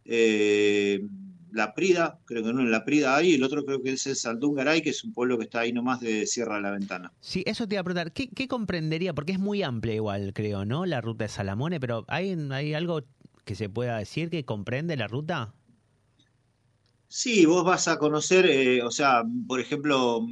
eh, 0.06 1.04
La 1.56 1.74
Prida, 1.74 2.20
creo 2.26 2.44
que 2.44 2.50
uno 2.50 2.62
en 2.62 2.70
La 2.70 2.84
Prida 2.84 3.16
hay, 3.16 3.32
y 3.32 3.34
el 3.36 3.44
otro 3.44 3.64
creo 3.64 3.82
que 3.82 3.94
es 3.94 4.06
el 4.08 4.18
Saldungaray, 4.18 4.82
que 4.82 4.90
es 4.90 5.06
un 5.06 5.14
pueblo 5.14 5.38
que 5.38 5.46
está 5.46 5.62
ahí 5.62 5.72
nomás 5.72 6.02
de 6.02 6.28
Sierra 6.28 6.58
de 6.58 6.62
la 6.62 6.72
Ventana. 6.72 7.14
Sí, 7.22 7.44
eso 7.46 7.66
te 7.66 7.76
iba 7.76 7.82
a 7.82 7.84
preguntar. 7.86 8.12
¿Qué, 8.12 8.28
qué 8.28 8.50
comprendería? 8.50 9.14
Porque 9.14 9.32
es 9.32 9.40
muy 9.40 9.64
amplia 9.64 9.96
igual, 9.96 10.34
creo, 10.34 10.66
¿no? 10.66 10.86
La 10.86 11.00
ruta 11.00 11.24
de 11.24 11.30
Salamone, 11.30 11.80
pero 11.80 12.04
¿hay, 12.10 12.38
¿hay 12.52 12.74
algo 12.74 13.04
que 13.46 13.56
se 13.56 13.70
pueda 13.70 13.98
decir 13.98 14.30
que 14.30 14.44
comprende 14.44 14.98
la 14.98 15.08
ruta? 15.08 15.54
Sí, 17.08 17.46
vos 17.46 17.64
vas 17.64 17.88
a 17.88 17.98
conocer, 17.98 18.46
eh, 18.48 18.84
o 18.84 18.92
sea, 18.92 19.24
por 19.48 19.62
ejemplo, 19.62 20.28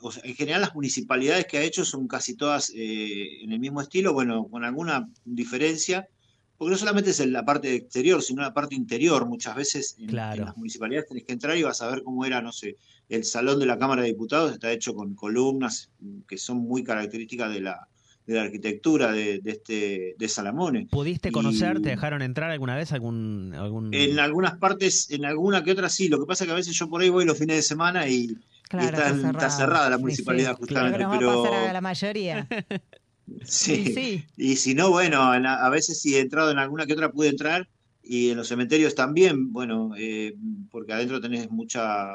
o 0.00 0.10
sea, 0.10 0.22
en 0.24 0.34
general 0.34 0.62
las 0.62 0.74
municipalidades 0.74 1.44
que 1.44 1.58
ha 1.58 1.62
hecho 1.62 1.84
son 1.84 2.08
casi 2.08 2.34
todas 2.34 2.72
eh, 2.74 3.42
en 3.42 3.52
el 3.52 3.60
mismo 3.60 3.82
estilo, 3.82 4.14
bueno, 4.14 4.48
con 4.48 4.64
alguna 4.64 5.06
diferencia, 5.26 6.08
porque 6.60 6.72
no 6.72 6.76
solamente 6.76 7.08
es 7.10 7.20
en 7.20 7.32
la 7.32 7.42
parte 7.42 7.74
exterior, 7.74 8.20
sino 8.22 8.42
la 8.42 8.52
parte 8.52 8.74
interior. 8.74 9.24
Muchas 9.26 9.56
veces 9.56 9.96
en, 9.98 10.08
Claro. 10.08 10.40
en 10.40 10.44
las 10.44 10.56
municipalidades 10.58 11.08
tenés 11.08 11.24
que 11.24 11.32
entrar 11.32 11.56
y 11.56 11.62
vas 11.62 11.80
a 11.80 11.88
ver 11.90 12.02
cómo 12.02 12.26
era, 12.26 12.42
no 12.42 12.52
sé, 12.52 12.76
el 13.08 13.24
salón 13.24 13.58
de 13.58 13.64
la 13.64 13.78
Cámara 13.78 14.02
de 14.02 14.08
Diputados 14.08 14.52
está 14.52 14.70
hecho 14.70 14.94
con 14.94 15.14
columnas 15.14 15.88
que 16.28 16.36
son 16.36 16.58
muy 16.58 16.84
características 16.84 17.50
de 17.54 17.62
la, 17.62 17.88
de 18.26 18.34
la 18.34 18.42
arquitectura 18.42 19.10
de, 19.10 19.38
de 19.38 19.50
este, 19.52 20.14
de 20.18 20.28
Salamone. 20.28 20.86
¿Pudiste 20.90 21.30
Y- 21.30 21.32
conocer, 21.32 21.80
te 21.80 21.88
dejaron 21.88 22.20
entrar 22.20 22.50
alguna 22.50 22.76
vez 22.76 22.92
algún... 22.92 23.54
algún... 23.56 23.94
En 23.94 24.18
algunas 24.18 24.58
partes, 24.58 25.10
en 25.10 25.24
alguna 25.24 25.64
que 25.64 25.72
otra 25.72 25.88
sí, 25.88 26.08
lo 26.08 26.20
que 26.20 26.26
pasa 26.26 26.44
es 26.44 26.48
que 26.48 26.52
a 26.52 26.56
veces 26.56 26.76
yo 26.76 26.90
por 26.90 27.00
ahí 27.00 27.08
voy 27.08 27.24
los 27.24 27.38
fines 27.38 27.56
de 27.56 27.62
semana 27.62 28.06
y 28.06 28.36
Claro, 28.68 28.96
está- 28.98 29.30
está 29.30 29.48
cerrada 29.50 29.88
la 29.90 29.98
municipalidad, 29.98 30.52
sí. 30.52 30.58
justamente, 30.60 30.98
que 30.98 31.04
nos 31.04 31.16
pero- 31.16 31.26
va 31.26 31.48
a 31.48 31.50
pasar 31.50 31.68
a 31.70 31.72
la 31.72 31.80
mayoría. 31.80 32.46
sí. 33.44 33.84
Sí, 33.84 33.94
sí. 33.94 34.24
Y 34.36 34.56
si 34.56 34.74
no, 34.74 34.90
bueno, 34.90 35.34
en 35.34 35.46
a, 35.46 35.66
a 35.66 35.70
veces 35.70 36.00
si 36.00 36.14
he 36.16 36.20
entrado 36.20 36.50
en 36.50 36.58
alguna 36.58 36.86
que 36.86 36.92
otra 36.94 37.12
pude 37.12 37.28
entrar 37.28 37.68
y 38.02 38.30
en 38.30 38.36
los 38.38 38.48
cementerios 38.48 38.94
también, 38.94 39.52
bueno, 39.52 39.92
eh, 39.96 40.34
porque 40.70 40.92
adentro 40.92 41.20
tenés 41.20 41.50
mucha 41.50 42.08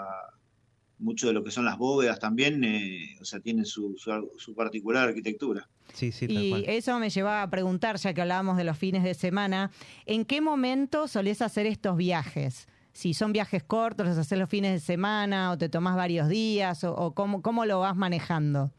mucho 0.98 1.28
de 1.28 1.34
lo 1.34 1.44
que 1.44 1.52
son 1.52 1.66
las 1.66 1.78
bóvedas 1.78 2.20
también, 2.20 2.64
eh, 2.64 3.18
o 3.20 3.26
sea, 3.26 3.40
tienen 3.42 3.66
su, 3.66 3.96
su, 3.98 4.12
su 4.38 4.56
particular 4.56 5.10
arquitectura. 5.10 5.68
Sí, 5.94 6.12
sí, 6.12 6.30
tal 6.30 6.38
Y 6.44 6.50
cual. 6.50 6.64
eso 6.68 6.98
me 7.00 7.10
llevaba 7.10 7.44
a 7.44 7.50
preguntar, 7.50 7.98
ya 7.98 8.14
que 8.14 8.22
hablábamos 8.22 8.58
de 8.58 8.64
los 8.64 8.78
fines 8.78 9.04
de 9.04 9.14
semana, 9.14 9.72
¿en 10.06 10.24
qué 10.26 10.40
momento 10.40 11.08
solés 11.08 11.42
hacer 11.42 11.66
estos 11.66 11.98
viajes? 11.98 12.68
Si 12.94 13.14
son 13.14 13.34
viajes 13.34 13.62
cortos, 13.64 14.08
los 14.08 14.18
haces 14.18 14.40
los 14.40 14.50
fines 14.50 14.72
de 14.72 14.80
semana 14.80 15.52
o 15.52 15.58
te 15.58 15.68
tomás 15.68 15.98
varios 15.98 16.30
días 16.30 16.84
o, 16.86 16.96
o 16.96 17.14
cómo, 17.14 17.42
cómo 17.42 17.66
lo 17.66 17.82
vas 17.82 17.96
manejando. 17.98 18.72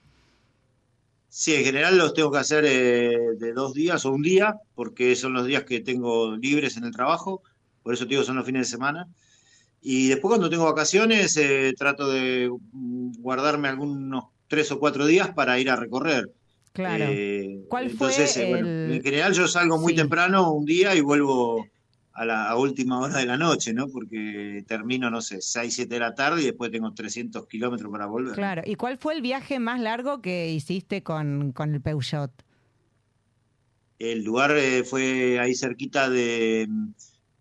Sí, 1.39 1.55
en 1.55 1.65
general 1.65 1.99
los 1.99 2.15
tengo 2.15 2.31
que 2.33 2.39
hacer 2.39 2.65
eh, 2.67 3.15
de 3.37 3.53
dos 3.53 3.75
días 3.75 4.07
o 4.07 4.11
un 4.11 4.23
día, 4.23 4.55
porque 4.75 5.15
son 5.15 5.35
los 5.35 5.47
días 5.47 5.65
que 5.65 5.81
tengo 5.81 6.35
libres 6.35 6.79
en 6.79 6.85
el 6.85 6.93
trabajo, 6.93 7.43
por 7.83 7.93
eso 7.93 8.05
te 8.05 8.11
digo 8.15 8.23
son 8.25 8.37
los 8.37 8.47
fines 8.47 8.63
de 8.67 8.71
semana. 8.71 9.07
Y 9.83 10.09
después 10.09 10.31
cuando 10.31 10.49
tengo 10.49 10.65
vacaciones 10.65 11.37
eh, 11.37 11.75
trato 11.77 12.09
de 12.11 12.51
guardarme 12.73 13.69
algunos 13.69 14.25
tres 14.49 14.73
o 14.73 14.79
cuatro 14.79 15.05
días 15.05 15.29
para 15.35 15.61
ir 15.61 15.69
a 15.69 15.77
recorrer. 15.77 16.31
Claro. 16.73 17.05
Eh, 17.11 17.61
¿Cuál 17.69 17.91
fue 17.91 18.09
entonces, 18.09 18.35
eh, 18.39 18.49
bueno, 18.49 18.67
el- 18.67 18.93
en 18.95 19.03
general 19.03 19.35
yo 19.35 19.47
salgo 19.47 19.77
muy 19.77 19.93
Sí. 19.93 19.99
temprano 19.99 20.51
un 20.55 20.65
día 20.65 20.95
y 20.95 21.03
vuelvo 21.03 21.67
a 22.17 22.25
la 22.25 22.49
a 22.49 22.57
última 22.57 22.99
hora 23.01 23.19
de 23.19 23.27
la 23.27 23.37
noche, 23.37 23.73
¿no? 23.75 23.89
Porque 23.89 24.65
termino, 24.67 25.11
no 25.11 25.21
sé, 25.21 25.41
6, 25.41 25.75
7 25.75 25.95
de 25.97 26.01
la 26.01 26.15
tarde 26.15 26.43
y 26.43 26.47
después 26.47 26.71
tengo 26.71 26.93
300 26.95 27.47
kilómetros 27.47 27.91
para 27.93 28.07
volver. 28.07 28.35
Claro. 28.35 28.63
¿Y 28.65 28.75
cuál 28.77 28.99
fue 28.99 29.15
el 29.15 29.23
viaje 29.23 29.59
más 29.59 29.81
largo 29.81 30.21
que 30.23 30.51
hiciste 30.51 31.03
con, 31.03 31.53
con 31.53 31.75
el 31.75 31.81
Peugeot? 31.81 32.31
El 33.99 34.25
lugar 34.25 34.53
eh, 34.57 34.85
fue 34.85 35.39
ahí 35.41 35.55
cerquita 35.55 36.11
de, 36.11 36.69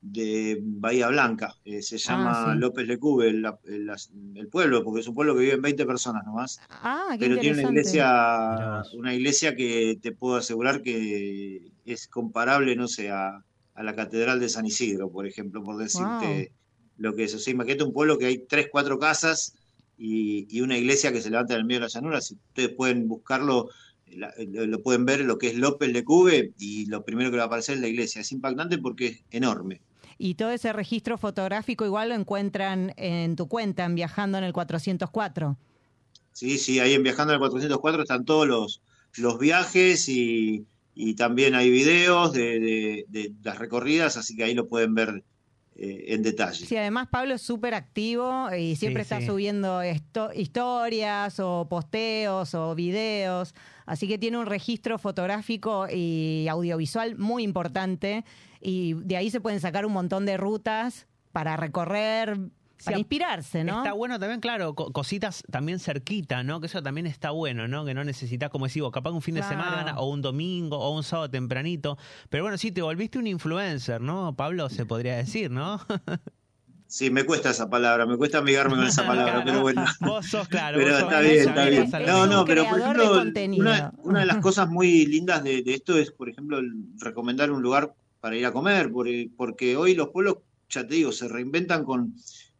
de 0.01 0.57
Bahía 0.61 1.09
Blanca, 1.09 1.53
eh, 1.65 1.81
se 1.81 1.97
llama 1.97 2.31
Ah, 2.31 2.53
sí. 2.53 2.59
López 2.59 2.87
Lecube, 2.87 3.27
el, 3.29 3.45
el- 3.65 3.91
el 4.35 4.47
pueblo, 4.47 4.81
porque 4.83 5.01
es 5.01 5.07
un 5.07 5.15
pueblo 5.15 5.33
que 5.35 5.41
viven 5.41 5.61
20 5.61 5.85
personas 5.85 6.25
nomás, 6.25 6.59
Ah, 6.69 7.09
qué 7.11 7.19
pero 7.19 7.37
tiene 7.39 7.59
una 7.61 7.63
iglesia, 7.71 8.83
una 8.93 9.13
iglesia 9.13 9.55
que 9.55 9.97
te 10.01 10.13
puedo 10.13 10.35
asegurar 10.37 10.81
que 10.81 11.71
es 11.85 12.07
comparable, 12.07 12.75
no 12.77 12.87
sé, 12.87 13.09
a, 13.09 13.43
a 13.75 13.83
la 13.83 13.95
Catedral 13.95 14.39
de 14.39 14.49
San 14.49 14.65
Isidro, 14.65 15.09
por 15.11 15.27
ejemplo, 15.27 15.63
por 15.63 15.77
decirte 15.77 16.51
lo 16.97 17.13
que 17.15 17.25
es. 17.25 17.35
O 17.35 17.39
sea, 17.39 17.51
imagínate 17.53 17.83
un 17.83 17.93
pueblo 17.93 18.17
que 18.17 18.25
hay 18.25 18.39
tres, 18.39 18.67
cuatro 18.71 18.97
casas 18.99 19.53
y, 19.97 20.47
y 20.49 20.61
una 20.61 20.77
iglesia 20.77 21.11
que 21.11 21.21
se 21.21 21.29
levanta 21.29 21.53
en 21.53 21.59
el 21.61 21.65
medio 21.65 21.79
de 21.81 21.85
la 21.87 21.89
llanura. 21.89 22.21
Si 22.21 22.35
ustedes 22.35 22.69
pueden 22.69 23.07
buscarlo, 23.07 23.69
la- 24.07 24.33
lo, 24.49 24.65
lo 24.65 24.81
pueden 24.81 25.05
ver 25.05 25.21
lo 25.21 25.37
que 25.37 25.47
es 25.49 25.55
López 25.57 25.93
de 25.93 26.03
Cube 26.03 26.53
y 26.57 26.85
lo 26.87 27.03
primero 27.05 27.31
que 27.31 27.37
va 27.37 27.43
a 27.43 27.47
aparecer 27.47 27.75
es 27.75 27.81
la 27.81 27.87
iglesia. 27.87 28.21
Es 28.21 28.31
impactante 28.31 28.77
porque 28.77 29.07
es 29.07 29.23
enorme. 29.31 29.81
Y 30.17 30.35
todo 30.35 30.51
ese 30.51 30.71
registro 30.71 31.17
fotográfico 31.17 31.85
igual 31.85 32.09
lo 32.09 32.15
encuentran 32.15 32.93
en 32.97 33.35
tu 33.35 33.47
cuenta, 33.47 33.83
en 33.85 33.95
Viajando 33.95 34.37
en 34.37 34.45
el 34.45 34.53
404. 34.53 35.57
Sí, 36.31 36.57
sí, 36.57 36.79
ahí 36.79 36.93
en 36.93 37.03
Viajando 37.03 37.33
al 37.33 37.39
404 37.39 38.01
están 38.03 38.25
todos 38.25 38.47
los, 38.47 38.81
los 39.17 39.39
viajes 39.39 40.07
y, 40.09 40.65
y 40.95 41.15
también 41.15 41.53
hay 41.55 41.69
videos 41.69 42.31
de, 42.33 42.59
de- 42.59 43.05
de 43.09 43.33
las 43.43 43.59
recorridas, 43.59 44.17
así 44.17 44.35
que 44.35 44.45
ahí 44.45 44.53
lo 44.53 44.67
pueden 44.67 44.95
ver 44.95 45.23
eh, 45.77 46.05
en 46.13 46.23
detalle. 46.23 46.65
Sí, 46.65 46.77
además 46.77 47.09
Pablo 47.11 47.35
es 47.35 47.41
súper 47.41 47.73
activo 47.73 48.47
y 48.57 48.77
siempre 48.77 49.03
Sí, 49.03 49.07
está 49.07 49.19
sí. 49.19 49.27
subiendo 49.27 49.81
esto- 49.81 50.31
historias 50.33 51.37
o 51.41 51.67
posteos 51.69 52.53
o 52.55 52.73
videos, 52.75 53.53
así 53.85 54.07
que 54.07 54.17
tiene 54.17 54.37
un 54.37 54.45
registro 54.45 54.97
fotográfico 54.97 55.87
y 55.91 56.47
audiovisual 56.49 57.17
muy 57.17 57.43
importante 57.43 58.23
y 58.61 58.93
de 58.93 59.17
ahí 59.17 59.29
se 59.29 59.41
pueden 59.41 59.59
sacar 59.59 59.85
un 59.85 59.91
montón 59.93 60.25
de 60.25 60.37
rutas 60.37 61.07
para 61.33 61.57
recorrer, 61.57 62.39
para 62.83 62.97
Sí, 62.97 63.01
inspirarse, 63.01 63.63
¿no? 63.63 63.77
Está 63.77 63.93
bueno 63.93 64.19
también, 64.19 64.39
claro, 64.41 64.75
co- 64.75 64.91
cositas 64.91 65.43
también 65.51 65.79
cerquita, 65.79 66.43
¿no? 66.43 66.59
Que 66.59 66.67
eso 66.67 66.83
también 66.83 67.07
está 67.07 67.31
bueno, 67.31 67.67
¿no? 67.67 67.85
Que 67.85 67.93
no 67.93 68.03
necesitas, 68.03 68.49
como 68.49 68.67
decís 68.67 68.81
vos, 68.81 68.91
capaz 68.91 69.11
un 69.11 69.21
fin 69.21 69.35
de 69.35 69.43
semana 69.43 69.97
o 69.99 70.09
un 70.09 70.21
domingo 70.21 70.77
o 70.77 70.95
un 70.95 71.03
sábado 71.03 71.29
tempranito. 71.29 71.97
Pero 72.29 72.43
bueno, 72.43 72.57
sí, 72.57 72.71
te 72.71 72.81
volviste 72.81 73.17
un 73.17 73.27
influencer, 73.27 74.01
¿no? 74.01 74.35
Pablo, 74.35 74.69
se 74.69 74.85
podría 74.85 75.15
decir, 75.15 75.51
¿no? 75.51 75.79
Sí, 76.87 77.09
me 77.09 77.23
cuesta 77.25 77.49
esa 77.49 77.67
palabra, 77.67 78.05
me 78.05 78.15
cuesta 78.15 78.37
amigarme 78.37 78.75
con 78.75 78.85
esa 78.85 79.01
palabra, 79.07 79.33
Claro. 79.33 79.45
pero 79.47 79.61
bueno. 79.63 79.85
Vos 80.01 80.27
sos, 80.27 80.47
claro. 80.47 80.77
Pero 80.77 80.91
vos 80.91 80.99
sos 80.99 81.09
está 81.11 81.19
una 81.19 81.27
bien, 81.27 81.39
está 81.49 81.63
que 81.99 82.05
bien. 82.05 82.15
No, 82.15 82.27
no, 82.27 82.45
pero 82.45 82.63
por 82.65 82.75
de 82.77 82.83
ejemplo, 82.83 83.21
una, 83.57 83.91
una 84.03 84.19
de 84.19 84.25
las 84.27 84.37
cosas 84.41 84.69
muy 84.69 85.05
lindas 85.07 85.43
de, 85.43 85.63
de 85.63 85.73
esto 85.73 85.97
es, 85.97 86.11
por 86.11 86.29
ejemplo, 86.29 86.59
el 86.59 86.71
recomendar 86.99 87.49
un 87.51 87.61
lugar 87.63 87.91
para 88.19 88.35
ir 88.37 88.45
a 88.45 88.51
comer, 88.53 88.91
porque, 88.91 89.29
porque 89.35 89.75
hoy 89.75 89.95
los 89.95 90.09
pueblos, 90.09 90.37
ya 90.69 90.85
te 90.85 90.93
digo, 90.93 91.11
se 91.11 91.27
reinventan 91.27 91.83
con, 91.83 92.13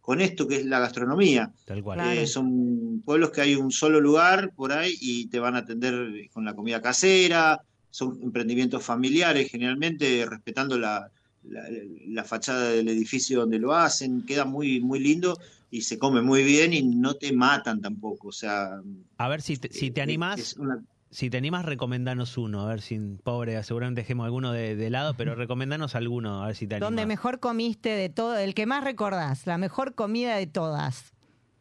con 0.06 0.22
esto 0.22 0.47
que 0.47 0.58
es 0.58 0.66
la 0.66 0.78
gastronomía. 0.80 1.51
Tal 1.66 1.82
cual. 1.82 1.99
Eh, 2.16 2.28
son 2.28 3.01
pueblos 3.03 3.32
que 3.32 3.41
hay 3.41 3.56
un 3.56 3.72
solo 3.72 3.99
lugar 3.99 4.51
por 4.56 4.72
ahí 4.72 4.95
y 5.01 5.28
te 5.30 5.39
van 5.39 5.56
a 5.56 5.60
atender 5.60 6.30
con 6.32 6.45
la 6.45 6.53
comida 6.53 6.80
casera, 6.80 7.60
son 7.89 8.20
emprendimientos 8.22 8.84
familiares 8.84 9.49
generalmente, 9.49 10.24
respetando 10.30 10.78
la, 10.78 11.10
la, 11.49 11.64
la 12.08 12.24
fachada 12.24 12.70
del 12.70 12.88
edificio 12.89 13.39
donde 13.39 13.58
lo 13.58 13.74
hacen, 13.74 14.24
queda 14.28 14.45
muy, 14.45 14.80
muy 14.80 14.99
lindo 14.99 15.39
y 15.72 15.82
se 15.82 15.97
come 15.97 16.22
muy 16.22 16.43
bien 16.43 16.72
y 16.74 16.84
no 16.84 17.16
te 17.16 17.34
matan 17.34 17.82
tampoco, 17.82 18.28
o 18.28 18.32
sea... 18.32 18.80
A 19.18 19.28
ver 19.28 19.41
si 19.41 19.58
te, 19.58 19.74
si 19.74 19.89
te 19.89 20.01
eh, 20.01 20.03
animás, 20.03 20.39
es 20.39 20.53
una- 20.58 20.84
si 21.16 21.30
te 21.30 21.38
animás, 21.38 21.66
recomendanos 21.66 22.38
uno. 22.38 22.61
A 22.61 22.68
ver 22.68 22.82
si, 22.82 22.99
pobre, 23.24 23.61
seguramente 23.63 24.01
dejemos 24.01 24.26
alguno 24.26 24.51
de, 24.51 24.76
de 24.76 24.89
lado, 24.89 25.16
pero 25.16 25.34
recomendanos 25.36 25.95
alguno, 25.95 26.43
a 26.43 26.47
ver 26.47 26.55
si 26.55 26.68
te 26.68 26.76
animás. 26.76 26.89
Donde 26.91 27.05
mejor 27.05 27.39
comiste 27.39 27.89
de 27.89 28.09
todo, 28.09 28.38
el 28.38 28.53
que 28.53 28.66
más 28.66 28.84
recordás, 28.84 29.47
la 29.47 29.57
mejor 29.57 29.95
comida 29.95 30.36
de 30.36 30.47
todas. 30.47 31.13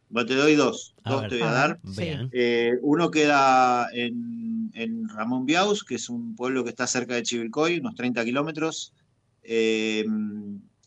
Bueno, 0.09 0.27
te 0.27 0.35
doy 0.35 0.55
dos, 0.55 0.93
A 1.03 1.11
dos 1.11 1.21
ver. 1.21 1.29
te 1.31 1.37
voy 1.37 1.47
a 1.47 1.49
A 1.49 1.53
dar. 1.53 1.79
ver. 1.83 2.05
Bien. 2.05 2.29
Eh, 2.33 2.73
uno 2.81 3.09
queda 3.09 3.87
en, 3.93 4.71
en 4.75 5.09
Ramón 5.09 5.45
Biaus, 5.45 5.83
que 5.83 5.95
es 5.95 6.09
un 6.09 6.35
pueblo 6.35 6.63
que 6.63 6.69
está 6.69 6.85
cerca 6.85 7.15
de 7.15 7.23
Chivilcoy, 7.23 7.79
unos 7.79 7.95
30 7.95 8.23
kilómetros, 8.23 8.93
eh, 9.41 10.05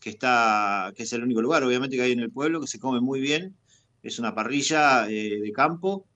que, 0.00 0.10
está, 0.10 0.92
que 0.94 1.02
es 1.02 1.12
el 1.12 1.22
único 1.24 1.42
lugar, 1.42 1.64
obviamente, 1.64 1.96
que 1.96 2.02
hay 2.02 2.12
en 2.12 2.20
el 2.20 2.30
pueblo, 2.30 2.60
que 2.60 2.66
se 2.66 2.78
come 2.78 3.00
muy 3.00 3.20
bien. 3.20 3.56
Es 4.02 4.18
una 4.18 4.34
parrilla 4.34 5.08
eh, 5.10 5.40
de 5.40 5.52
campo, 5.52 6.06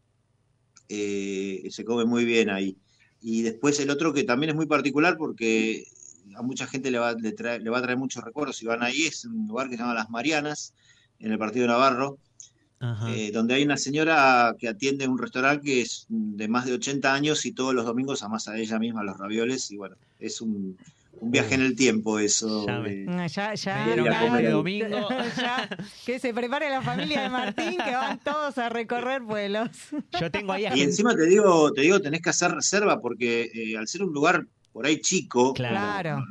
eh, 0.88 1.68
se 1.70 1.84
come 1.84 2.04
muy 2.04 2.24
bien 2.24 2.50
ahí. 2.50 2.76
Y 3.20 3.42
después 3.42 3.78
el 3.80 3.90
otro 3.90 4.12
que 4.12 4.24
también 4.24 4.50
es 4.50 4.56
muy 4.56 4.66
particular 4.66 5.16
porque 5.16 5.84
a 6.36 6.42
mucha 6.42 6.66
gente 6.66 6.90
le 6.90 6.98
va, 6.98 7.12
le 7.14 7.34
trae- 7.34 7.60
le 7.60 7.70
va 7.70 7.78
a 7.78 7.82
traer 7.82 7.98
muchos 7.98 8.22
recuerdos 8.24 8.56
si 8.56 8.66
van 8.66 8.82
ahí, 8.82 9.02
es 9.02 9.24
un 9.24 9.46
lugar 9.48 9.68
que 9.68 9.76
se 9.76 9.82
llama 9.82 9.94
Las 9.94 10.10
Marianas, 10.10 10.74
en 11.18 11.32
el 11.32 11.38
Partido 11.38 11.66
Navarro, 11.66 12.18
eh, 13.06 13.30
donde 13.32 13.54
hay 13.54 13.62
una 13.64 13.76
señora 13.76 14.54
que 14.58 14.68
atiende 14.68 15.06
un 15.06 15.18
restaurante 15.18 15.64
que 15.64 15.82
es 15.82 16.06
de 16.08 16.48
más 16.48 16.66
de 16.66 16.72
80 16.72 17.14
años 17.14 17.46
y 17.46 17.52
todos 17.52 17.74
los 17.74 17.84
domingos 17.84 18.22
amasa 18.22 18.58
ella 18.58 18.78
misma 18.78 19.04
los 19.04 19.16
ravioles 19.18 19.70
y 19.70 19.76
bueno, 19.76 19.96
es 20.18 20.40
un, 20.40 20.76
un 21.22 21.30
viaje 21.30 21.54
en 21.54 21.62
el 21.62 21.76
tiempo 21.76 22.18
eso. 22.18 22.66
Ya 22.66 22.80
me- 22.80 22.90
de- 22.90 23.06
Ah, 23.08 23.26
Ya, 23.28 23.54
ya, 23.54 24.50
domingo. 24.50 25.08
ya, 25.36 25.68
que 26.04 26.18
se 26.18 26.34
prepare 26.34 26.68
la 26.68 26.82
familia 26.82 27.22
de 27.22 27.28
Martín, 27.28 27.76
que 27.76 27.94
van 27.94 28.18
todos 28.18 28.58
a 28.58 28.68
recorrer 28.68 29.22
vuelos. 29.22 29.68
Yo 30.20 30.30
tengo 30.32 30.52
ahí 30.52 30.66
a 30.66 30.76
Y 30.76 30.80
encima 30.82 31.14
te 31.14 31.26
digo, 31.26 31.72
te 31.72 31.82
digo, 31.82 32.00
tenés 32.00 32.22
que 32.22 32.30
hacer 32.30 32.50
reserva 32.50 33.00
porque 33.00 33.50
eh, 33.54 33.76
al 33.78 33.86
ser 33.86 34.02
un 34.02 34.12
lugar 34.12 34.46
por 34.72 34.84
ahí 34.84 35.00
chico, 35.00 35.52
Claro. 35.54 35.74
Claro. 35.78 36.24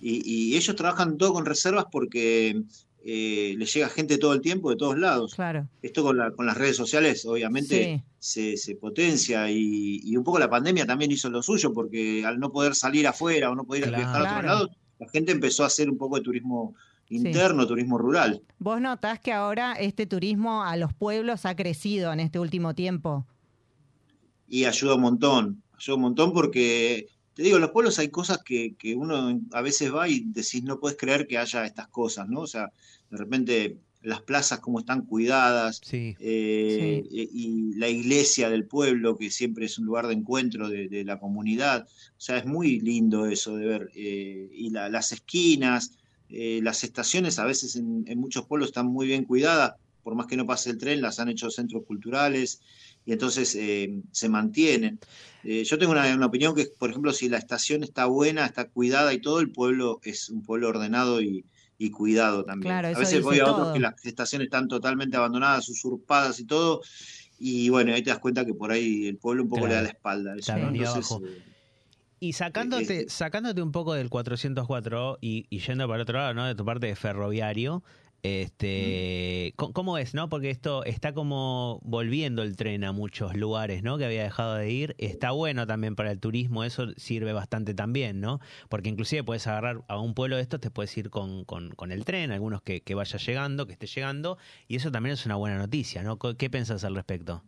y, 0.00 0.22
y 0.52 0.56
ellos 0.56 0.74
trabajan 0.74 1.16
todo 1.16 1.32
con 1.32 1.46
reservas 1.46 1.84
porque 1.90 2.60
eh, 3.04 3.54
les 3.56 3.72
llega 3.72 3.88
gente 3.88 4.18
todo 4.18 4.32
el 4.34 4.40
tiempo 4.40 4.70
de 4.70 4.76
todos 4.76 4.98
lados. 4.98 5.34
Claro. 5.34 5.68
Esto 5.82 6.02
con, 6.02 6.16
la- 6.18 6.30
con 6.32 6.46
las 6.46 6.56
redes 6.58 6.76
sociales, 6.76 7.24
obviamente, 7.24 8.04
se, 8.18 8.56
se 8.56 8.74
potencia 8.76 9.50
y, 9.50 10.00
y 10.04 10.16
un 10.16 10.24
poco 10.24 10.38
la 10.38 10.50
pandemia 10.50 10.84
también 10.86 11.10
hizo 11.12 11.30
lo 11.30 11.42
suyo, 11.42 11.72
porque 11.72 12.24
al 12.26 12.38
no 12.38 12.50
poder 12.50 12.74
salir 12.74 13.06
afuera 13.06 13.50
o 13.50 13.54
no 13.54 13.64
poder 13.64 13.84
Claro. 13.84 13.96
viajar 13.98 14.20
a 14.20 14.24
otros 14.30 14.44
lados, 14.44 14.70
la 14.98 15.08
gente 15.10 15.32
empezó 15.32 15.62
a 15.64 15.68
hacer 15.68 15.88
un 15.88 15.96
poco 15.96 16.16
de 16.16 16.22
turismo 16.22 16.74
interno, 17.10 17.66
turismo 17.66 17.96
rural. 17.96 18.42
¿Vos 18.58 18.80
notás 18.80 19.18
que 19.20 19.32
ahora 19.32 19.72
este 19.74 20.04
turismo 20.06 20.62
a 20.64 20.76
los 20.76 20.92
pueblos 20.92 21.46
ha 21.46 21.56
crecido 21.56 22.12
en 22.12 22.20
este 22.20 22.38
último 22.38 22.74
tiempo? 22.74 23.24
Y 24.48 24.64
ayuda 24.64 24.94
un 24.96 25.02
montón, 25.02 25.62
ayuda 25.78 25.96
un 25.96 26.02
montón 26.02 26.32
porque, 26.32 27.06
te 27.38 27.44
digo, 27.44 27.56
en 27.56 27.62
los 27.62 27.70
pueblos 27.70 27.98
hay 28.00 28.08
cosas 28.10 28.38
que, 28.44 28.74
que 28.76 28.96
uno 28.96 29.40
a 29.52 29.62
veces 29.62 29.94
va 29.94 30.08
y 30.08 30.24
decís, 30.26 30.64
no 30.64 30.80
puedes 30.80 30.98
creer 30.98 31.28
que 31.28 31.38
haya 31.38 31.64
estas 31.64 31.86
cosas, 31.88 32.28
¿no? 32.28 32.40
O 32.40 32.46
sea, 32.48 32.72
de 33.10 33.16
repente 33.16 33.78
las 34.02 34.22
plazas 34.22 34.58
como 34.60 34.80
están 34.80 35.02
cuidadas, 35.06 35.80
Sí. 35.84 36.16
eh, 36.18 37.04
y 37.10 37.22
y 37.32 37.74
la 37.74 37.88
iglesia 37.88 38.50
del 38.50 38.64
pueblo, 38.66 39.16
que 39.16 39.30
siempre 39.30 39.66
es 39.66 39.78
un 39.78 39.86
lugar 39.86 40.08
de 40.08 40.14
encuentro 40.14 40.68
de, 40.68 40.88
de 40.88 41.04
la 41.04 41.20
comunidad. 41.20 41.86
O 41.86 42.20
sea, 42.20 42.38
es 42.38 42.46
muy 42.46 42.80
lindo 42.80 43.26
eso 43.26 43.56
de 43.56 43.66
ver. 43.66 43.90
eh, 43.94 44.48
y 44.52 44.70
la- 44.70 44.88
las 44.88 45.12
esquinas, 45.12 45.92
eh, 46.28 46.60
las 46.62 46.82
estaciones 46.84 47.38
a 47.38 47.44
veces 47.46 47.76
en, 47.76 48.04
en 48.08 48.18
muchos 48.18 48.46
pueblos 48.46 48.70
están 48.70 48.86
muy 48.86 49.06
bien 49.06 49.24
cuidadas, 49.24 49.74
por 50.02 50.14
más 50.16 50.26
que 50.26 50.36
no 50.36 50.46
pase 50.46 50.70
el 50.70 50.78
tren, 50.78 51.00
las 51.02 51.18
han 51.20 51.28
hecho 51.28 51.50
centros 51.50 51.84
culturales 51.86 52.60
y 53.08 53.12
entonces 53.12 53.54
eh, 53.54 54.02
se 54.12 54.28
mantienen. 54.28 54.98
Eh, 55.42 55.64
yo 55.64 55.78
tengo 55.78 55.92
una, 55.92 56.14
una 56.14 56.26
opinión 56.26 56.54
que, 56.54 56.66
por 56.66 56.90
ejemplo, 56.90 57.10
si 57.14 57.30
la 57.30 57.38
estación 57.38 57.82
está 57.82 58.04
buena, 58.04 58.44
está 58.44 58.68
cuidada 58.68 59.14
y 59.14 59.18
todo, 59.22 59.40
el 59.40 59.50
pueblo 59.50 59.98
es 60.02 60.28
un 60.28 60.42
pueblo 60.42 60.68
ordenado 60.68 61.22
y, 61.22 61.46
y 61.78 61.90
cuidado 61.90 62.44
también. 62.44 62.70
Claro, 62.70 62.88
a 62.94 62.98
veces 63.00 63.22
voy 63.22 63.38
a 63.38 63.46
otros 63.46 63.72
que 63.72 63.80
las 63.80 64.04
estaciones 64.04 64.48
están 64.48 64.68
totalmente 64.68 65.16
abandonadas, 65.16 65.70
usurpadas 65.70 66.38
y 66.38 66.44
todo, 66.44 66.82
y 67.38 67.70
bueno, 67.70 67.94
ahí 67.94 68.02
te 68.02 68.10
das 68.10 68.18
cuenta 68.18 68.44
que 68.44 68.52
por 68.52 68.72
ahí 68.72 69.06
el 69.06 69.16
pueblo 69.16 69.44
un 69.44 69.48
poco 69.48 69.62
Claro. 69.62 69.70
le 69.70 69.76
da 69.76 69.82
la 69.84 69.88
espalda. 69.88 70.32
a 70.32 70.36
eso, 70.36 70.52
Claro, 70.52 71.26
eh, 71.26 71.42
Y 72.20 72.34
sacándote, 72.34 73.08
sacándote 73.08 73.62
un 73.62 73.72
poco 73.72 73.94
del 73.94 74.10
404 74.10 75.16
y, 75.22 75.46
y 75.48 75.60
yendo 75.60 75.88
para 75.88 76.02
otro 76.02 76.18
lado, 76.18 76.34
¿no? 76.34 76.46
De 76.46 76.54
tu 76.54 76.66
parte 76.66 76.88
de 76.88 76.94
ferroviario, 76.94 77.82
este, 78.22 79.52
¿cómo- 79.56 79.72
¿cómo 79.72 79.98
es, 79.98 80.14
no? 80.14 80.28
Porque 80.28 80.50
esto 80.50 80.84
está 80.84 81.12
como 81.14 81.80
volviendo 81.84 82.42
el 82.42 82.56
tren 82.56 82.84
a 82.84 82.92
muchos 82.92 83.34
lugares, 83.36 83.82
¿no? 83.82 83.96
Que 83.98 84.04
había 84.06 84.22
dejado 84.24 84.54
de 84.56 84.70
ir. 84.70 84.94
Está 84.98 85.30
bueno 85.32 85.66
también 85.66 85.94
para 85.96 86.10
el 86.10 86.20
turismo, 86.20 86.64
eso 86.64 86.88
sirve 86.96 87.32
bastante 87.32 87.74
también, 87.74 88.20
¿no? 88.20 88.40
Porque 88.68 88.88
inclusive 88.88 89.24
puedes 89.24 89.46
agarrar 89.46 89.82
a 89.88 89.98
un 90.00 90.14
pueblo 90.14 90.36
de 90.36 90.42
estos, 90.42 90.60
te 90.60 90.70
puedes 90.70 90.96
ir 90.96 91.10
con, 91.10 91.44
con, 91.44 91.70
con 91.70 91.92
el 91.92 92.04
tren, 92.04 92.32
algunos 92.32 92.62
que, 92.62 92.82
que 92.82 92.94
vaya 92.94 93.18
llegando, 93.18 93.66
que 93.66 93.72
esté 93.74 93.86
llegando, 93.86 94.38
y 94.66 94.76
eso 94.76 94.90
también 94.90 95.14
es 95.14 95.24
una 95.26 95.36
buena 95.36 95.58
noticia, 95.58 96.02
¿no? 96.02 96.18
¿Qué 96.18 96.50
pensás 96.50 96.84
al 96.84 96.94
respecto? 96.96 97.44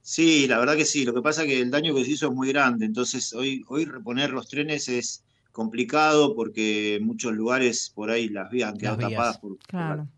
Sí, 0.00 0.46
la 0.48 0.58
verdad 0.58 0.76
que 0.76 0.84
sí. 0.84 1.04
Lo 1.04 1.14
que 1.14 1.22
pasa 1.22 1.42
es 1.42 1.48
que 1.48 1.60
el 1.60 1.70
daño 1.70 1.94
que 1.94 2.04
se 2.04 2.10
hizo 2.12 2.26
es 2.28 2.32
muy 2.34 2.48
grande. 2.48 2.86
Entonces, 2.86 3.32
hoy, 3.32 3.62
hoy 3.68 3.84
reponer 3.84 4.30
los 4.30 4.48
trenes 4.48 4.88
es 4.88 5.24
complicado 5.52 6.34
porque 6.34 6.96
en 6.96 7.04
muchos 7.06 7.32
lugares 7.34 7.90
por 7.94 8.10
ahí 8.10 8.28
las 8.28 8.50
vías 8.50 8.70
han 8.72 8.78
quedado 8.78 8.96
tapadas 9.10 9.38
por, 9.38 9.50
por 9.58 9.58
la, 9.58 9.68
Claro. 9.68 10.08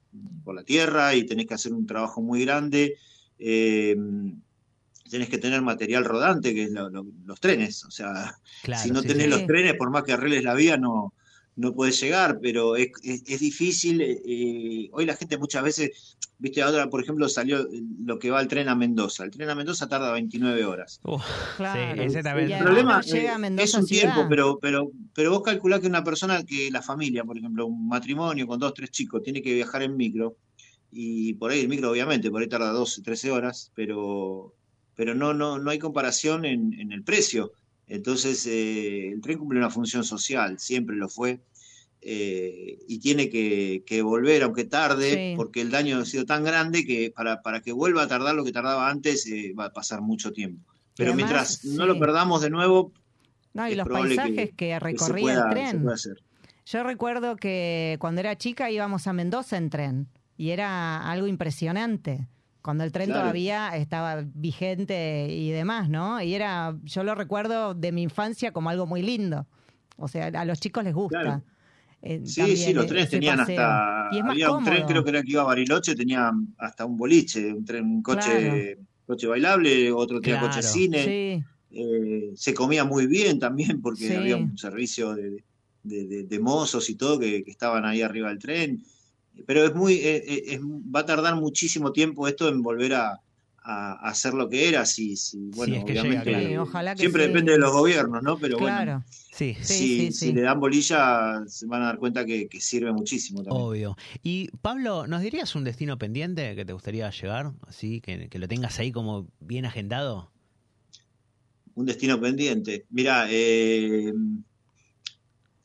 por 0.45 0.55
la 0.55 0.63
tierra 0.65 1.15
y 1.15 1.25
tenés 1.27 1.47
que 1.47 1.55
hacer 1.55 1.73
un 1.73 1.87
trabajo 1.87 2.23
muy 2.23 2.45
grande. 2.45 2.97
Eh, 3.39 3.97
tenés 5.11 5.29
que 5.29 5.39
tener 5.39 5.61
material 5.61 6.05
rodante, 6.05 6.55
que 6.55 6.65
es 6.65 6.71
lo- 6.71 6.89
lo- 6.89 7.07
los 7.27 7.41
trenes. 7.41 7.85
O 7.85 7.91
sea, 7.91 8.37
Claro, 8.63 8.83
si 8.83 8.91
no 8.91 9.03
sí, 9.03 9.09
tenés 9.09 9.25
sí. 9.25 9.31
los 9.31 9.47
trenes, 9.47 9.75
por 9.75 9.91
más 9.91 10.03
que 10.05 10.13
arregles 10.13 10.43
la 10.45 10.55
vía, 10.55 10.77
no, 10.77 11.13
no 11.57 11.73
puedes 11.75 12.01
llegar, 12.01 12.39
pero 12.43 12.77
es, 12.77 12.89
es- 13.03 13.23
es 13.27 13.41
difícil. 13.41 14.01
eh, 14.01 14.89
hoy 14.93 15.07
la 15.07 15.15
gente 15.17 15.39
muchas 15.39 15.63
veces, 15.63 16.17
viste, 16.39 16.63
ahora 16.63 16.91
por 16.91 17.01
ejemplo 17.03 17.29
salió 17.29 17.67
lo 18.05 18.19
que 18.19 18.31
va 18.31 18.41
el 18.41 18.49
tren 18.49 18.69
a 18.69 18.75
Mendoza. 18.75 19.25
El 19.25 19.31
tren 19.31 19.49
a 19.51 19.55
Mendoza 19.55 19.89
tarda 19.89 20.11
29 20.13 20.65
horas. 20.65 21.01
Claro. 21.57 21.95
sí, 21.95 22.01
ese 22.03 22.23
también. 22.23 22.51
Y 22.51 22.53
El 22.55 22.65
problema 22.65 22.97
no 22.97 23.03
llega 23.03 23.35
a 23.37 23.39
Mendoza 23.39 23.65
es 23.65 23.75
un 23.75 23.87
ciudad. 23.87 24.03
tiempo, 24.15 24.27
pero, 24.29 24.59
pero, 24.61 24.91
pero 25.15 25.31
vos 25.31 25.43
calculás 25.43 25.81
que 25.81 25.87
una 25.87 26.03
persona 26.03 26.43
que 26.45 26.71
la 26.71 26.83
familia, 26.83 27.23
por 27.25 27.39
ejemplo, 27.39 27.67
un 27.67 27.87
matrimonio 27.89 28.47
con 28.47 28.59
dos, 28.59 28.75
tres 28.75 28.91
chicos, 28.91 29.23
tiene 29.23 29.41
que 29.41 29.55
viajar 29.55 29.83
en 29.83 29.97
micro, 29.97 30.37
y 30.91 31.35
por 31.35 31.51
ahí 31.51 31.61
el 31.61 31.69
micro 31.69 31.91
obviamente, 31.91 32.31
por 32.31 32.41
ahí 32.43 32.49
tarda 32.49 32.71
12, 32.73 33.03
13 33.03 33.31
horas, 33.31 33.71
pero, 33.75 34.55
pero 34.95 35.15
no, 35.15 35.35
no, 35.35 35.59
no 35.59 35.71
hay 35.71 35.79
comparación 35.79 36.45
en, 36.45 36.73
en 36.75 36.93
el 36.93 37.03
precio. 37.05 37.53
Entonces, 37.87 38.47
eh, 38.47 39.11
el 39.13 39.21
tren 39.21 39.39
cumple 39.39 39.59
una 39.59 39.71
función 39.71 40.05
social, 40.05 40.59
siempre 40.59 40.97
lo 40.97 41.09
fue, 41.09 41.41
eh, 42.01 42.79
y 42.87 42.99
tiene 42.99 43.31
que, 43.31 43.83
que 43.87 44.03
volver, 44.03 44.43
aunque 44.43 44.65
tarde, 44.65 45.31
Sí. 45.31 45.33
porque 45.37 45.61
el 45.61 45.71
daño 45.71 45.99
ha 45.99 46.05
sido 46.05 46.27
tan 46.27 46.45
grande 46.45 46.85
que 46.85 47.11
para, 47.11 47.43
para 47.43 47.61
que 47.61 47.73
vuelva 47.73 48.03
a 48.03 48.09
tardar 48.09 48.35
lo 48.35 48.45
que 48.45 48.53
tardaba 48.53 48.91
antes, 48.91 49.27
eh, 49.27 49.55
va 49.59 49.67
a 49.67 49.73
pasar 49.73 50.01
mucho 50.03 50.33
tiempo. 50.33 50.73
Pero 50.97 51.13
además, 51.13 51.31
mientras 51.61 51.65
no 51.65 51.87
lo 51.87 51.99
perdamos 51.99 52.43
de 52.43 52.51
nuevo, 52.51 52.93
No, 53.55 53.69
y 53.69 53.73
es 53.73 53.79
los 53.79 53.89
paisajes 53.89 54.51
que, 54.51 54.57
que 54.57 54.79
recorría 54.79 55.23
pueda, 55.23 55.45
el 55.45 55.51
tren. 55.51 55.87
Yo 56.67 56.83
recuerdo 56.83 57.37
que 57.37 57.97
cuando 58.01 58.21
era 58.21 58.37
chica 58.37 58.71
íbamos 58.71 59.07
a 59.07 59.13
Mendoza 59.13 59.57
en 59.57 59.71
tren 59.71 60.09
y 60.37 60.51
era 60.51 61.11
algo 61.11 61.27
impresionante. 61.27 62.27
Cuando 62.65 62.83
el 62.83 62.93
tren 62.93 63.09
Claro. 63.09 63.21
todavía 63.21 63.77
estaba 63.77 64.25
vigente 64.35 65.27
y 65.31 65.51
demás, 65.51 65.91
¿no? 65.91 66.23
Y 66.23 66.35
era, 66.35 66.75
yo 66.83 67.05
lo 67.05 67.15
recuerdo 67.15 67.75
de 67.75 67.93
mi 67.93 68.01
infancia 68.01 68.53
como 68.53 68.71
algo 68.71 68.87
muy 68.87 69.03
lindo. 69.03 69.47
O 69.99 70.09
sea, 70.09 70.29
a 70.29 70.45
los 70.47 70.61
chicos 70.61 70.83
les 70.83 70.95
gusta. 70.95 71.21
Claro. 71.21 71.43
eh, 72.01 72.23
Sí, 72.25 72.37
también 72.41 72.57
sí, 72.59 72.73
los 72.73 72.87
trenes 72.87 73.09
ese 73.09 73.17
tenían 73.19 73.37
paseo. 73.37 73.61
hasta. 73.61 74.09
Y 74.13 74.19
es 74.19 74.23
más 74.25 74.31
Había 74.33 74.51
un 74.51 74.65
tren, 74.65 74.77
cómodo. 74.77 74.89
creo 74.89 75.05
que 75.05 75.11
era 75.11 75.23
que 75.23 75.31
iba 75.33 75.43
a 75.43 75.45
Bariloche, 75.45 75.95
tenía 75.95 76.33
hasta 76.57 76.87
un 76.87 76.97
boliche, 76.97 77.53
un 77.53 77.65
tren, 77.67 77.85
un 77.85 78.03
coche, 78.03 78.79
coche 79.07 79.27
bailable, 79.27 79.93
otro 79.93 80.21
tenía 80.23 80.39
Claro. 80.41 80.55
coche 80.55 80.63
cine. 80.67 81.05
Sí, 81.05 81.45
Eh, 81.77 82.31
se 82.35 82.55
comía 82.55 82.85
muy 82.85 83.07
bien 83.09 83.39
también 83.41 83.83
porque 83.83 84.09
Sí. 84.09 84.15
había 84.15 84.37
un 84.39 84.57
servicio 84.57 85.15
de, 85.15 85.45
de- 85.83 86.07
de- 86.07 86.23
de 86.25 86.39
mozos 86.39 86.89
y 86.89 86.95
todo 86.95 87.19
que, 87.19 87.43
que 87.45 87.51
estaban 87.51 87.85
ahí 87.85 88.01
arriba 88.01 88.29
del 88.31 88.39
tren. 88.39 88.83
Pero 89.47 89.65
es 89.65 89.75
muy, 89.75 89.95
eh, 89.95 90.17
eh, 90.27 90.43
es- 90.55 90.61
va 90.63 91.01
a 91.01 91.07
tardar 91.07 91.37
muchísimo 91.37 91.93
tiempo 91.93 92.29
esto 92.29 92.49
en 92.49 92.63
volver 92.63 92.95
a, 92.95 93.21
a- 93.65 94.09
hacer 94.09 94.35
lo 94.35 94.49
que 94.49 94.69
era. 94.69 94.85
Si, 94.87 95.17
si, 95.17 95.39
bueno, 95.51 95.77
es 95.77 95.85
que 95.85 95.95
llega, 95.97 96.25
obviamente 96.25 96.31
claro. 96.31 96.49
Sí, 96.49 96.57
ojalá 96.57 96.97
que 96.97 97.01
siempre 97.01 97.25
sí. 97.25 97.29
depende 97.29 97.53
de 97.53 97.59
los 97.59 97.73
gobiernos, 97.73 98.23
¿no? 98.23 98.39
Pero 98.39 98.59
bueno, 98.61 98.77
claro. 98.77 99.05
Sí, 99.31 99.57
Sí, 99.61 99.89
si, 99.89 99.89
sí, 99.89 100.13
si 100.13 100.33
sí. 100.33 100.33
le 100.33 100.43
dan 100.43 100.61
bolilla, 100.61 101.43
se 101.47 101.67
van 101.67 101.83
a 101.83 101.87
dar 101.87 101.99
cuenta 101.99 102.25
que, 102.27 102.49
que 102.49 102.61
sirve 102.61 102.93
muchísimo 102.93 103.43
también. 103.43 103.69
obvio. 103.69 103.97
Y 104.23 104.51
Pablo, 104.63 105.07
¿nos 105.07 105.23
dirías 105.23 105.55
un 105.55 105.65
destino 105.65 105.99
pendiente 105.99 106.55
que 106.57 106.65
te 106.65 106.73
gustaría 106.73 107.11
llegar? 107.11 107.53
Así, 107.67 108.01
que, 108.01 108.29
que 108.29 108.39
lo 108.39 108.49
tengas 108.49 108.79
ahí 108.79 108.93
como 108.93 109.29
bien 109.41 109.65
agendado. 109.67 110.31
Un 111.77 111.85
destino 111.87 112.21
pendiente. 112.21 112.87
Mira, 112.91 113.27
eh, 113.31 114.13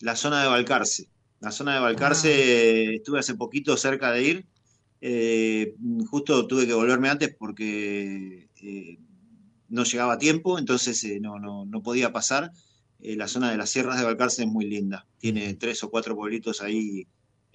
la 0.02 0.16
zona 0.16 0.42
de 0.44 0.50
Balcarce. 0.50 1.10
La 1.40 1.52
zona 1.52 1.74
de 1.76 1.80
Balcarce, 1.80 2.30
eh, 2.30 2.96
estuve 2.96 3.20
hace 3.20 3.36
poquito 3.36 3.78
cerca 3.78 4.12
de 4.12 4.24
ir. 4.24 4.46
Eh, 5.02 5.76
justo 6.10 6.46
tuve 6.48 6.68
que 6.68 6.74
volverme 6.74 7.10
antes 7.10 7.34
porque 7.38 8.50
eh, 8.62 9.00
no 9.70 9.84
llegaba 9.84 10.14
a 10.14 10.18
tiempo, 10.18 10.60
entonces 10.60 11.02
eh, 11.06 11.20
no, 11.22 11.40
no, 11.40 11.66
no 11.66 11.82
podía 11.82 12.12
pasar. 12.12 12.52
Eh, 13.00 13.16
la 13.16 13.28
zona 13.28 13.52
de 13.52 13.58
las 13.58 13.70
sierras 13.70 13.98
de 13.98 14.06
Balcarce 14.06 14.44
es 14.44 14.50
muy 14.50 14.66
linda. 14.66 15.08
Tiene 15.18 15.54
tres 15.54 15.84
o 15.84 15.90
cuatro 15.90 16.16
pueblitos 16.16 16.62
ahí 16.62 17.08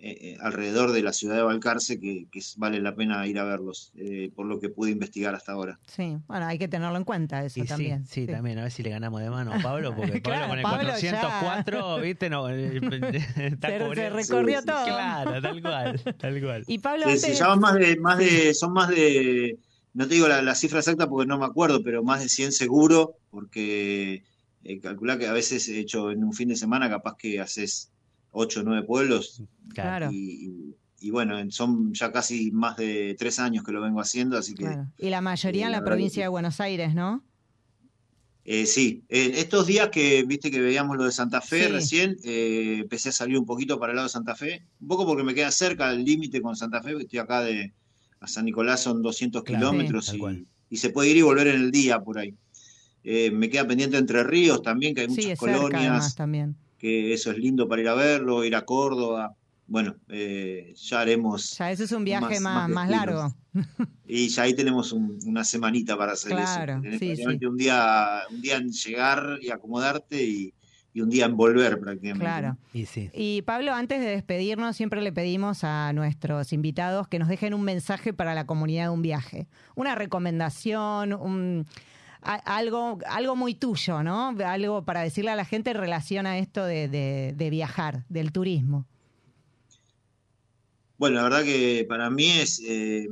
eh, 0.07 0.19
eh, 0.21 0.37
alrededor 0.43 0.93
de 0.93 1.03
la 1.03 1.15
ciudad 1.15 1.35
de 1.35 1.43
Balcarce 1.43 1.99
que, 1.99 2.27
vale 2.59 2.79
la 2.83 2.95
pena 2.95 3.27
ir 3.27 3.39
a 3.39 3.45
verlos, 3.45 3.91
eh, 3.97 4.31
por 4.37 4.45
lo 4.45 4.61
que 4.61 4.69
pude 4.69 4.91
investigar 4.91 5.35
hasta 5.35 5.53
ahora. 5.53 5.81
Sí, 5.87 6.19
bueno, 6.27 6.45
hay 6.45 6.59
que 6.59 6.69
tenerlo 6.69 6.99
en 6.99 7.05
cuenta 7.05 7.43
eso 7.43 7.59
Y 7.59 7.63
sí, 7.63 7.69
también. 7.69 8.07
sí, 8.07 8.27
también, 8.27 8.59
a 8.59 8.65
ver 8.65 8.71
si 8.71 8.83
le 8.83 8.91
ganamos 8.91 9.23
de 9.23 9.31
mano 9.31 9.55
a 9.55 9.61
Pablo, 9.61 9.97
porque 9.97 10.21
Pablo 10.21 10.23
Claro, 10.23 10.49
con 10.49 10.59
el 10.59 10.63
Pablo 10.63 10.91
404, 10.91 12.01
viste, 12.03 12.29
no, 12.29 12.47
está 12.51 13.69
Se, 13.69 14.11
recorrió 14.11 14.59
Sí, 14.59 14.61
sí, 14.61 14.67
todo. 14.67 14.85
Claro, 14.85 15.41
tal 15.41 15.63
cual, 15.63 16.01
tal 16.19 16.43
cual. 16.43 16.65
Y 16.67 16.79
Pablo, 16.81 17.05
Se, 17.05 17.13
antes... 17.13 17.23
se 17.23 17.35
llaman 17.37 17.61
más 17.61 17.75
de, 17.77 17.97
más 17.97 18.19
de, 18.19 18.53
son 18.53 18.75
más 18.75 18.91
de, 18.91 19.59
no 19.95 20.07
te 20.07 20.17
digo 20.17 20.29
la, 20.29 20.43
la 20.43 20.55
cifra 20.55 20.81
exacta 20.81 21.09
porque 21.09 21.27
no 21.27 21.39
me 21.39 21.47
acuerdo, 21.47 21.83
pero 21.83 22.03
más 22.03 22.21
de 22.21 22.29
100 22.29 22.53
seguro, 22.53 23.17
porque 23.31 24.23
eh, 24.65 24.81
calculá 24.81 25.17
que 25.19 25.29
a 25.29 25.33
veces 25.33 25.67
he 25.71 25.79
hecho 25.81 26.11
en 26.11 26.25
un 26.25 26.35
fin 26.35 26.51
de 26.51 26.57
semana 26.57 26.91
capaz 26.91 27.17
que 27.17 27.41
haces 27.41 27.91
8 28.35 28.61
o 28.61 28.62
9 28.64 28.87
pueblos 28.87 29.43
Claro. 29.72 30.11
y, 30.12 30.49
y- 30.49 30.76
y 31.01 31.11
bueno, 31.11 31.37
son 31.51 31.93
ya 31.93 32.11
casi 32.12 32.51
más 32.51 32.76
de 32.76 33.14
3 33.18 33.39
años 33.39 33.62
que 33.64 33.72
lo 33.72 33.80
vengo 33.82 34.01
haciendo, 34.01 34.39
así 34.39 34.55
que 34.55 34.64
Claro. 34.64 34.87
Y 34.97 35.11
la 35.11 35.20
mayoría 35.20 35.64
Eh, 35.64 35.66
en 35.66 35.72
la 35.72 35.85
provincia 35.85 36.20
que- 36.20 36.24
de 36.24 36.28
Buenos 36.28 36.61
Aires, 36.61 36.95
¿no? 36.95 37.22
eh, 38.47 38.66
sí, 38.66 39.05
en 39.09 39.35
estos 39.35 39.66
días 39.66 39.89
que 39.89 40.22
viste 40.24 40.51
que 40.51 40.61
veíamos 40.61 40.97
lo 40.99 41.05
de 41.05 41.12
Santa 41.12 41.41
Fe 41.41 41.66
Sí. 41.66 41.72
recién, 41.72 42.16
eh, 42.24 42.78
empecé 42.82 43.09
a 43.09 43.12
salir 43.12 43.39
un 43.39 43.47
poquito 43.47 43.78
para 43.78 43.93
el 43.93 43.97
lado 43.97 44.09
de 44.09 44.12
Santa 44.12 44.35
Fe, 44.35 44.66
un 44.80 44.89
poco 44.89 45.07
porque 45.07 45.24
me 45.24 45.35
queda 45.35 45.51
cerca 45.51 45.91
del 45.91 46.05
límite 46.05 46.43
con 46.43 46.55
Santa 46.55 46.82
Fe, 46.82 46.93
estoy 47.01 47.18
acá 47.18 47.43
de 47.43 47.72
a 48.20 48.26
San 48.26 48.45
Nicolás 48.47 48.82
son 48.82 49.03
200 49.03 49.45
Claro, 49.45 49.59
kilómetros 49.70 50.12
y, 50.14 50.47
y 50.70 50.76
se 50.78 50.91
puede 50.91 51.11
ir 51.11 51.16
y 51.18 51.22
volver 51.22 51.47
en 51.49 51.57
el 51.57 51.70
día 51.70 52.01
por 52.01 52.18
ahí. 52.18 52.35
Eh, 53.03 53.30
me 53.30 53.51
queda 53.51 53.66
pendiente 53.66 53.99
Entre 53.99 54.22
Ríos 54.24 54.62
también, 54.62 54.95
que 54.95 55.03
hay 55.03 55.07
Sí, 55.09 55.12
muchas 55.12 55.26
es 55.32 55.39
cerca 55.39 55.57
además 55.59 55.68
colonias, 55.70 56.14
también. 56.14 56.57
Que 56.85 57.14
eso 57.14 57.30
es 57.30 57.39
lindo 57.39 57.66
para 57.66 57.80
ir 57.80 57.89
a 57.89 57.95
verlo, 57.95 58.45
ir 58.45 58.55
a 58.55 58.62
Córdoba. 58.66 59.35
Bueno, 59.66 59.95
eh, 60.11 60.74
ya 60.76 61.01
haremos, 61.01 61.57
Ya 61.57 61.70
eso 61.70 61.85
es 61.85 61.93
un 61.93 62.05
viaje 62.05 62.39
más- 62.41 62.41
más, 62.41 62.68
más 62.68 62.70
más, 62.70 62.89
destinos. 62.91 63.35
largo. 63.55 63.95
y 64.07 64.28
ya 64.28 64.43
ahí 64.43 64.53
tenemos 64.55 64.93
un- 64.93 65.18
una 65.24 65.43
semanita 65.45 65.97
para 65.97 66.12
hacer 66.12 66.32
Claro, 66.32 66.82
eso. 66.85 66.99
Sí, 66.99 67.07
prácticamente 67.07 67.47
un 67.47 67.57
día, 67.57 68.20
un 68.30 68.43
día 68.43 68.57
en 68.59 68.70
llegar 68.70 69.39
y 69.41 69.49
acomodarte 69.49 70.22
y, 70.22 70.53
y 70.93 71.01
un 71.01 71.09
día 71.09 71.24
en 71.24 71.37
volver 71.39 71.80
prácticamente. 71.80 72.20
Claro. 72.22 72.59
Y 72.74 72.85
sí. 72.85 73.09
Y 73.14 73.41
Pablo, 73.43 73.72
antes 73.72 74.01
de 74.01 74.07
despedirnos, 74.09 74.76
siempre 74.76 75.01
le 75.01 75.11
pedimos 75.12 75.64
a 75.64 75.91
nuestros 75.95 76.53
invitados 76.53 77.09
que 77.09 77.18
nos 77.18 77.28
dejen 77.28 77.55
un 77.55 77.62
mensaje 77.62 78.12
para 78.12 78.35
la 78.35 78.45
comunidad 78.45 78.85
de 78.85 78.89
un 78.91 79.01
viaje. 79.01 79.47
Una 79.74 79.95
recomendación, 79.95 81.14
un, 81.14 81.66
algo, 82.25 82.99
algo 83.07 83.37
muy 83.37 83.55
tuyo, 83.55 84.03
¿no? 84.03 84.37
Algo 84.45 84.85
para 84.85 85.03
decirle 85.03 85.31
a 85.31 85.37
la 85.37 85.45
gente 85.45 85.70
en 85.70 85.77
relación 85.77 86.27
a 86.27 86.39
esto 86.39 86.64
de, 86.64 86.89
de- 86.89 87.51
viajar, 87.51 88.05
del 88.09 88.33
turismo. 88.33 88.87
Bueno, 90.97 91.16
la 91.16 91.22
verdad 91.25 91.45
que 91.45 91.85
para 91.89 92.09
mí 92.11 92.27
es 92.27 92.61
eh, 92.61 93.09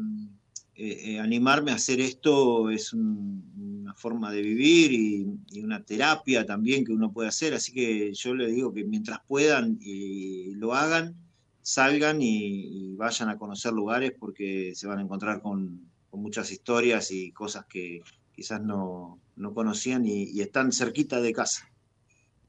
eh, 0.75 1.13
eh, 1.15 1.21
animarme 1.21 1.71
a 1.71 1.75
hacer 1.75 2.01
esto 2.01 2.71
es 2.71 2.93
un- 2.93 3.81
una 3.83 3.95
forma 3.95 4.33
de 4.33 4.43
vivir 4.43 4.93
y, 4.93 5.61
una 5.61 5.83
terapia 5.85 6.47
también 6.47 6.85
que 6.85 6.93
uno 6.93 7.13
puede 7.13 7.29
hacer. 7.29 7.55
Así 7.55 7.73
que 7.73 8.13
yo 8.15 8.35
le 8.35 8.49
digo 8.51 8.73
que 8.73 8.85
mientras 8.85 9.21
puedan 9.27 9.79
y 9.81 10.55
lo 10.55 10.73
hagan, 10.75 11.15
salgan 11.61 12.21
y, 12.23 12.95
vayan 12.97 13.29
a 13.29 13.39
conocer 13.39 13.73
lugares 13.73 14.13
porque 14.19 14.73
se 14.75 14.87
van 14.87 14.99
a 14.99 15.03
encontrar 15.03 15.43
con, 15.43 15.91
con 16.11 16.21
muchas 16.23 16.51
historias 16.51 17.11
y 17.11 17.33
cosas 17.33 17.67
que 17.67 18.01
quizás 18.35 18.61
no, 18.61 19.19
no 19.37 19.55
conocían 19.55 20.07
y, 20.07 20.25
y 20.25 20.41
están 20.41 20.73
cerquita 20.73 21.21
de 21.21 21.33
casa. 21.33 21.69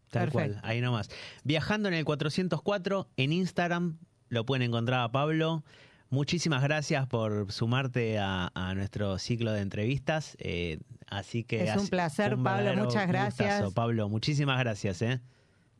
Tal 0.09 0.29
Perfecto. 0.29 0.59
cual, 0.59 0.69
ahí 0.69 0.79
nomás. 0.81 1.09
Viajando 1.43 1.87
en 1.87 1.95
el 1.95 2.05
404 2.05 3.09
en 3.17 3.33
Instagram, 3.33 3.97
lo 4.29 4.45
pueden 4.45 4.61
encontrar 4.63 5.01
a 5.01 5.11
Pablo. 5.11 5.63
Muchísimas 6.09 6.61
gracias 6.61 7.07
por 7.07 7.51
sumarte 7.51 8.19
a, 8.19 8.51
a 8.53 8.75
nuestro 8.75 9.17
ciclo 9.17 9.51
de 9.51 9.61
entrevistas. 9.61 10.35
eh, 10.39 10.79
así 11.07 11.43
que 11.43 11.63
Es 11.63 11.75
un 11.75 11.87
placer, 11.87 12.35
un 12.35 12.43
Pablo, 12.43 12.75
muchas 12.75 13.07
gracias. 13.07 13.49
gustazo, 13.61 13.73
Pablo, 13.73 14.09
muchísimas 14.09 14.59
gracias. 14.59 15.01
¿eh? 15.01 15.21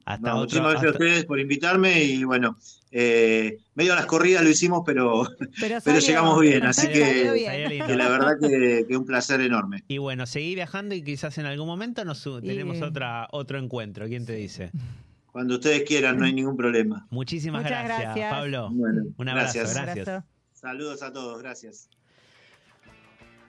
Hasta 0.05 0.27
No, 0.27 0.33
otro- 0.33 0.41
muchísimas 0.41 0.71
gracias 0.73 0.89
a 0.89 0.93
ustedes 0.93 1.25
por 1.25 1.39
invitarme 1.39 2.03
y 2.03 2.23
bueno, 2.25 2.57
eh, 2.91 3.57
medio 3.75 3.93
a 3.93 3.95
las 3.95 4.05
corridas 4.05 4.43
lo 4.43 4.49
hicimos, 4.49 4.83
pero, 4.85 5.23
Pero, 5.37 5.47
pero 5.59 5.79
salió, 5.81 5.99
llegamos 6.01 6.41
bien, 6.41 6.63
así 6.65 6.87
que, 6.89 7.31
bien. 7.33 7.97
La 7.97 8.09
verdad 8.09 8.33
que, 8.41 8.85
que 8.87 8.97
un 8.97 9.05
placer 9.05 9.39
enorme. 9.41 9.83
Y 9.87 9.97
bueno, 9.99 10.25
seguí 10.25 10.55
viajando 10.55 10.93
y 10.93 11.01
quizás 11.03 11.37
en 11.37 11.45
algún 11.45 11.67
momento 11.67 12.03
nos 12.05 12.25
Y- 12.27 12.41
tenemos 12.41 12.81
otra, 12.81 13.27
otro 13.31 13.57
encuentro. 13.59 14.07
¿Quién 14.07 14.25
te 14.25 14.33
dice? 14.33 14.71
Cuando 15.31 15.55
ustedes 15.55 15.83
quieran, 15.83 16.17
no 16.19 16.25
hay 16.25 16.33
ningún 16.33 16.55
problema. 16.57 17.07
Muchísimas 17.09 17.63
gracias, 17.63 17.99
gracias. 18.01 18.29
Pablo. 18.31 18.69
Bueno, 18.71 19.03
Un 19.17 19.29
abrazo, 19.29 19.59
gracias. 19.59 20.23
Saludos 20.51 21.01
a 21.01 21.11
todos, 21.11 21.41
gracias. 21.41 21.89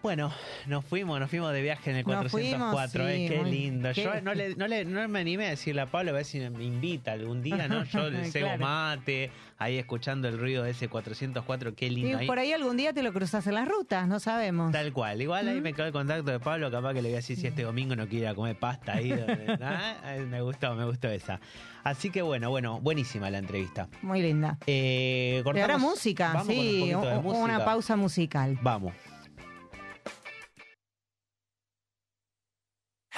Bueno, 0.05 0.31
nos 0.67 0.85
fuimos, 0.85 1.19
nos 1.19 1.31
fuimos 1.31 1.51
de 1.55 1.63
viaje 1.63 1.89
en 1.91 1.97
el 1.97 2.05
Nos 2.05 2.31
404, 2.31 3.05
fuimos, 3.05 3.11
eh, 3.11 3.27
qué 3.31 3.41
muy- 3.41 3.51
lindo. 3.51 3.91
Yo 3.93 4.21
no, 4.21 4.35
le, 4.35 4.55
no, 4.55 4.69
le, 4.69 4.85
no 4.85 5.09
me 5.09 5.21
animé 5.21 5.47
a 5.47 5.49
decirle 5.49 5.81
a 5.81 5.87
Pablo 5.87 6.11
a 6.11 6.13
ver 6.13 6.27
si 6.27 6.41
me 6.41 6.63
invita 6.63 7.13
algún 7.13 7.43
día, 7.43 7.69
¿no? 7.69 7.85
Yo 7.85 8.11
le 8.11 8.31
cebo 8.31 8.49
Claro. 8.49 8.63
mate, 8.63 9.31
ahí 9.57 9.79
escuchando 9.79 10.29
el 10.29 10.39
ruido 10.39 10.63
de 10.63 10.73
ese 10.73 10.89
404, 10.89 11.75
qué 11.75 11.89
lindo. 11.89 12.11
Y 12.11 12.13
Ahí- 12.13 12.27
por 12.27 12.39
ahí 12.39 12.53
algún 12.53 12.77
día 12.77 12.93
te 12.93 13.03
lo 13.03 13.15
cruzas 13.15 13.47
en 13.47 13.55
las 13.55 13.67
rutas, 13.67 14.07
no 14.07 14.21
sabemos. 14.21 14.73
Tal 14.73 14.93
cual, 14.93 15.23
igual 15.23 15.49
ahí 15.49 15.63
me 15.63 15.73
quedó 15.73 15.87
el 15.87 15.93
contacto 15.95 16.31
de 16.31 16.39
Pablo, 16.39 16.71
capaz 16.71 16.93
que 16.93 17.01
le 17.01 17.09
voy 17.09 17.15
a 17.15 17.17
decir 17.17 17.39
si 17.39 17.47
este 17.47 17.63
domingo 17.63 17.97
no 17.97 18.07
quiere 18.07 18.25
ir 18.27 18.29
a 18.29 18.35
comer 18.35 18.59
pasta 18.59 18.93
ahí. 18.93 19.09
donde- 19.09 19.57
Ah, 19.63 20.17
Me 20.29 20.43
gustó, 20.43 20.75
me 20.75 20.85
gustó 20.85 21.09
esa. 21.09 21.41
Así 21.83 22.11
que 22.11 22.21
bueno, 22.21 22.51
bueno, 22.51 22.79
buenísima 22.81 23.31
la 23.31 23.39
entrevista. 23.39 23.89
Muy 24.03 24.21
linda. 24.21 24.59
Eh, 24.67 25.43
Y 25.55 25.59
ahora 25.61 25.79
música, 25.79 26.33
un 26.43 26.47
sí, 26.47 26.79
poquito 26.81 27.01
de 27.09 27.17
u- 27.17 27.21
una 27.31 27.53
música. 27.55 27.65
pausa 27.65 27.97
musical. 27.97 28.59
Vamos. 28.61 28.93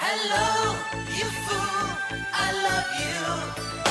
Hello, 0.09 0.73
you 1.17 1.25
fool, 1.43 1.97
I 2.33 2.47
love 2.63 2.91
you. 3.01 3.86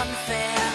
unfair. 0.00 0.67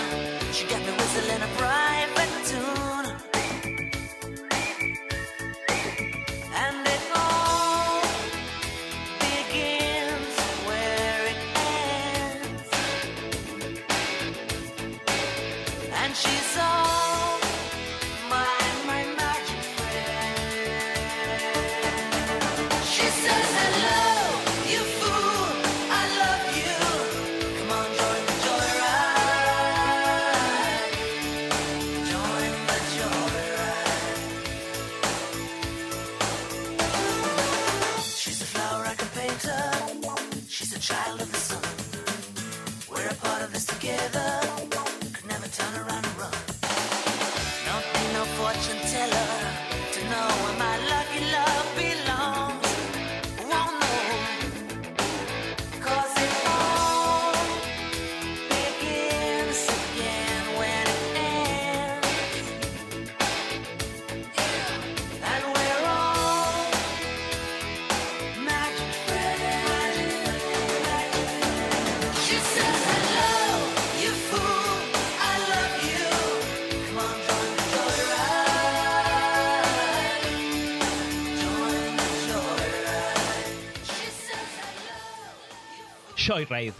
Joyride. 86.28 86.74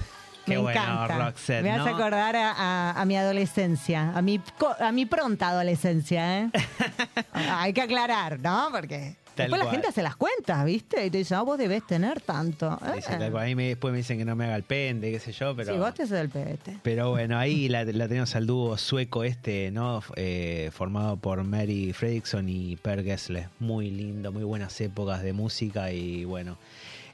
Qué 0.46 0.52
Me 0.56 0.58
bueno, 0.58 0.82
encanta. 0.82 1.18
Roxette, 1.30 1.64
Me 1.64 1.78
¿no? 1.78 1.86
acordar 1.86 2.36
a, 2.36 2.52
a- 2.52 3.02
a 3.02 3.06
mi 3.06 3.16
adolescencia, 3.16 4.12
a 4.14 4.22
mi, 4.22 4.42
a 4.80 4.92
mi 4.92 5.06
pronta 5.06 5.50
adolescencia, 5.50 6.42
¿eh? 6.42 6.50
Hay 7.34 7.72
que 7.72 7.82
aclarar, 7.82 8.40
¿no? 8.42 8.68
Porque 8.72 9.16
Tal 9.36 9.50
después 9.50 9.64
la 9.66 9.72
gente 9.72 9.88
hace 9.88 10.04
las 10.04 10.18
cuentas, 10.18 10.66
¿viste? 10.66 11.06
Y 11.06 11.10
te 11.10 11.20
dice, 11.20 11.34
ah, 11.36 11.44
vos 11.44 11.58
debés 11.58 11.88
tener 11.88 12.20
tanto. 12.20 12.78
Sí, 12.94 13.02
sí, 13.08 13.14
Eh. 13.14 13.32
Ahí 13.40 13.56
me- 13.56 13.70
después 13.70 13.94
me 13.94 14.00
dicen 14.00 14.18
que 14.18 14.26
no 14.26 14.36
me 14.36 14.44
haga 14.44 14.58
el 14.58 14.64
pende, 14.64 15.12
qué 15.14 15.20
sé 15.22 15.32
yo, 15.32 15.56
pero... 15.56 15.72
Sí, 15.72 15.80
vos 15.80 15.94
te 15.94 16.04
haces 16.04 16.20
el 16.20 16.28
pebete. 16.30 16.78
Pero 16.84 17.12
bueno, 17.12 17.40
ahí 17.40 17.70
la, 17.70 17.86
la 17.86 18.08
tenemos 18.10 18.36
al 18.36 18.46
dúo 18.46 18.78
sueco 18.78 19.24
este, 19.24 19.72
¿no? 19.72 20.04
Eh, 20.18 20.72
formado 20.74 21.16
por 21.16 21.42
Mary 21.46 21.94
Fredrickson 21.94 22.50
y 22.50 22.76
Per 22.76 23.02
Gessle. 23.02 23.48
Muy 23.60 23.90
lindo, 23.92 24.34
muy 24.34 24.44
buenas 24.44 24.80
épocas 24.82 25.24
de 25.24 25.32
música 25.32 25.90
y 25.94 26.26
bueno. 26.26 26.58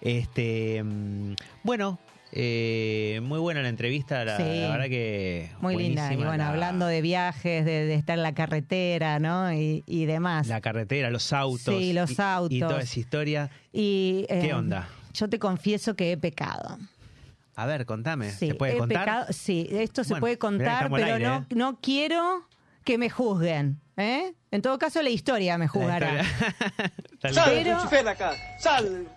Este, 0.01 0.81
mm, 0.83 1.33
bueno, 1.63 1.99
eh, 2.31 3.19
muy 3.23 3.39
buena 3.39 3.61
la 3.61 3.69
entrevista, 3.69 4.23
la, 4.25 4.37
Sí. 4.37 4.43
la 4.43 4.69
verdad 4.69 4.85
que 4.87 5.51
Muy 5.61 5.75
linda. 5.77 6.11
Y 6.13 6.15
bueno, 6.15 6.35
la- 6.37 6.49
hablando 6.49 6.85
de 6.85 7.01
viajes, 7.01 7.65
de, 7.65 7.85
de 7.85 7.95
estar 7.95 8.17
en 8.17 8.23
la 8.23 8.33
carretera, 8.33 9.19
¿no? 9.19 9.51
Y, 9.53 9.83
y 9.87 10.05
demás. 10.05 10.47
La 10.47 10.61
carretera, 10.61 11.09
los 11.09 11.33
autos. 11.33 11.75
Sí, 11.77 11.93
los 11.93 12.11
y- 12.11 12.13
Y 12.13 12.21
autos. 12.21 12.59
toda 12.59 12.81
esa 12.81 12.99
historia. 12.99 13.49
Y, 13.73 14.25
¿Qué 14.29 14.47
eh, 14.49 14.53
onda? 14.53 14.87
Yo 15.13 15.27
te 15.29 15.39
confieso 15.39 15.95
que 15.95 16.11
he 16.11 16.17
pecado. 16.17 16.77
A 17.55 17.65
ver, 17.65 17.85
contame, 17.85 18.29
Sí, 18.31 18.49
¿se 18.49 18.53
puede 18.55 18.75
he 18.75 18.77
contar? 18.77 18.99
pecado- 19.05 19.25
sí, 19.31 19.67
esto 19.71 20.03
se 20.03 20.11
Bueno, 20.11 20.21
puede 20.21 20.37
contar, 20.37 20.89
pero 20.89 21.05
aire, 21.05 21.19
no, 21.27 21.35
¿eh? 21.39 21.45
no 21.55 21.79
quiero 21.81 22.47
que 22.85 22.97
me 22.97 23.09
juzguen. 23.09 23.81
¿eh? 23.97 24.33
En 24.51 24.61
todo 24.61 24.77
caso, 24.79 25.01
la 25.01 25.09
historia 25.09 25.57
me 25.57 25.67
juzgará. 25.67 26.21
historia. 26.21 27.33
Sal. 27.33 27.51
Pero- 27.89 28.09
acá, 28.09 28.31
sal. 28.59 29.07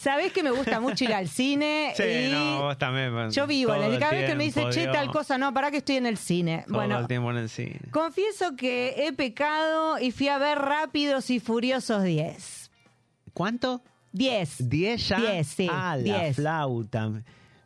Sabés 0.00 0.32
que 0.32 0.42
me 0.42 0.50
gusta 0.50 0.80
mucho 0.80 1.04
ir 1.04 1.12
al 1.12 1.28
cine 1.28 1.92
Sí, 1.96 2.02
y 2.02 2.32
no, 2.32 2.62
vos 2.62 2.78
también. 2.78 3.30
yo 3.32 3.46
vivo 3.46 3.72
cada 3.98 4.12
vez 4.12 4.24
que 4.30 4.34
me 4.34 4.44
dice, 4.44 4.64
che, 4.70 4.86
tal 4.86 5.10
cosa, 5.10 5.36
no, 5.36 5.52
para 5.52 5.70
que 5.70 5.76
estoy 5.76 5.96
en 5.96 6.06
el 6.06 6.16
cine. 6.16 6.64
Todo 6.66 6.78
bueno, 6.78 6.98
el 7.00 7.06
tiempo 7.06 7.30
en 7.30 7.36
el 7.36 7.48
cine. 7.50 7.78
confieso 7.90 8.56
que 8.56 8.94
he 9.06 9.12
pecado 9.12 9.98
y 9.98 10.10
fui 10.10 10.28
a 10.28 10.38
ver 10.38 10.56
Rápidos 10.58 11.28
y 11.28 11.38
Furiosos 11.38 12.02
10. 12.02 12.70
¿Cuánto? 13.34 13.82
10. 14.12 14.68
¿10 14.70 14.96
ya? 15.08 15.20
10, 15.20 15.46
sí, 15.46 15.68
Ah, 15.70 15.96
la 15.98 16.02
10. 16.22 16.36
flauta. 16.36 17.10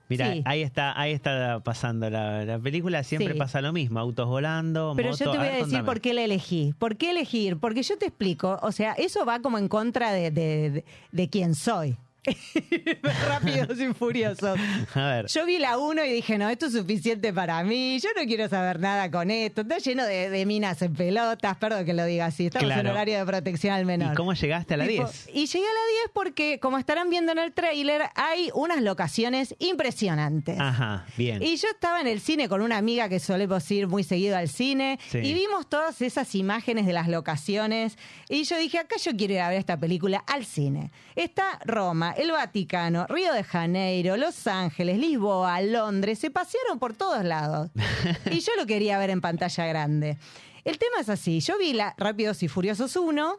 Mira, 0.09 0.33
Sí. 0.33 0.43
ahí 0.45 0.63
está, 0.63 1.01
ahí 1.01 1.13
está 1.13 1.61
pasando 1.61 2.11
la, 2.11 2.45
la 2.45 2.59
película, 2.59 3.03
siempre 3.05 3.33
Sí. 3.33 3.39
pasa 3.39 3.61
lo 3.63 3.73
mismo, 3.73 4.01
autos 4.01 4.27
volando, 4.29 4.93
Pero 4.97 5.11
moto- 5.13 5.25
yo 5.25 5.31
te 5.31 5.39
voy 5.39 5.47
a, 5.47 5.51
ver, 5.51 5.53
decir 5.61 5.65
contame. 5.79 5.85
por 5.87 6.01
qué 6.03 6.13
la 6.15 6.23
elegí. 6.23 6.75
¿Por 6.79 6.97
qué 6.97 7.13
elegir? 7.13 7.59
Porque 7.59 7.83
yo 7.83 7.97
te 7.97 8.07
explico, 8.07 8.59
o 8.61 8.71
sea, 8.73 8.93
eso 8.93 9.25
va 9.25 9.39
como 9.41 9.57
en 9.57 9.69
contra 9.69 10.13
de, 10.13 10.31
de, 10.31 10.71
de- 10.71 10.85
de 11.13 11.31
quién 11.31 11.55
soy. 11.55 11.97
Rápidos 13.29 13.79
y 13.81 13.93
furiosos. 13.95 14.59
A 14.95 15.07
ver. 15.09 15.27
Yo 15.29 15.45
vi 15.47 15.59
la 15.59 15.79
1 15.79 16.05
y 16.05 16.13
dije, 16.13 16.39
no, 16.39 16.49
esto 16.49 16.67
es 16.67 16.73
suficiente 16.73 17.33
para 17.33 17.63
mí. 17.65 17.99
Yo 18.01 18.09
no 18.17 18.27
quiero 18.27 18.49
saber 18.49 18.81
nada 18.81 19.11
con 19.11 19.31
esto. 19.31 19.63
Está 19.63 19.79
lleno 19.79 20.05
de, 20.05 20.31
de 20.31 20.47
minas 20.47 20.81
en 20.83 20.95
pelotas. 20.95 21.57
Perdón 21.57 21.85
que 21.85 21.93
lo 21.93 22.05
diga 22.05 22.27
así. 22.27 22.47
Estamos 22.47 22.65
en 22.71 22.75
Claro. 22.75 22.91
horario 22.91 23.19
de 23.19 23.25
protección 23.27 23.75
al 23.75 23.85
menor. 23.87 24.13
¿Y 24.13 24.17
cómo 24.17 24.33
llegaste 24.35 24.75
a 24.75 24.77
la 24.79 24.87
Tipo, 24.87 25.05
10? 25.05 25.29
Y 25.35 25.47
llegué 25.47 25.65
a 25.65 25.69
la 25.69 26.03
10 26.05 26.11
porque, 26.13 26.59
como 26.61 26.79
estarán 26.79 27.11
viendo 27.11 27.33
en 27.33 27.39
el 27.39 27.53
tráiler, 27.53 28.03
hay 28.15 28.51
unas 28.55 28.81
locaciones 28.83 29.55
impresionantes. 29.59 30.59
Ajá, 30.59 31.07
bien. 31.17 31.43
Y 31.43 31.57
yo 31.57 31.69
estaba 31.69 32.01
en 32.01 32.07
el 32.07 32.21
cine 32.21 32.49
con 32.49 32.63
una 32.63 32.77
amiga 32.79 33.09
que 33.09 33.21
solemos 33.21 33.71
ir 33.71 33.87
muy 33.87 34.03
seguido 34.05 34.37
al 34.37 34.49
cine 34.49 34.99
Sí. 35.11 35.19
y 35.19 35.35
vimos 35.35 35.69
todas 35.69 36.01
esas 36.03 36.35
imágenes 36.35 36.87
de 36.87 36.93
las 36.93 37.09
locaciones 37.09 37.97
y 38.29 38.45
yo 38.45 38.57
dije, 38.59 38.79
acá 38.79 38.97
yo 38.97 39.13
quiero 39.17 39.35
ir 39.35 39.41
a 39.41 39.49
ver 39.49 39.59
esta 39.59 39.79
película 39.79 40.25
al 40.27 40.45
cine. 40.45 40.91
Está 41.17 41.61
Roma, 41.65 42.13
el 42.13 42.33
Vaticano, 42.33 43.07
Río 43.07 43.33
de 43.33 43.45
Janeiro, 43.45 44.17
Los 44.17 44.49
Ángeles, 44.49 44.99
Lisboa, 44.99 45.61
Londres, 45.63 46.19
se 46.19 46.31
pasearon 46.31 46.81
por 46.81 46.95
todos 46.95 47.25
lados. 47.25 47.71
y 48.31 48.41
yo 48.41 48.53
lo 48.57 48.67
quería 48.67 48.99
ver 48.99 49.11
en 49.11 49.21
pantalla 49.21 49.67
grande. 49.67 50.19
El 50.65 50.79
tema 50.79 51.01
es 51.01 51.09
así, 51.09 51.41
yo 51.41 51.57
vi 51.57 51.73
la 51.73 51.95
Rápidos 51.99 52.43
y 52.43 52.49
Furiosos 52.49 52.97
1 52.97 53.39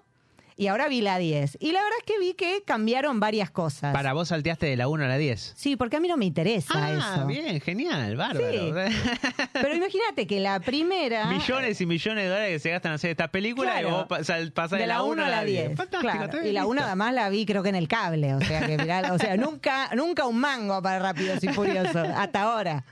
y 0.58 0.68
ahora 0.68 0.88
vi 0.88 1.02
la 1.02 1.18
10. 1.18 1.58
Y 1.60 1.72
la 1.74 1.82
verdad 1.84 1.98
es 2.00 2.06
que 2.06 2.20
vi 2.20 2.34
que 2.34 2.64
cambiaron 2.66 3.20
varias 3.20 3.52
cosas. 3.52 3.94
Para 3.94 4.14
vos 4.14 4.30
salteaste 4.30 4.66
de 4.68 4.76
la 4.78 4.88
1 4.88 5.04
a 5.04 5.08
la 5.08 5.18
10. 5.18 5.54
Sí, 5.56 5.76
porque 5.76 5.98
a 5.98 6.00
mí 6.00 6.08
no 6.08 6.16
me 6.18 6.26
interesa 6.26 6.74
Ah, 6.76 7.16
eso. 7.18 7.28
bien, 7.28 7.60
genial, 7.62 8.16
bárbaro. 8.16 8.48
Pero 9.54 9.76
imagínate 9.76 10.26
que 10.28 10.40
la 10.40 10.60
primera. 10.60 11.26
millones 11.28 11.80
y 11.82 11.86
millones 11.86 12.24
de 12.24 12.30
dólares 12.30 12.52
que 12.54 12.60
se 12.60 12.70
gastan 12.72 12.92
en 12.92 12.96
hacer 12.96 13.12
esta 13.12 13.28
película 13.30 13.72
Claro. 13.72 13.88
y 13.90 13.92
vos 13.92 14.06
pasás 14.08 14.80
de, 14.80 14.88
la 14.88 15.04
1 15.04 15.26
a 15.26 15.30
la 15.30 15.44
10. 15.44 15.76
Fantástico, 15.76 16.02
Claro, 16.14 16.46
Y 16.48 16.52
la 16.52 16.66
1 16.66 16.74
listo. 16.74 16.86
además 16.88 17.14
la 17.14 17.30
vi 17.30 17.46
creo 17.46 17.62
que 17.64 17.70
en 17.70 17.76
el 17.76 17.88
cable. 17.88 18.34
O 18.36 18.42
sea, 18.42 18.66
que 18.66 18.78
mirá, 18.78 19.14
o 19.14 19.20
sea 19.20 19.36
nunca, 19.38 19.90
nunca 19.96 20.26
un 20.26 20.40
mango 20.40 20.82
para 20.82 21.00
Rápidos 21.00 21.44
y 21.44 21.50
Furiosos, 21.50 22.08
hasta 22.16 22.42
ahora. 22.44 22.84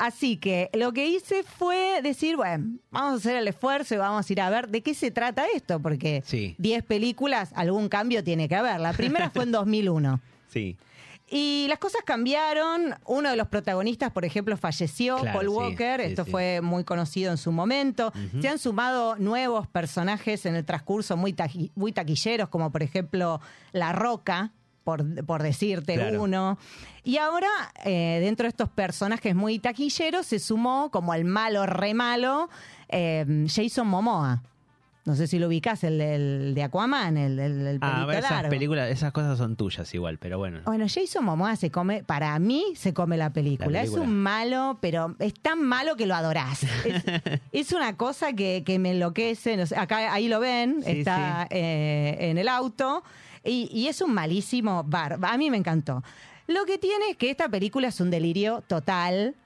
Así 0.00 0.38
que 0.38 0.70
lo 0.72 0.92
que 0.94 1.06
hice 1.06 1.42
fue 1.42 2.00
decir, 2.02 2.36
bueno, 2.36 2.78
vamos 2.90 3.12
a 3.12 3.16
hacer 3.16 3.36
el 3.36 3.46
esfuerzo 3.48 3.94
y 3.94 3.98
vamos 3.98 4.28
a 4.28 4.32
ir 4.32 4.40
a 4.40 4.48
ver 4.48 4.68
de 4.68 4.82
qué 4.82 4.94
se 4.94 5.10
trata 5.10 5.44
esto, 5.54 5.78
porque 5.78 6.22
Sí. 6.24 6.54
10 6.56 6.84
películas, 6.84 7.50
algún 7.54 7.90
cambio 7.90 8.24
tiene 8.24 8.48
que 8.48 8.56
haber. 8.56 8.80
La 8.80 8.94
primera 8.94 9.28
fue 9.28 9.44
en 9.44 9.52
2001. 9.52 10.18
Sí. 10.48 10.78
Y 11.32 11.66
las 11.68 11.78
cosas 11.78 12.00
cambiaron. 12.04 12.94
Uno 13.06 13.28
de 13.30 13.36
los 13.36 13.46
protagonistas, 13.48 14.10
por 14.10 14.24
ejemplo, 14.24 14.56
falleció, 14.56 15.18
Claro, 15.18 15.38
Paul 15.38 15.48
Walker. 15.50 16.00
sí, 16.00 16.06
Esto 16.08 16.24
sí. 16.24 16.30
fue 16.30 16.60
muy 16.62 16.82
conocido 16.82 17.30
en 17.30 17.36
su 17.36 17.52
momento. 17.52 18.10
Se 18.40 18.48
han 18.48 18.58
sumado 18.58 19.16
nuevos 19.16 19.68
personajes 19.68 20.46
en 20.46 20.56
el 20.56 20.64
transcurso 20.64 21.16
muy, 21.18 21.32
taqui- 21.34 21.70
muy 21.76 21.92
taquilleros, 21.92 22.48
como 22.48 22.72
por 22.72 22.82
ejemplo 22.82 23.40
La 23.72 23.92
Roca. 23.92 24.50
Por, 24.90 25.24
por 25.24 25.42
decirte 25.42 25.94
Claro. 25.94 26.22
uno. 26.22 26.58
Y 27.04 27.18
ahora, 27.18 27.48
eh, 27.84 28.18
dentro 28.22 28.44
de 28.44 28.48
estos 28.48 28.68
personajes 28.68 29.34
muy 29.34 29.58
taquilleros, 29.58 30.26
se 30.26 30.38
sumó 30.38 30.90
como 30.90 31.14
el 31.14 31.24
malo, 31.24 31.64
re 31.66 31.94
malo, 31.94 32.48
eh, 32.88 33.46
Jason 33.48 33.86
Momoa. 33.86 34.42
No 35.06 35.14
sé 35.16 35.26
si 35.26 35.38
lo 35.38 35.46
ubicás, 35.48 35.82
el, 35.82 36.52
de 36.54 36.62
Aquaman, 36.62 37.16
el, 37.16 37.38
el, 37.38 37.66
el 37.66 37.78
Ah, 37.80 38.06
esas 38.10 38.30
largo. 38.30 38.50
películas, 38.50 38.90
esas 38.90 39.12
cosas 39.12 39.38
son 39.38 39.56
tuyas 39.56 39.92
igual, 39.94 40.18
pero 40.18 40.36
bueno. 40.38 40.60
Bueno, 40.66 40.84
Jason 40.92 41.24
Momoa 41.24 41.56
se 41.56 41.70
come, 41.70 42.04
para 42.04 42.38
mí 42.38 42.64
se 42.76 42.92
come 42.92 43.16
la 43.16 43.32
película. 43.32 43.70
La 43.70 43.82
Es 43.82 43.90
un 43.92 44.14
malo, 44.14 44.78
pero 44.82 45.16
es 45.18 45.32
tan 45.34 45.62
malo 45.62 45.96
que 45.96 46.06
lo 46.06 46.14
adorás. 46.14 46.64
Es, 46.84 47.02
es 47.52 47.72
una 47.72 47.96
cosa 47.96 48.34
que, 48.34 48.62
que 48.64 48.78
me 48.78 48.90
enloquece. 48.90 49.56
no 49.56 49.64
sé, 49.66 49.74
acá 49.76 50.12
ahí 50.12 50.28
lo 50.28 50.38
ven, 50.38 50.82
Sí, 50.84 50.90
está 50.90 51.46
eh, 51.50 52.16
en 52.20 52.36
el 52.36 52.48
auto. 52.48 53.02
Y, 53.44 53.68
y 53.72 53.88
es 53.88 54.00
un 54.00 54.12
malísimo 54.12 54.84
bar. 54.84 55.18
A 55.22 55.36
mí 55.38 55.50
me 55.50 55.56
encantó. 55.56 56.02
Lo 56.46 56.64
que 56.64 56.78
tiene 56.78 57.10
es 57.10 57.16
que 57.16 57.30
esta 57.30 57.48
película 57.48 57.88
es 57.88 58.00
un 58.00 58.10
delirio 58.10 58.62
total. 58.66 59.36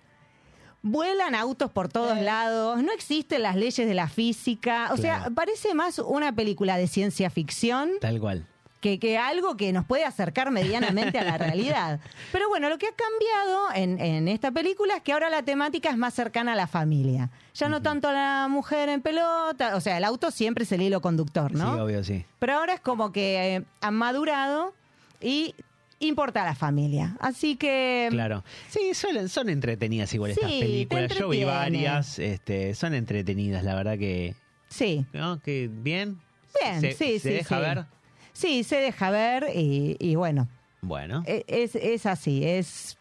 Vuelan 0.81 1.35
autos 1.35 1.71
por 1.71 1.89
todos 1.89 2.21
lados, 2.21 2.83
no 2.83 2.93
existen 2.93 3.43
las 3.43 3.57
leyes 3.57 3.87
de 3.87 3.95
la 3.95 4.09
física, 4.09 4.91
o 4.93 4.99
sea, 4.99 5.31
parece 5.35 5.73
más 5.73 5.99
una 5.99 6.31
película 6.35 6.77
de 6.77 6.89
ciencia 6.89 7.31
ficción 7.31 7.93
Tal 8.03 8.21
cual. 8.21 8.47
Que, 8.85 8.99
que 8.99 9.17
algo 9.17 9.57
que 9.57 9.73
nos 9.73 9.87
puede 9.87 10.05
acercar 10.05 10.51
medianamente 10.51 11.19
a 11.19 11.25
la 11.25 11.39
realidad. 11.39 12.01
Pero 12.33 12.51
bueno, 12.51 12.69
lo 12.69 12.77
que 12.77 12.87
ha 12.87 12.93
cambiado 12.93 13.69
en, 13.75 13.99
en 13.99 14.29
esta 14.29 14.51
película 14.51 14.97
es 14.97 15.03
que 15.03 15.15
ahora 15.15 15.31
la 15.31 15.43
temática 15.43 15.89
es 15.89 15.97
más 15.97 16.13
cercana 16.13 16.53
a 16.53 16.55
la 16.55 16.67
familia. 16.67 17.31
Ya 17.55 17.71
no 17.71 17.81
tanto 17.81 18.09
a 18.09 18.13
la 18.13 18.47
mujer 18.51 18.91
en 18.91 19.01
pelota, 19.01 19.75
o 19.75 19.81
sea, 19.81 19.97
el 19.97 20.05
auto 20.05 20.31
siempre 20.31 20.65
es 20.65 20.73
el 20.73 20.83
hilo 20.83 21.01
conductor, 21.01 21.55
¿no? 21.55 21.73
Sí, 21.75 21.81
obvio, 21.81 22.05
sí. 22.05 22.27
Pero 22.39 22.59
ahora 22.59 22.75
es 22.75 22.81
como 22.81 23.11
que 23.11 23.57
eh, 23.57 23.63
han 23.81 23.95
madurado 23.95 24.75
y 25.19 25.55
importa 25.99 26.43
a 26.43 26.45
la 26.45 26.55
familia. 26.55 27.17
Así 27.21 27.57
que... 27.57 28.09
Claro. 28.11 28.45
Sí, 28.69 28.93
son, 28.93 29.31
son 29.31 29.49
entretenidas 29.49 30.13
igual 30.13 30.33
estas 30.33 30.51
Sí, 30.51 30.61
películas. 30.61 31.15
Yo 31.17 31.31
vi 31.31 31.45
varias, 31.45 32.19
este, 32.19 32.75
son 32.75 32.93
entretenidas, 32.93 33.65
la 33.65 33.75
verdad 33.77 33.97
que. 33.97 34.35
Sí, 34.69 35.07
¿No? 35.15 35.41
Que 35.41 35.71
bien. 35.73 36.21
Bien, 36.61 36.83
se, 36.83 36.93
sí, 36.93 37.19
se 37.19 37.21
sí, 37.21 37.29
deja 37.31 37.57
sí. 37.57 37.63
ver. 37.63 37.95
Sí, 38.35 38.63
se 38.65 38.77
deja 38.77 39.09
ver 39.11 39.47
y, 39.55 39.97
y 39.99 40.15
bueno, 40.17 40.47
Bueno. 40.83 41.23
E- 41.27 41.45
Es, 41.49 41.75
es 41.77 42.05
así, 42.05 42.45
es... 42.45 42.99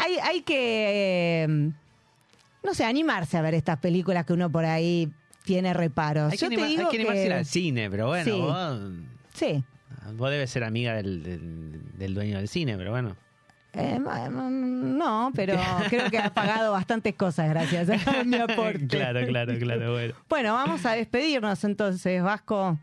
Hay, 0.00 0.16
hay 0.20 0.40
que, 0.42 1.44
eh, 1.44 1.70
no 2.64 2.74
sé, 2.74 2.84
animarse 2.84 3.36
a 3.38 3.42
ver 3.42 3.54
estas 3.54 3.78
películas 3.78 4.26
que 4.26 4.32
uno 4.32 4.50
por 4.50 4.64
ahí 4.64 5.08
tiene 5.44 5.72
reparos. 5.74 6.32
hay 6.32 6.38
que, 6.38 6.44
Yo 6.44 6.48
te 6.48 6.54
anima- 6.56 6.66
hay 6.66 6.76
digo 6.76 6.88
que 6.90 6.96
animarse 6.96 7.20
a 7.20 7.24
ir 7.24 7.28
que- 7.30 7.34
al 7.38 7.46
cine, 7.46 7.90
pero 7.90 8.06
bueno, 8.08 8.24
Sí. 8.24 8.40
vos, 8.40 8.80
Sí. 9.34 9.64
vos 10.16 10.30
debes 10.30 10.50
ser 10.50 10.64
amiga 10.64 10.94
del, 10.94 11.22
del- 11.22 11.80
del 11.98 12.14
dueño 12.14 12.38
del 12.38 12.48
cine, 12.48 12.76
pero 12.76 12.90
bueno. 12.90 13.16
Eh, 13.74 13.98
no, 14.00 15.30
pero 15.34 15.54
creo 15.88 16.10
que 16.10 16.18
ha 16.18 16.34
pagado 16.34 16.72
bastantes 16.72 17.14
cosas 17.14 17.48
gracias 17.48 17.88
a 18.06 18.24
mi 18.24 18.36
aporte. 18.36 18.86
claro, 18.88 19.24
claro, 19.26 19.56
claro, 19.58 19.92
bueno. 19.92 20.14
Bueno, 20.28 20.52
vamos 20.54 20.84
a 20.84 20.92
despedirnos 20.92 21.62
entonces, 21.64 22.22
Vasco. 22.22 22.76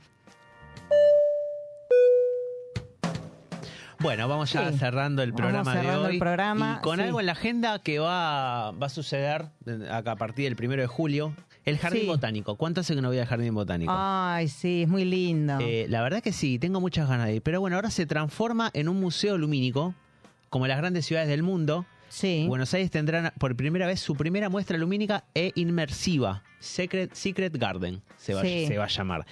Bueno, 4.02 4.28
vamos 4.30 4.54
ya 4.54 4.72
Sí. 4.72 4.78
cerrando 4.78 5.22
el 5.24 5.32
Vamos 5.34 5.41
programa 5.41 5.76
de 5.76 5.82
cerrando 5.82 6.08
hoy. 6.08 6.14
el 6.14 6.20
programa, 6.20 6.78
y 6.80 6.82
con 6.84 6.97
sí. 6.97 7.04
algo 7.04 7.20
en 7.20 7.26
la 7.26 7.32
agenda 7.34 7.80
que 7.80 8.00
va, 8.00 8.72
va 8.72 8.86
a 8.88 8.89
suceder 8.89 9.47
acá 9.91 10.12
a 10.14 10.16
partir 10.16 10.45
del 10.45 10.56
primero 10.56 10.82
de 10.82 10.88
julio. 10.88 11.34
El 11.66 11.78
Jardín 11.78 12.02
Sí. 12.04 12.08
Botánico. 12.08 12.56
¿Cuánto 12.56 12.80
hace 12.82 12.95
que 12.95 13.02
no 13.02 13.10
voy 13.10 13.20
al 13.20 13.26
Jardín 13.26 13.54
Botánico? 13.54 13.91
Ay, 13.93 14.47
sí, 14.47 14.84
es 14.84 14.88
muy 14.88 15.04
lindo. 15.04 15.58
Eh, 15.60 15.86
la 15.89 16.02
verdad 16.02 16.24
que 16.24 16.32
sí, 16.32 16.58
tengo 16.60 16.80
muchas 16.80 17.10
ganas 17.10 17.28
de 17.28 17.36
ir. 17.36 17.41
Pero 17.41 17.60
bueno, 17.60 17.76
ahora 17.76 17.91
se 17.91 18.06
transforma 18.06 18.72
en 18.74 18.88
un 18.88 19.00
museo 19.02 19.38
lumínico, 19.38 19.93
como 20.50 20.66
las 20.66 20.78
grandes 20.78 21.06
ciudades 21.06 21.28
del 21.30 21.43
mundo. 21.43 21.86
sí. 22.08 22.45
Buenos 22.47 22.74
Aires 22.74 22.89
tendrá 22.89 23.34
por 23.38 23.56
primera 23.56 23.86
vez 23.86 24.00
su 24.00 24.16
primera 24.16 24.50
muestra 24.50 24.78
lumínica 24.78 25.26
e 25.36 25.52
inmersiva. 25.56 26.41
Secret, 26.60 27.14
Secret 27.14 27.56
Garden 27.58 28.02
se 28.18 28.34
va, 28.34 28.41
Sí. 28.41 28.66
se 28.66 28.78
va 28.78 28.86
a 28.86 28.88
llamar. 28.88 29.26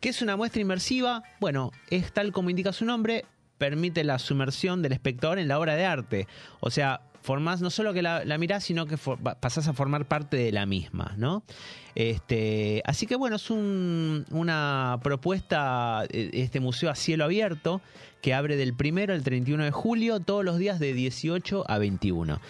¿Qué 0.00 0.10
es 0.10 0.20
una 0.20 0.36
muestra 0.36 0.60
inmersiva? 0.60 1.22
Bueno, 1.40 1.70
es 1.88 2.12
tal 2.12 2.32
como 2.32 2.50
indica 2.50 2.72
su 2.74 2.84
nombre, 2.84 3.24
permite 3.58 4.04
la 4.04 4.18
sumersión 4.18 4.80
del 4.82 4.92
espectador 4.92 5.38
en 5.38 5.48
la 5.48 5.58
obra 5.58 5.74
de 5.76 5.84
arte. 5.84 6.26
O 6.60 6.70
sea, 6.70 7.00
formás 7.20 7.60
no 7.60 7.68
solo 7.70 7.92
que 7.92 8.00
la, 8.00 8.24
la 8.24 8.38
mirás, 8.38 8.64
sino 8.64 8.86
que 8.86 8.96
for- 8.96 9.18
pasás 9.40 9.68
a 9.68 9.72
formar 9.74 10.06
parte 10.06 10.36
de 10.36 10.52
la 10.52 10.64
misma, 10.66 11.14
¿no? 11.18 11.42
Este, 11.94 12.80
así 12.86 13.06
que 13.06 13.16
bueno, 13.16 13.36
es 13.36 13.50
un- 13.50 14.24
una 14.30 14.98
propuesta, 15.02 16.04
eh, 16.10 16.30
este 16.34 16.60
museo 16.60 16.90
a 16.90 16.94
cielo 16.94 17.24
abierto, 17.24 17.80
que 18.22 18.34
abre 18.34 18.56
del 18.56 18.74
primero 18.74 19.14
al 19.14 19.22
31 19.22 19.64
de 19.64 19.70
julio, 19.72 20.20
todos 20.20 20.44
los 20.44 20.58
días 20.58 20.78
de 20.78 20.92
18 20.92 21.64
a 21.68 21.78
21. 21.78 22.40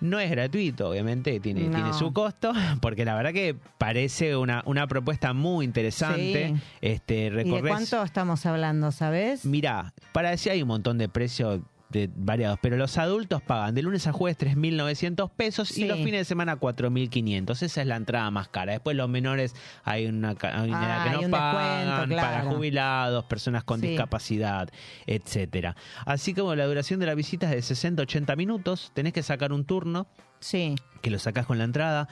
No 0.00 0.18
es 0.18 0.30
gratuito, 0.30 0.88
obviamente, 0.88 1.38
tiene, 1.40 1.64
No. 1.64 1.74
tiene 1.76 1.92
su 1.92 2.12
costo, 2.12 2.52
porque 2.80 3.04
la 3.04 3.14
verdad 3.14 3.32
que 3.32 3.54
parece 3.78 4.36
una, 4.36 4.62
una 4.66 4.86
propuesta 4.86 5.32
muy 5.32 5.64
interesante. 5.64 6.54
Sí. 6.56 6.62
Este, 6.80 7.26
¿Y 7.26 7.30
de 7.30 7.44
recorres- 7.44 7.68
cuánto 7.68 8.02
estamos 8.02 8.46
hablando, 8.46 8.92
sabes? 8.92 9.44
Mirá, 9.44 9.92
para 10.12 10.30
decir 10.30 10.52
hay 10.52 10.62
un 10.62 10.68
montón 10.68 10.96
de 10.98 11.08
precios 11.08 11.60
de 11.90 12.08
variados, 12.14 12.58
pero 12.62 12.76
los 12.76 12.96
adultos 12.98 13.42
pagan 13.42 13.74
de 13.74 13.82
lunes 13.82 14.06
a 14.06 14.12
jueves 14.12 14.38
3.900 14.38 15.30
pesos 15.30 15.68
Sí. 15.68 15.82
y 15.82 15.88
los 15.88 15.98
fines 15.98 16.20
de 16.20 16.24
semana 16.24 16.56
4.500. 16.56 17.62
Esa 17.62 17.80
es 17.82 17.86
la 17.86 17.96
entrada 17.96 18.30
más 18.30 18.48
cara. 18.48 18.72
Después 18.72 18.96
los 18.96 19.08
menores 19.08 19.54
hay 19.84 20.06
una, 20.06 20.36
hay 20.40 20.68
una 20.70 21.02
Ah, 21.02 21.04
que 21.04 21.10
no 21.10 21.20
un 21.22 21.30
pagan, 21.30 22.08
para 22.10 22.42
jubilados, 22.44 23.24
personas 23.24 23.64
con 23.64 23.80
Sí. 23.80 23.88
discapacidad, 23.88 24.70
etcétera. 25.06 25.76
Así 26.06 26.32
como 26.34 26.54
la 26.54 26.66
duración 26.66 27.00
de 27.00 27.06
la 27.06 27.14
visita 27.14 27.46
es 27.46 27.68
de 27.68 27.74
60-80 27.74 28.36
minutos, 28.36 28.92
tenés 28.94 29.12
que 29.12 29.22
sacar 29.22 29.52
un 29.52 29.64
turno 29.64 30.06
Sí. 30.38 30.76
que 31.02 31.10
lo 31.10 31.18
sacás 31.18 31.46
con 31.46 31.58
la 31.58 31.64
entrada. 31.64 32.08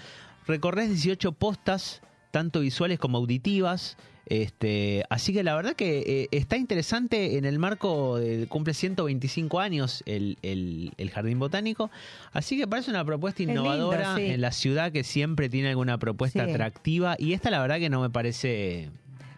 Recorres 0.47 0.89
18 0.89 1.33
postas, 1.33 2.03
tanto 2.31 2.61
visuales 2.61 2.99
como 2.99 3.19
auditivas. 3.19 3.97
Este, 4.31 5.05
así 5.09 5.33
que 5.33 5.43
la 5.43 5.55
verdad 5.55 5.75
que 5.75 6.01
eh, 6.07 6.29
está 6.33 6.59
interesante 6.59 7.39
en 7.39 7.47
el 7.47 7.59
marco 7.59 8.19
de 8.19 8.47
cumple 8.47 8.75
125 8.75 9.59
años 9.59 10.03
el, 10.07 10.37
el- 10.43 10.93
el 10.99 11.11
Jardín 11.11 11.39
Botánico. 11.39 11.91
Así 12.33 12.59
que 12.59 12.67
parece 12.67 12.91
una 12.91 13.05
propuesta 13.05 13.43
lindo, 13.43 13.63
innovadora 13.63 14.17
sí. 14.17 14.27
en 14.27 14.41
la 14.43 14.53
ciudad 14.53 14.93
que 14.93 15.03
siempre 15.03 15.49
tiene 15.49 15.71
alguna 15.71 15.97
propuesta 15.99 16.45
Sí. 16.45 16.51
atractiva. 16.51 17.17
Y 17.19 17.33
esta 17.33 17.51
la 17.51 17.61
verdad 17.63 17.79
que 17.79 17.89
no 17.89 18.01
me 18.03 18.11
parece... 18.11 18.91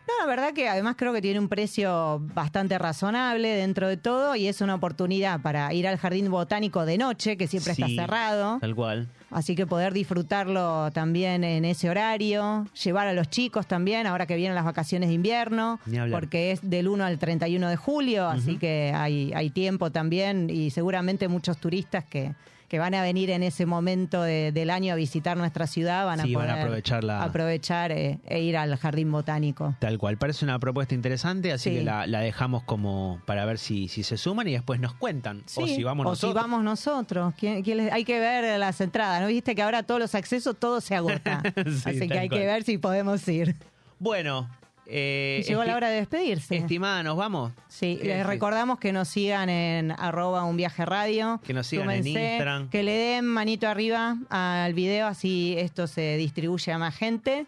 No, 0.08 0.14
la 0.18 0.26
verdad 0.26 0.52
que 0.52 0.68
además 0.68 0.96
creo 0.98 1.12
que 1.12 1.22
tiene 1.22 1.38
un 1.38 1.48
precio 1.48 2.18
bastante 2.34 2.76
razonable 2.78 3.48
dentro 3.50 3.86
de 3.86 3.96
todo 3.96 4.34
y 4.34 4.48
es 4.48 4.60
una 4.60 4.74
oportunidad 4.74 5.40
para 5.40 5.72
ir 5.72 5.86
al 5.86 5.98
jardín 5.98 6.28
botánico 6.32 6.84
de 6.84 6.98
noche, 6.98 7.36
que 7.36 7.46
siempre 7.46 7.76
Sí, 7.76 7.82
está 7.82 8.02
cerrado. 8.02 8.58
Tal 8.60 8.74
cual. 8.74 9.08
Así 9.30 9.54
que 9.54 9.66
poder 9.66 9.92
disfrutarlo 9.92 10.90
también 10.92 11.44
en 11.44 11.64
ese 11.64 11.88
horario, 11.88 12.66
llevar 12.82 13.06
a 13.06 13.12
los 13.12 13.28
chicos 13.30 13.66
también, 13.66 14.06
ahora 14.06 14.26
que 14.26 14.36
vienen 14.36 14.56
las 14.56 14.64
vacaciones 14.64 15.08
de 15.08 15.14
invierno, 15.14 15.78
porque 16.10 16.50
es 16.50 16.68
del 16.68 16.88
1 16.88 17.04
al 17.04 17.18
31 17.18 17.68
de 17.68 17.76
julio, 17.76 18.28
así 18.28 18.56
que 18.56 18.92
hay, 18.94 19.32
hay 19.32 19.50
tiempo 19.50 19.90
también 19.90 20.50
y 20.50 20.70
seguramente 20.70 21.28
muchos 21.28 21.58
turistas 21.58 22.04
que, 22.04 22.34
que 22.70 22.78
van 22.78 22.94
a 22.94 23.02
venir 23.02 23.30
en 23.30 23.42
ese 23.42 23.66
momento 23.66 24.22
de- 24.22 24.52
del 24.52 24.70
año 24.70 24.92
a 24.92 24.96
visitar 24.96 25.36
nuestra 25.36 25.66
ciudad 25.66 26.06
van 26.06 26.20
a 26.20 26.22
Sí, 26.22 26.34
van 26.36 26.44
poder 26.46 26.56
a 26.58 26.62
aprovechar 26.62 27.02
la- 27.02 27.22
aprovechar, 27.24 27.90
eh, 27.90 28.20
e 28.26 28.40
ir 28.42 28.56
al 28.56 28.76
jardín 28.76 29.10
botánico. 29.10 29.74
Tal 29.80 29.98
cual. 29.98 30.16
Parece 30.18 30.44
una 30.44 30.56
propuesta 30.60 30.94
interesante, 30.94 31.50
así 31.52 31.68
Sí. 31.70 31.76
que 31.78 31.82
la, 31.82 32.06
la 32.06 32.20
dejamos 32.20 32.62
como 32.62 33.20
para 33.26 33.44
ver 33.44 33.58
si, 33.58 33.88
si 33.88 34.04
se 34.04 34.16
suman 34.16 34.46
y 34.46 34.52
después 34.52 34.78
nos 34.78 34.94
cuentan. 34.94 35.42
o 35.56 35.66
si 35.66 35.82
vamos 35.82 36.06
o 36.06 36.10
nosotros. 36.10 36.30
si 36.32 36.34
vamos 36.48 36.62
nosotros. 36.62 37.34
¿Quién- 37.36 37.62
quién 37.64 37.76
les- 37.78 37.92
hay 37.92 38.04
que 38.04 38.20
ver 38.20 38.56
las 38.60 38.80
entradas, 38.80 39.20
¿no? 39.20 39.26
Viste 39.26 39.56
que 39.56 39.62
ahora 39.62 39.82
todos 39.82 40.00
los 40.00 40.14
accesos, 40.14 40.56
todo 40.56 40.80
se 40.80 40.94
agota. 40.94 41.42
Sí, 41.66 41.82
Así 41.90 42.08
que 42.08 42.18
hay 42.20 42.28
cual. 42.28 42.40
que 42.40 42.46
ver 42.46 42.62
si 42.62 42.78
podemos 42.78 43.26
ir. 43.26 43.56
Bueno. 43.98 44.48
Eh, 44.92 45.44
llegó 45.46 45.64
la 45.64 45.76
hora 45.76 45.88
de 45.88 45.96
despedirse. 45.96 46.56
Estimada, 46.56 47.02
¿nos 47.02 47.16
vamos? 47.16 47.52
Sí, 47.68 47.96
¿Qué 48.00 48.08
les 48.08 48.16
decís? 48.18 48.26
recordamos 48.26 48.78
que 48.78 48.92
nos 48.92 49.08
sigan 49.08 49.48
en 49.48 49.92
arroba 49.92 50.44
un 50.44 50.56
viaje 50.56 50.84
radio. 50.84 51.40
Que 51.44 51.54
nos 51.54 51.66
sigan 51.68 51.90
en 51.90 52.06
Instagram. 52.06 52.68
Que 52.70 52.82
le 52.82 52.92
den 52.92 53.26
manito 53.26 53.68
arriba 53.68 54.16
al 54.28 54.74
video, 54.74 55.06
así 55.06 55.54
esto 55.58 55.86
se 55.86 56.16
distribuye 56.16 56.72
a 56.72 56.78
más 56.78 56.94
gente. 56.96 57.46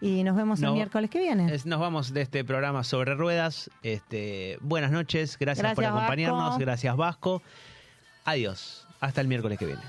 Y 0.00 0.22
nos 0.22 0.36
vemos 0.36 0.60
No, 0.60 0.68
el 0.68 0.74
miércoles 0.74 1.10
que 1.10 1.18
viene. 1.18 1.52
Es- 1.52 1.66
nos 1.66 1.80
vamos 1.80 2.12
de 2.14 2.22
este 2.22 2.44
programa 2.44 2.84
sobre 2.84 3.14
ruedas. 3.14 3.68
Este, 3.82 4.56
buenas 4.60 4.92
noches, 4.92 5.36
gracias, 5.38 5.74
por 5.74 5.84
acompañarnos, 5.84 6.40
Vasco. 6.50 6.58
gracias 6.60 6.96
Vasco. 6.96 7.42
Adiós, 8.24 8.86
hasta 9.00 9.20
el 9.20 9.26
miércoles 9.28 9.58
que 9.58 9.66
viene. 9.66 9.82